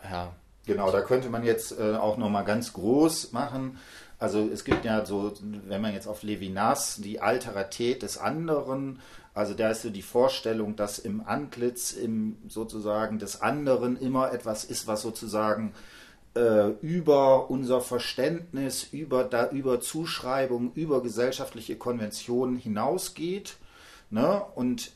ja. 0.04 0.34
Genau, 0.66 0.92
da 0.92 1.02
könnte 1.02 1.30
man 1.30 1.44
jetzt 1.44 1.78
äh, 1.78 1.96
auch 1.96 2.18
nochmal 2.18 2.44
ganz 2.44 2.74
groß 2.74 3.34
machen. 3.34 3.78
Also 4.18 4.50
es 4.52 4.64
gibt 4.64 4.86
ja 4.86 5.06
so, 5.06 5.34
wenn 5.68 5.82
man 5.82 5.94
jetzt 5.94 6.08
auf 6.08 6.24
Levinas 6.24 6.96
die 6.96 7.20
Alterität 7.20 8.02
des 8.02 8.18
anderen, 8.18 9.02
also 9.34 9.54
da 9.54 9.70
ist 9.70 9.82
so 9.82 9.90
die 9.90 10.02
Vorstellung, 10.02 10.76
dass 10.76 10.98
im 10.98 11.22
Antlitz 11.28 11.92
im 11.92 12.38
sozusagen 12.48 13.20
des 13.20 13.42
anderen 13.42 13.98
immer 13.98 14.32
etwas 14.32 14.64
ist, 14.64 14.88
was 14.88 15.02
sozusagen 15.02 15.74
äh, 16.36 16.70
über 16.82 17.50
unser 17.50 17.82
Verständnis, 17.82 18.84
über, 18.92 19.24
da, 19.24 19.50
über 19.50 19.82
Zuschreibung, 19.82 20.74
über 20.74 21.02
gesellschaftliche 21.02 21.78
Konventionen 21.78 22.58
hinausgeht. 22.58 23.58
Ne? 24.10 24.42
Und 24.56 24.92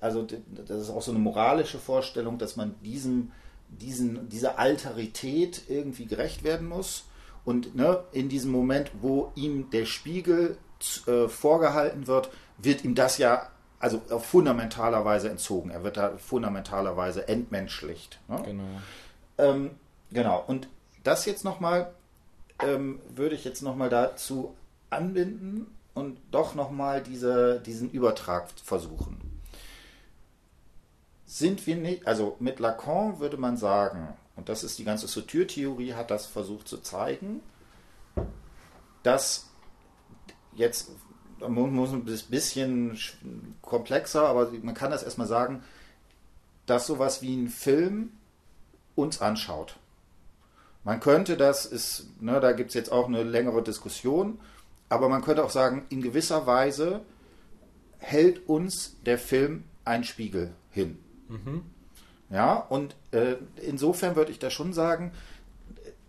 also 0.00 0.26
das 0.66 0.82
ist 0.82 0.90
auch 0.90 1.02
so 1.02 1.10
eine 1.10 1.20
moralische 1.20 1.78
Vorstellung, 1.78 2.38
dass 2.38 2.56
man 2.56 2.74
diesem, 2.82 3.32
diesen, 3.68 4.28
dieser 4.28 4.58
Alterität 4.58 5.62
irgendwie 5.68 6.06
gerecht 6.06 6.44
werden 6.44 6.68
muss. 6.68 7.04
Und 7.44 7.74
ne, 7.74 8.04
in 8.12 8.28
diesem 8.28 8.52
Moment, 8.52 8.90
wo 9.00 9.32
ihm 9.34 9.70
der 9.70 9.86
Spiegel 9.86 10.58
äh, 11.06 11.26
vorgehalten 11.28 12.06
wird, 12.06 12.30
wird 12.58 12.84
ihm 12.84 12.94
das 12.94 13.18
ja 13.18 13.48
also 13.78 14.02
auf 14.10 14.26
fundamentaler 14.26 15.04
Weise 15.06 15.30
entzogen. 15.30 15.70
Er 15.70 15.82
wird 15.82 15.96
da 15.96 16.12
fundamentalerweise 16.18 17.26
entmenschlicht. 17.28 18.20
Ne? 18.28 18.42
Genau. 18.44 18.64
Ähm, 19.38 19.70
Genau, 20.12 20.42
und 20.46 20.68
das 21.04 21.24
jetzt 21.24 21.44
nochmal, 21.44 21.92
ähm, 22.62 23.00
würde 23.14 23.34
ich 23.34 23.44
jetzt 23.44 23.62
nochmal 23.62 23.88
dazu 23.88 24.54
anbinden 24.90 25.66
und 25.94 26.18
doch 26.30 26.54
nochmal 26.54 27.02
diese, 27.02 27.60
diesen 27.60 27.90
Übertrag 27.90 28.48
versuchen. 28.62 29.20
Sind 31.26 31.66
wir 31.66 31.76
nicht, 31.76 32.06
also 32.06 32.36
mit 32.40 32.58
Lacan 32.58 33.20
würde 33.20 33.36
man 33.36 33.56
sagen, 33.56 34.08
und 34.34 34.48
das 34.48 34.64
ist 34.64 34.78
die 34.78 34.84
ganze 34.84 35.06
Sauture-Theorie, 35.06 35.94
hat 35.94 36.10
das 36.10 36.26
versucht 36.26 36.66
zu 36.66 36.78
zeigen, 36.78 37.40
dass 39.02 39.48
jetzt, 40.54 40.90
muss 41.46 41.92
ein 41.92 42.04
bisschen 42.04 42.98
komplexer, 43.62 44.26
aber 44.26 44.50
man 44.62 44.74
kann 44.74 44.90
das 44.90 45.02
erstmal 45.02 45.26
sagen, 45.26 45.62
dass 46.66 46.86
sowas 46.86 47.22
wie 47.22 47.36
ein 47.36 47.48
Film 47.48 48.12
uns 48.94 49.20
anschaut. 49.20 49.76
Man 50.84 51.00
könnte 51.00 51.36
das, 51.36 51.66
ist, 51.66 52.06
ne, 52.20 52.40
da 52.40 52.52
gibt 52.52 52.70
es 52.70 52.74
jetzt 52.74 52.90
auch 52.90 53.06
eine 53.06 53.22
längere 53.22 53.62
Diskussion, 53.62 54.40
aber 54.88 55.08
man 55.08 55.22
könnte 55.22 55.44
auch 55.44 55.50
sagen, 55.50 55.86
in 55.90 56.00
gewisser 56.00 56.46
Weise 56.46 57.02
hält 57.98 58.48
uns 58.48 58.96
der 59.04 59.18
Film 59.18 59.64
ein 59.84 60.04
Spiegel 60.04 60.52
hin. 60.70 60.98
Mhm. 61.28 61.62
Ja, 62.30 62.54
und 62.54 62.94
äh, 63.10 63.36
insofern 63.60 64.16
würde 64.16 64.30
ich 64.30 64.38
da 64.38 64.50
schon 64.50 64.72
sagen, 64.72 65.12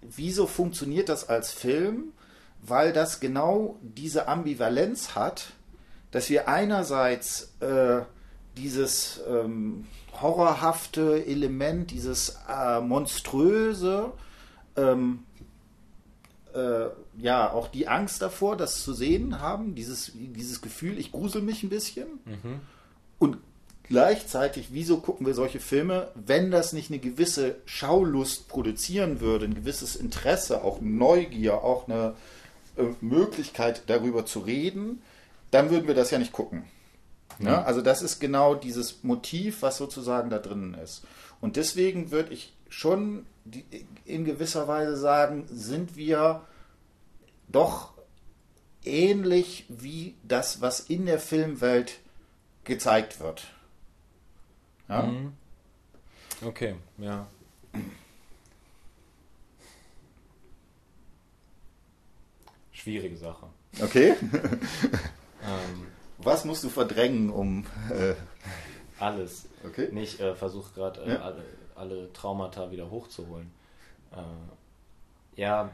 wieso 0.01 0.47
funktioniert 0.47 1.09
das 1.09 1.27
als 1.27 1.51
Film? 1.51 2.13
Weil 2.61 2.93
das 2.93 3.19
genau 3.19 3.77
diese 3.81 4.27
Ambivalenz 4.27 5.15
hat, 5.15 5.53
dass 6.11 6.29
wir 6.29 6.47
einerseits 6.47 7.53
äh, 7.59 8.01
dieses 8.55 9.19
ähm, 9.27 9.87
horrorhafte 10.21 11.25
Element, 11.25 11.89
dieses 11.89 12.37
äh, 12.47 12.79
monströse, 12.81 14.11
ähm, 14.81 15.19
äh, 16.53 16.89
ja 17.17 17.51
auch 17.51 17.67
die 17.67 17.87
Angst 17.87 18.21
davor, 18.21 18.57
das 18.57 18.83
zu 18.83 18.93
sehen 18.93 19.39
haben, 19.39 19.75
dieses, 19.75 20.11
dieses 20.15 20.61
Gefühl, 20.61 20.99
ich 20.99 21.11
grusel 21.11 21.41
mich 21.41 21.63
ein 21.63 21.69
bisschen. 21.69 22.07
Mhm. 22.25 22.59
Und 23.19 23.37
gleichzeitig, 23.83 24.69
wieso 24.71 24.97
gucken 24.97 25.25
wir 25.25 25.33
solche 25.33 25.59
Filme, 25.59 26.09
wenn 26.15 26.51
das 26.51 26.73
nicht 26.73 26.89
eine 26.89 26.99
gewisse 26.99 27.55
Schaulust 27.65 28.47
produzieren 28.47 29.21
würde, 29.21 29.45
ein 29.45 29.55
gewisses 29.55 29.95
Interesse, 29.95 30.63
auch 30.63 30.81
Neugier, 30.81 31.63
auch 31.63 31.87
eine 31.87 32.15
äh, 32.77 32.83
Möglichkeit 33.01 33.83
darüber 33.87 34.25
zu 34.25 34.39
reden, 34.39 35.01
dann 35.51 35.69
würden 35.69 35.87
wir 35.87 35.95
das 35.95 36.11
ja 36.11 36.19
nicht 36.19 36.33
gucken. 36.33 36.63
Mhm. 37.39 37.47
Ja, 37.47 37.63
also 37.63 37.81
das 37.81 38.01
ist 38.01 38.19
genau 38.19 38.55
dieses 38.55 39.03
Motiv, 39.03 39.61
was 39.61 39.77
sozusagen 39.77 40.29
da 40.29 40.39
drinnen 40.39 40.73
ist. 40.73 41.03
Und 41.39 41.55
deswegen 41.55 42.11
würde 42.11 42.33
ich 42.33 42.53
schon 42.71 43.25
in 44.05 44.25
gewisser 44.25 44.67
Weise 44.67 44.95
sagen, 44.95 45.45
sind 45.49 45.95
wir 45.95 46.47
doch 47.49 47.93
ähnlich 48.83 49.65
wie 49.67 50.15
das, 50.23 50.61
was 50.61 50.79
in 50.79 51.05
der 51.05 51.19
Filmwelt 51.19 51.99
gezeigt 52.63 53.19
wird. 53.19 53.51
Ja? 54.87 55.03
Mhm. 55.03 55.33
Okay, 56.43 56.75
ja. 56.97 57.27
Schwierige 62.71 63.17
Sache. 63.17 63.47
Okay. 63.81 64.15
ähm, 65.43 65.87
was 66.17 66.45
musst 66.45 66.63
du 66.63 66.69
verdrängen, 66.69 67.29
um. 67.29 67.65
Äh, 67.89 68.15
alles. 68.97 69.45
Okay. 69.63 69.89
Nicht 69.91 70.19
äh, 70.19 70.35
versuche 70.35 70.73
gerade 70.73 71.01
äh, 71.01 71.09
ja. 71.13 71.21
alle 71.21 71.43
alle 71.75 72.11
Traumata 72.13 72.71
wieder 72.71 72.89
hochzuholen. 72.89 73.51
Äh, 74.11 75.39
ja, 75.39 75.71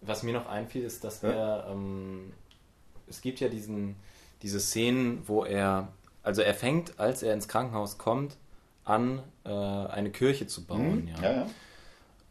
was 0.00 0.22
mir 0.22 0.32
noch 0.32 0.48
einfiel, 0.48 0.82
ist, 0.82 1.04
dass 1.04 1.22
ja. 1.22 1.30
er, 1.30 1.66
ähm, 1.70 2.32
es 3.08 3.20
gibt 3.20 3.40
ja 3.40 3.48
diesen, 3.48 3.96
diese 4.42 4.60
Szenen, 4.60 5.22
wo 5.26 5.44
er, 5.44 5.88
also 6.22 6.42
er 6.42 6.54
fängt, 6.54 6.98
als 6.98 7.22
er 7.22 7.34
ins 7.34 7.48
Krankenhaus 7.48 7.98
kommt, 7.98 8.36
an, 8.84 9.22
äh, 9.44 9.50
eine 9.50 10.10
Kirche 10.10 10.46
zu 10.46 10.64
bauen. 10.64 11.04
Mhm. 11.04 11.22
Ja. 11.22 11.32
ja. 11.32 11.46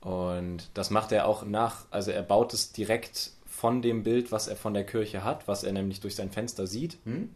Und 0.01 0.69
das 0.73 0.89
macht 0.89 1.11
er 1.11 1.27
auch 1.27 1.45
nach, 1.45 1.85
also 1.91 2.11
er 2.11 2.23
baut 2.23 2.53
es 2.53 2.71
direkt 2.71 3.31
von 3.45 3.81
dem 3.81 4.03
Bild, 4.03 4.31
was 4.31 4.47
er 4.47 4.55
von 4.55 4.73
der 4.73 4.85
Kirche 4.85 5.23
hat, 5.23 5.47
was 5.47 5.63
er 5.63 5.73
nämlich 5.73 5.99
durch 5.99 6.15
sein 6.15 6.31
Fenster 6.31 6.65
sieht. 6.65 7.05
Mhm. 7.05 7.29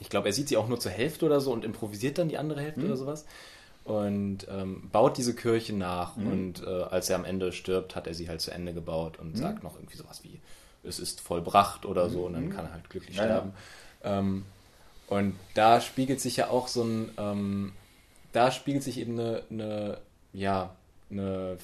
Ich 0.00 0.08
glaube, 0.08 0.28
er 0.28 0.32
sieht 0.32 0.48
sie 0.48 0.56
auch 0.56 0.68
nur 0.68 0.78
zur 0.78 0.92
Hälfte 0.92 1.26
oder 1.26 1.40
so 1.40 1.52
und 1.52 1.64
improvisiert 1.64 2.18
dann 2.18 2.28
die 2.28 2.38
andere 2.38 2.60
Hälfte 2.60 2.80
mhm. 2.80 2.86
oder 2.86 2.96
sowas 2.96 3.26
und 3.88 4.46
ähm, 4.50 4.88
baut 4.92 5.16
diese 5.16 5.34
Kirche 5.34 5.74
nach. 5.74 6.16
Mhm. 6.16 6.32
Und 6.32 6.62
äh, 6.62 6.82
als 6.82 7.08
er 7.08 7.16
am 7.16 7.24
Ende 7.24 7.52
stirbt, 7.52 7.96
hat 7.96 8.06
er 8.06 8.14
sie 8.14 8.28
halt 8.28 8.40
zu 8.40 8.50
Ende 8.50 8.74
gebaut 8.74 9.18
und 9.18 9.32
mhm. 9.32 9.36
sagt 9.36 9.62
noch 9.62 9.76
irgendwie 9.76 9.96
sowas 9.96 10.22
wie, 10.24 10.40
es 10.82 10.98
ist 10.98 11.20
vollbracht 11.20 11.86
oder 11.86 12.10
so, 12.10 12.26
und 12.26 12.34
dann 12.34 12.46
mhm. 12.46 12.50
kann 12.50 12.66
er 12.66 12.72
halt 12.72 12.90
glücklich 12.90 13.16
ja, 13.16 13.24
sterben. 13.24 13.52
Ja. 14.04 14.18
Ähm, 14.18 14.44
und 15.08 15.36
da 15.54 15.80
spiegelt 15.80 16.20
sich 16.20 16.36
ja 16.36 16.50
auch 16.50 16.68
so 16.68 16.82
ein, 16.82 17.10
ähm, 17.16 17.72
da 18.32 18.50
spiegelt 18.50 18.82
sich 18.82 18.98
eben 18.98 19.18
eine, 19.18 19.42
eine 19.50 19.98
ja, 20.34 20.76
eine 21.10 21.56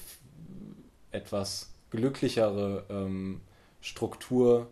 etwas 1.11 1.69
glücklichere 1.91 2.83
ähm, 2.89 3.41
Struktur 3.81 4.67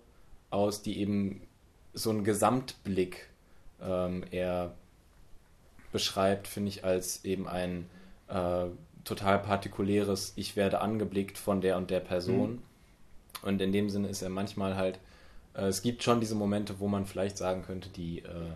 aus, 0.50 0.82
die 0.82 1.00
eben 1.00 1.42
so 1.94 2.10
einen 2.10 2.24
Gesamtblick 2.24 3.30
ähm, 3.82 4.24
eher 4.32 4.74
beschreibt, 5.94 6.48
finde 6.48 6.70
ich, 6.70 6.84
als 6.84 7.24
eben 7.24 7.48
ein 7.48 7.90
äh, 8.28 8.66
total 9.06 9.40
partikuläres, 9.40 10.34
ich 10.36 10.58
werde 10.58 10.82
angeblickt 10.82 11.38
von 11.38 11.62
der 11.62 11.78
und 11.78 11.90
der 11.90 12.02
Person. 12.02 12.52
Mhm. 12.52 12.62
Und 13.44 13.62
in 13.62 13.72
dem 13.72 13.90
Sinne 13.90 14.10
ist 14.10 14.22
er 14.22 14.30
manchmal 14.30 14.76
halt, 14.76 15.00
äh, 15.54 15.68
es 15.68 15.82
gibt 15.82 16.04
schon 16.04 16.20
diese 16.20 16.36
Momente, 16.36 16.80
wo 16.80 16.88
man 16.88 17.06
vielleicht 17.06 17.38
sagen 17.38 17.64
könnte, 17.64 17.90
die, 17.90 18.20
äh, 18.20 18.52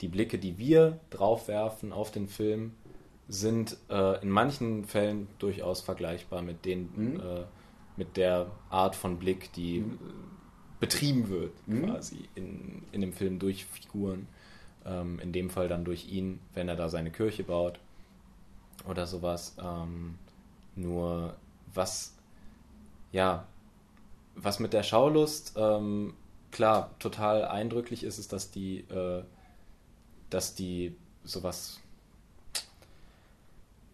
die 0.00 0.08
Blicke, 0.08 0.38
die 0.38 0.58
wir 0.58 0.98
draufwerfen 1.10 1.92
auf 1.92 2.10
den 2.10 2.28
Film, 2.28 2.72
sind 3.28 3.76
äh, 3.88 4.20
in 4.22 4.28
manchen 4.28 4.84
Fällen 4.84 5.28
durchaus 5.38 5.80
vergleichbar 5.80 6.42
mit 6.42 6.64
den, 6.64 6.90
mhm. 6.94 7.20
Äh, 7.20 7.44
mit 7.96 8.16
der 8.16 8.50
Art 8.70 8.96
von 8.96 9.18
Blick, 9.18 9.52
die 9.52 9.80
mhm. 9.80 9.98
betrieben 10.80 11.28
wird, 11.28 11.52
mhm. 11.66 11.86
quasi 11.86 12.28
in, 12.34 12.82
in 12.90 13.00
dem 13.00 13.12
Film 13.12 13.38
durch 13.38 13.64
Figuren. 13.66 14.26
Ähm, 14.86 15.18
in 15.20 15.32
dem 15.32 15.50
Fall 15.50 15.68
dann 15.68 15.84
durch 15.84 16.08
ihn, 16.08 16.40
wenn 16.54 16.68
er 16.68 16.76
da 16.76 16.88
seine 16.88 17.10
Kirche 17.10 17.44
baut 17.44 17.78
oder 18.88 19.06
sowas. 19.06 19.56
Ähm, 19.62 20.18
nur 20.74 21.36
was, 21.74 22.16
ja, 23.12 23.46
was 24.34 24.58
mit 24.58 24.72
der 24.72 24.82
Schaulust, 24.82 25.54
ähm, 25.56 26.14
klar, 26.50 26.90
total 26.98 27.44
eindrücklich 27.44 28.04
ist, 28.04 28.18
ist, 28.18 28.32
dass 28.32 28.50
die, 28.50 28.80
äh, 28.90 29.22
dass 30.30 30.54
die 30.54 30.96
sowas 31.24 31.81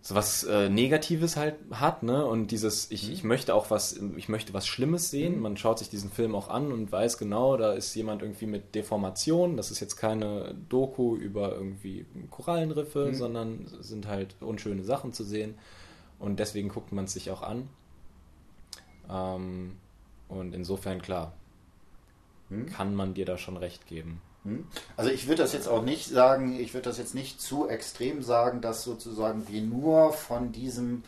so 0.08 0.14
was 0.14 0.42
äh, 0.44 0.70
Negatives 0.70 1.36
halt 1.36 1.56
hat, 1.70 2.02
ne? 2.02 2.24
Und 2.24 2.50
dieses, 2.50 2.90
ich, 2.90 3.08
mhm. 3.08 3.12
ich 3.12 3.24
möchte 3.24 3.54
auch 3.54 3.70
was, 3.70 4.00
ich 4.16 4.30
möchte 4.30 4.54
was 4.54 4.66
Schlimmes 4.66 5.10
sehen. 5.10 5.36
Mhm. 5.36 5.42
Man 5.42 5.56
schaut 5.58 5.80
sich 5.80 5.90
diesen 5.90 6.10
Film 6.10 6.34
auch 6.34 6.48
an 6.48 6.72
und 6.72 6.90
weiß 6.90 7.18
genau, 7.18 7.58
da 7.58 7.74
ist 7.74 7.94
jemand 7.94 8.22
irgendwie 8.22 8.46
mit 8.46 8.74
Deformation. 8.74 9.58
Das 9.58 9.70
ist 9.70 9.80
jetzt 9.80 9.96
keine 9.96 10.54
Doku 10.70 11.14
über 11.14 11.52
irgendwie 11.52 12.06
Korallenriffe, 12.30 13.08
mhm. 13.08 13.14
sondern 13.16 13.66
sind 13.80 14.06
halt 14.06 14.34
unschöne 14.40 14.82
Sachen 14.82 15.12
zu 15.12 15.24
sehen. 15.24 15.56
Und 16.18 16.40
deswegen 16.40 16.70
guckt 16.70 16.90
man 16.90 17.04
es 17.04 17.12
sich 17.12 17.30
auch 17.30 17.42
an. 17.42 17.68
Ähm, 19.10 19.76
und 20.28 20.54
insofern, 20.54 21.02
klar, 21.02 21.34
mhm. 22.48 22.64
kann 22.64 22.94
man 22.94 23.12
dir 23.12 23.26
da 23.26 23.36
schon 23.36 23.58
recht 23.58 23.86
geben. 23.86 24.22
Hm? 24.44 24.66
Also 24.96 25.10
ich 25.10 25.26
würde 25.26 25.42
das 25.42 25.52
jetzt 25.52 25.68
auch 25.68 25.82
nicht 25.82 26.06
sagen, 26.06 26.58
ich 26.58 26.74
würde 26.74 26.88
das 26.88 26.98
jetzt 26.98 27.14
nicht 27.14 27.40
zu 27.40 27.68
extrem 27.68 28.22
sagen, 28.22 28.60
dass 28.60 28.82
sozusagen 28.82 29.48
wir 29.48 29.62
nur 29.62 30.12
von 30.12 30.52
diesem 30.52 31.02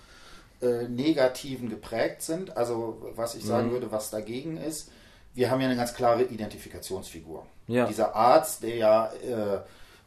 äh, 0.63 0.89
Negativen 0.89 1.69
geprägt 1.69 2.23
sind. 2.23 2.57
Also 2.57 3.13
was 3.15 3.35
ich 3.35 3.45
sagen 3.45 3.69
mhm. 3.69 3.73
würde, 3.73 3.93
was 3.93 4.11
dagegen 4.11 4.57
ist, 4.57 4.91
wir 5.35 5.51
haben 5.51 5.61
ja 5.61 5.69
eine 5.69 5.77
ganz 5.77 5.95
klare 5.95 6.25
Identifikationsfigur. 6.25 7.47
Ja. 7.69 7.87
Dieser 7.87 8.15
Arzt, 8.17 8.63
der 8.63 8.77
ja 8.77 9.07
äh, 9.07 9.61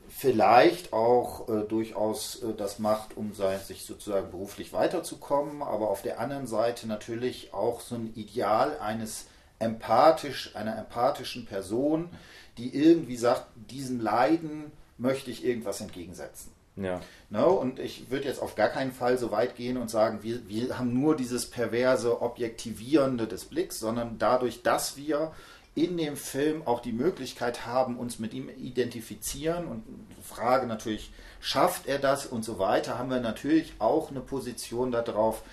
vielleicht 0.09 0.93
auch 0.93 1.47
äh, 1.47 1.61
durchaus 1.63 2.43
äh, 2.43 2.53
das 2.55 2.79
macht, 2.79 3.15
um 3.15 3.33
sein, 3.33 3.59
sich 3.59 3.85
sozusagen 3.85 4.31
beruflich 4.31 4.73
weiterzukommen, 4.73 5.61
aber 5.61 5.89
auf 5.89 6.01
der 6.01 6.19
anderen 6.19 6.45
Seite 6.45 6.87
natürlich 6.87 7.53
auch 7.53 7.81
so 7.81 7.95
ein 7.95 8.13
Ideal 8.15 8.77
eines 8.79 9.27
empathisch, 9.59 10.55
einer 10.55 10.77
empathischen 10.77 11.45
Person, 11.45 12.09
die 12.57 12.75
irgendwie 12.75 13.17
sagt, 13.17 13.47
diesem 13.55 13.99
Leiden 13.99 14.71
möchte 14.97 15.31
ich 15.31 15.43
irgendwas 15.45 15.81
entgegensetzen. 15.81 16.51
Ja. 16.75 17.01
No, 17.29 17.39
ne, 17.39 17.47
und 17.47 17.79
ich 17.79 18.09
würde 18.09 18.27
jetzt 18.27 18.41
auf 18.41 18.55
gar 18.55 18.69
keinen 18.69 18.91
Fall 18.91 19.17
so 19.17 19.31
weit 19.31 19.55
gehen 19.55 19.77
und 19.77 19.89
sagen, 19.89 20.19
wir, 20.23 20.47
wir 20.47 20.77
haben 20.77 20.99
nur 20.99 21.15
dieses 21.15 21.49
perverse 21.49 22.21
Objektivierende 22.21 23.27
des 23.27 23.45
Blicks, 23.45 23.79
sondern 23.79 24.17
dadurch, 24.17 24.63
dass 24.63 24.97
wir 24.97 25.31
in 25.75 25.97
dem 25.97 26.15
Film 26.15 26.65
auch 26.65 26.81
die 26.81 26.91
Möglichkeit 26.91 27.65
haben, 27.65 27.97
uns 27.97 28.19
mit 28.19 28.33
ihm 28.33 28.49
identifizieren 28.49 29.67
und 29.67 29.83
Frage 30.21 30.67
natürlich, 30.67 31.11
schafft 31.39 31.87
er 31.87 31.99
das 31.99 32.25
und 32.25 32.43
so 32.43 32.59
weiter, 32.59 32.97
haben 32.97 33.09
wir 33.09 33.19
natürlich 33.19 33.73
auch 33.79 34.09
eine 34.09 34.21
Position 34.21 34.91
darauf, 34.91 35.43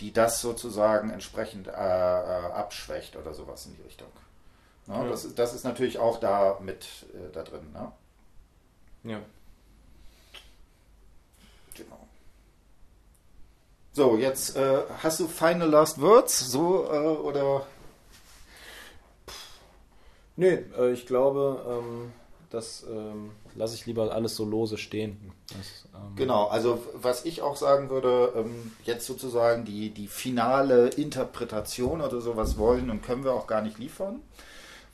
die 0.00 0.12
das 0.12 0.40
sozusagen 0.40 1.10
entsprechend 1.10 1.68
äh, 1.68 1.70
äh, 1.70 1.74
abschwächt 1.74 3.16
oder 3.16 3.34
sowas 3.34 3.66
in 3.66 3.76
die 3.76 3.82
Richtung. 3.82 4.08
Ja, 4.88 5.04
ja. 5.04 5.10
Das, 5.10 5.34
das, 5.34 5.54
ist 5.54 5.64
natürlich 5.64 5.98
auch 5.98 6.18
da 6.18 6.58
mit 6.60 6.86
äh, 7.14 7.32
da 7.32 7.42
drin. 7.42 7.72
Ne? 7.72 7.92
Ja. 9.04 9.20
Genau. 11.74 12.08
So, 13.92 14.16
jetzt 14.16 14.56
äh, 14.56 14.82
hast 15.02 15.20
du 15.20 15.28
Final 15.28 15.68
Last 15.68 16.00
Words, 16.00 16.50
so 16.50 16.84
äh, 16.90 16.98
oder? 16.98 17.66
Nee, 20.36 20.64
äh, 20.78 20.92
ich 20.92 21.06
glaube, 21.06 21.64
ähm, 21.68 22.12
das 22.50 22.86
ähm, 22.88 23.32
lasse 23.54 23.74
ich 23.74 23.86
lieber 23.86 24.12
alles 24.12 24.36
so 24.36 24.44
lose 24.44 24.78
stehen. 24.78 25.32
Das, 25.48 25.86
ähm 25.94 26.16
genau, 26.16 26.46
also 26.46 26.82
was 26.94 27.24
ich 27.24 27.42
auch 27.42 27.56
sagen 27.56 27.90
würde, 27.90 28.32
ähm, 28.36 28.72
jetzt 28.84 29.06
sozusagen 29.06 29.64
die, 29.64 29.90
die 29.90 30.06
finale 30.06 30.88
Interpretation 30.88 32.00
oder 32.00 32.20
sowas 32.20 32.56
wollen 32.56 32.90
und 32.90 33.02
können 33.02 33.24
wir 33.24 33.32
auch 33.32 33.46
gar 33.46 33.62
nicht 33.62 33.78
liefern. 33.78 34.22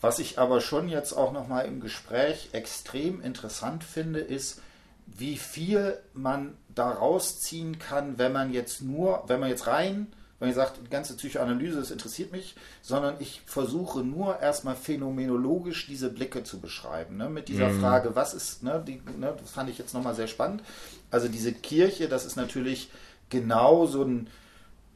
Was 0.04 0.18
ich 0.18 0.38
aber 0.38 0.60
schon 0.60 0.90
jetzt 0.90 1.14
auch 1.14 1.32
nochmal 1.32 1.64
im 1.64 1.80
Gespräch 1.80 2.50
extrem 2.52 3.22
interessant 3.22 3.82
finde, 3.82 4.20
ist, 4.20 4.60
wie 5.06 5.38
viel 5.38 5.98
man 6.12 6.58
daraus 6.74 7.40
ziehen 7.40 7.78
kann, 7.78 8.18
wenn 8.18 8.30
man 8.30 8.52
jetzt 8.52 8.82
nur, 8.82 9.24
wenn 9.28 9.40
man 9.40 9.48
jetzt 9.48 9.66
rein, 9.66 10.12
wenn 10.38 10.48
man 10.48 10.54
sagt, 10.54 10.78
die 10.84 10.90
ganze 10.90 11.16
Psychoanalyse, 11.16 11.78
das 11.78 11.90
interessiert 11.90 12.32
mich, 12.32 12.54
sondern 12.82 13.16
ich 13.18 13.40
versuche 13.46 14.00
nur 14.00 14.40
erstmal 14.40 14.76
phänomenologisch 14.76 15.86
diese 15.86 16.10
Blicke 16.10 16.44
zu 16.44 16.60
beschreiben, 16.60 17.16
ne, 17.16 17.30
mit 17.30 17.48
dieser 17.48 17.70
mhm. 17.70 17.80
Frage, 17.80 18.14
was 18.14 18.34
ist, 18.34 18.62
ne, 18.62 18.84
die, 18.86 19.00
ne, 19.18 19.34
das 19.40 19.52
fand 19.52 19.70
ich 19.70 19.78
jetzt 19.78 19.94
nochmal 19.94 20.14
sehr 20.14 20.28
spannend. 20.28 20.62
Also 21.10 21.28
diese 21.28 21.54
Kirche, 21.54 22.10
das 22.10 22.26
ist 22.26 22.36
natürlich 22.36 22.90
genau 23.30 23.86
so 23.86 24.02
ein, 24.02 24.28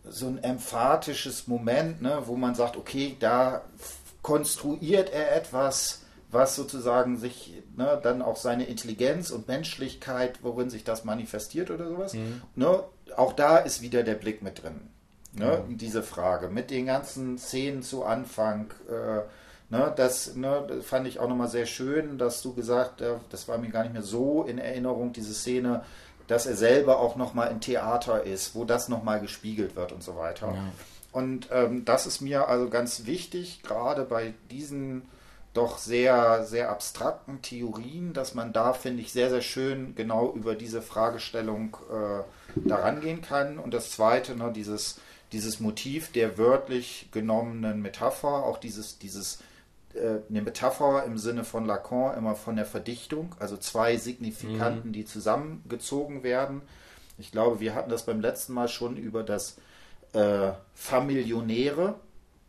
so 0.07 0.27
ein 0.27 0.37
emphatisches 0.45 1.47
Moment, 1.47 2.03
ne, 2.03 2.25
wo 2.27 2.37
man 2.37 2.55
sagt, 2.55 2.77
okay, 2.77 3.17
da 3.19 3.63
konstruiert 4.29 5.11
er 5.11 5.35
etwas, 5.35 6.03
was 6.31 6.55
sozusagen 6.55 7.17
sich 7.17 7.63
ne, 7.79 7.99
dann 8.03 8.21
auch 8.21 8.37
seine 8.37 8.67
Intelligenz 8.67 9.31
und 9.31 9.49
Menschlichkeit, 9.49 10.41
worin 10.43 10.69
sich 10.69 10.85
das 10.85 11.03
manifestiert 11.03 11.71
oder 11.71 11.89
sowas. 11.89 12.13
Mhm. 12.13 12.43
Ne, 12.55 12.83
auch 13.17 13.33
da 13.33 13.57
ist 13.57 13.81
wieder 13.81 14.03
der 14.03 14.17
Blick 14.17 14.43
mit 14.43 14.63
drin. 14.63 14.91
Ne, 15.33 15.65
mhm. 15.67 15.79
Diese 15.79 16.03
Frage 16.03 16.49
mit 16.49 16.71
den 16.71 16.85
ganzen 16.85 17.39
Szenen 17.39 17.83
zu 17.83 18.05
Anfang. 18.05 18.71
Äh, 18.87 19.23
ne, 19.75 19.95
das, 19.97 20.37
ne, 20.37 20.63
das 20.69 20.85
fand 20.85 21.09
ich 21.09 21.21
auch 21.21 21.29
nochmal 21.31 21.49
sehr 21.49 21.65
schön, 21.65 22.19
dass 22.19 22.43
du 22.43 22.53
gesagt 22.53 23.01
hast, 23.01 23.23
das 23.31 23.49
war 23.49 23.57
mir 23.57 23.71
gar 23.71 23.85
nicht 23.85 23.95
mehr 23.95 24.03
so 24.03 24.43
in 24.43 24.59
Erinnerung, 24.59 25.15
diese 25.15 25.33
Szene, 25.33 25.85
dass 26.27 26.45
er 26.45 26.55
selber 26.55 27.01
auch 27.01 27.17
nochmal 27.17 27.51
im 27.51 27.63
Theater 27.63 28.25
ist, 28.25 28.55
wo 28.55 28.67
das 28.67 28.91
nochmal 28.91 29.23
gespiegelt 29.23 29.75
wird 29.75 29.93
und 29.93 30.03
so 30.03 30.17
weiter. 30.17 30.49
Ja. 30.49 30.65
Und 31.19 31.49
ähm, 31.51 31.85
das 31.85 32.07
ist 32.07 32.21
mir 32.21 32.47
also 32.47 32.71
ganz 32.71 33.05
wichtig, 33.05 33.65
gerade 33.65 34.05
bei 34.05 34.35
diesen 34.53 35.03
doch 35.53 35.79
sehr, 35.79 36.45
sehr 36.45 36.71
abstrakten 36.71 37.43
Theorien, 37.43 38.13
dass 38.13 38.35
man 38.35 38.53
da, 38.53 38.73
finde 38.73 39.03
ich, 39.03 39.13
sehr, 39.13 39.29
sehr 39.29 39.41
schön 39.41 39.97
genau 39.97 40.33
über 40.33 40.55
diese 40.55 40.81
Fragestellung 40.81 41.77
äh, 41.91 42.69
daran 42.69 43.01
gehen 43.01 43.21
kann. 43.21 43.59
Und 43.59 43.75
das 43.75 43.91
Zweite, 43.91 44.37
ne, 44.37 44.53
dieses, 44.55 45.01
dieses 45.33 45.59
Motiv 45.59 46.13
der 46.13 46.39
wörtlich 46.39 47.09
genommenen 47.11 47.83
Metapher, 47.83 48.45
auch 48.45 48.59
dieses, 48.59 49.01
dieses 49.01 49.41
äh, 49.95 50.19
eine 50.31 50.43
Metapher 50.43 51.03
im 51.05 51.19
Sinne 51.19 51.43
von 51.43 51.67
Lacan 51.67 52.17
immer 52.17 52.37
von 52.37 52.55
der 52.55 52.67
Verdichtung, 52.67 53.35
also 53.41 53.57
zwei 53.57 53.97
Signifikanten, 53.97 54.91
mhm. 54.91 54.93
die 54.93 55.05
zusammengezogen 55.05 56.23
werden. 56.23 56.63
Ich 57.19 57.33
glaube, 57.33 57.59
wir 57.59 57.75
hatten 57.75 57.91
das 57.91 58.07
beim 58.07 58.21
letzten 58.21 58.53
Mal 58.53 58.69
schon 58.69 58.97
über 58.97 59.25
das 59.25 59.57
äh, 60.13 60.53
Familionäre. 60.75 61.95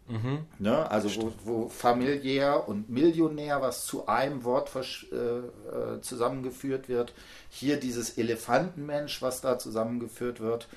Mhm. 0.08 0.40
Ne? 0.58 0.90
Also 0.90 1.10
wo, 1.22 1.32
wo, 1.44 1.70
familiär 1.70 2.68
und 2.68 2.90
Millionär, 2.90 3.62
was 3.62 3.86
zu 3.86 4.08
einem 4.08 4.44
Wort 4.44 4.72
äh, 4.76 5.16
äh, 5.16 6.02
zusammengeführt 6.02 6.90
wird. 6.90 7.14
Hier 7.50 7.80
dieses 7.80 8.18
Elefantenmensch, 8.18 9.22
was 9.22 9.42
da 9.42 9.60
zusammengeführt 9.60 10.40
wird. 10.40 10.68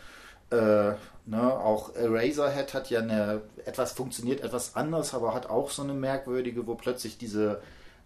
Äh, 0.50 0.94
ne? 1.24 1.42
Auch 1.42 1.94
Eraserhead 1.94 2.74
hat 2.74 2.90
ja 2.90 3.00
eine, 3.00 3.40
etwas 3.64 3.92
funktioniert 3.92 4.42
etwas 4.42 4.76
anders, 4.76 5.14
aber 5.14 5.32
hat 5.32 5.48
auch 5.48 5.70
so 5.70 5.82
eine 5.82 5.94
merkwürdige, 5.94 6.66
wo 6.66 6.74
plötzlich 6.74 7.16
diese 7.16 7.62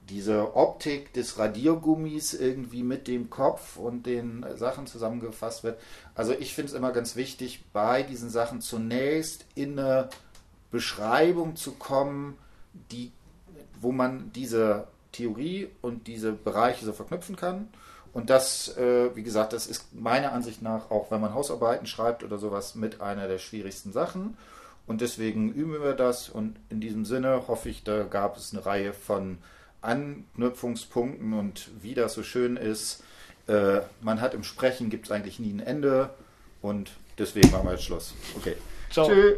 diese 0.08 0.54
Optik 0.56 1.12
des 1.12 1.38
Radiergummis 1.38 2.34
irgendwie 2.34 2.82
mit 2.82 3.08
dem 3.08 3.28
Kopf 3.28 3.76
und 3.76 4.06
den 4.06 4.46
Sachen 4.56 4.86
zusammengefasst 4.86 5.64
wird. 5.64 5.78
Also 6.14 6.32
ich 6.32 6.54
finde 6.54 6.70
es 6.70 6.78
immer 6.78 6.92
ganz 6.92 7.16
wichtig, 7.16 7.64
bei 7.72 8.02
diesen 8.02 8.30
Sachen 8.30 8.60
zunächst 8.60 9.44
in 9.54 9.78
eine 9.78 10.08
Beschreibung 10.70 11.56
zu 11.56 11.72
kommen, 11.72 12.38
die, 12.92 13.12
wo 13.80 13.92
man 13.92 14.30
diese 14.32 14.86
Theorie 15.12 15.68
und 15.82 16.06
diese 16.06 16.32
Bereiche 16.32 16.84
so 16.84 16.92
verknüpfen 16.92 17.36
kann. 17.36 17.68
Und 18.12 18.30
das, 18.30 18.76
äh, 18.76 19.14
wie 19.14 19.22
gesagt, 19.22 19.52
das 19.52 19.66
ist 19.66 19.94
meiner 19.94 20.32
Ansicht 20.32 20.62
nach, 20.62 20.90
auch 20.90 21.10
wenn 21.10 21.20
man 21.20 21.34
Hausarbeiten 21.34 21.86
schreibt 21.86 22.22
oder 22.22 22.38
sowas, 22.38 22.74
mit 22.74 23.00
einer 23.00 23.28
der 23.28 23.38
schwierigsten 23.38 23.92
Sachen. 23.92 24.36
Und 24.86 25.00
deswegen 25.00 25.52
üben 25.52 25.82
wir 25.82 25.94
das. 25.94 26.28
Und 26.28 26.56
in 26.70 26.80
diesem 26.80 27.04
Sinne 27.04 27.48
hoffe 27.48 27.68
ich, 27.68 27.84
da 27.84 28.04
gab 28.04 28.36
es 28.36 28.52
eine 28.52 28.64
Reihe 28.64 28.92
von 28.92 29.38
Anknüpfungspunkten 29.86 31.32
und 31.32 31.70
wie 31.80 31.94
das 31.94 32.14
so 32.14 32.22
schön 32.22 32.56
ist. 32.56 33.02
Äh, 33.46 33.80
man 34.00 34.20
hat 34.20 34.34
im 34.34 34.42
Sprechen, 34.42 34.90
gibt 34.90 35.06
es 35.06 35.12
eigentlich 35.12 35.38
nie 35.38 35.52
ein 35.52 35.60
Ende 35.60 36.10
und 36.62 36.90
deswegen 37.18 37.50
machen 37.50 37.66
wir 37.66 37.72
jetzt 37.72 37.84
Schluss. 37.84 38.14
Okay. 38.36 38.56
Ciao. 38.90 39.08
Tschüss. 39.08 39.36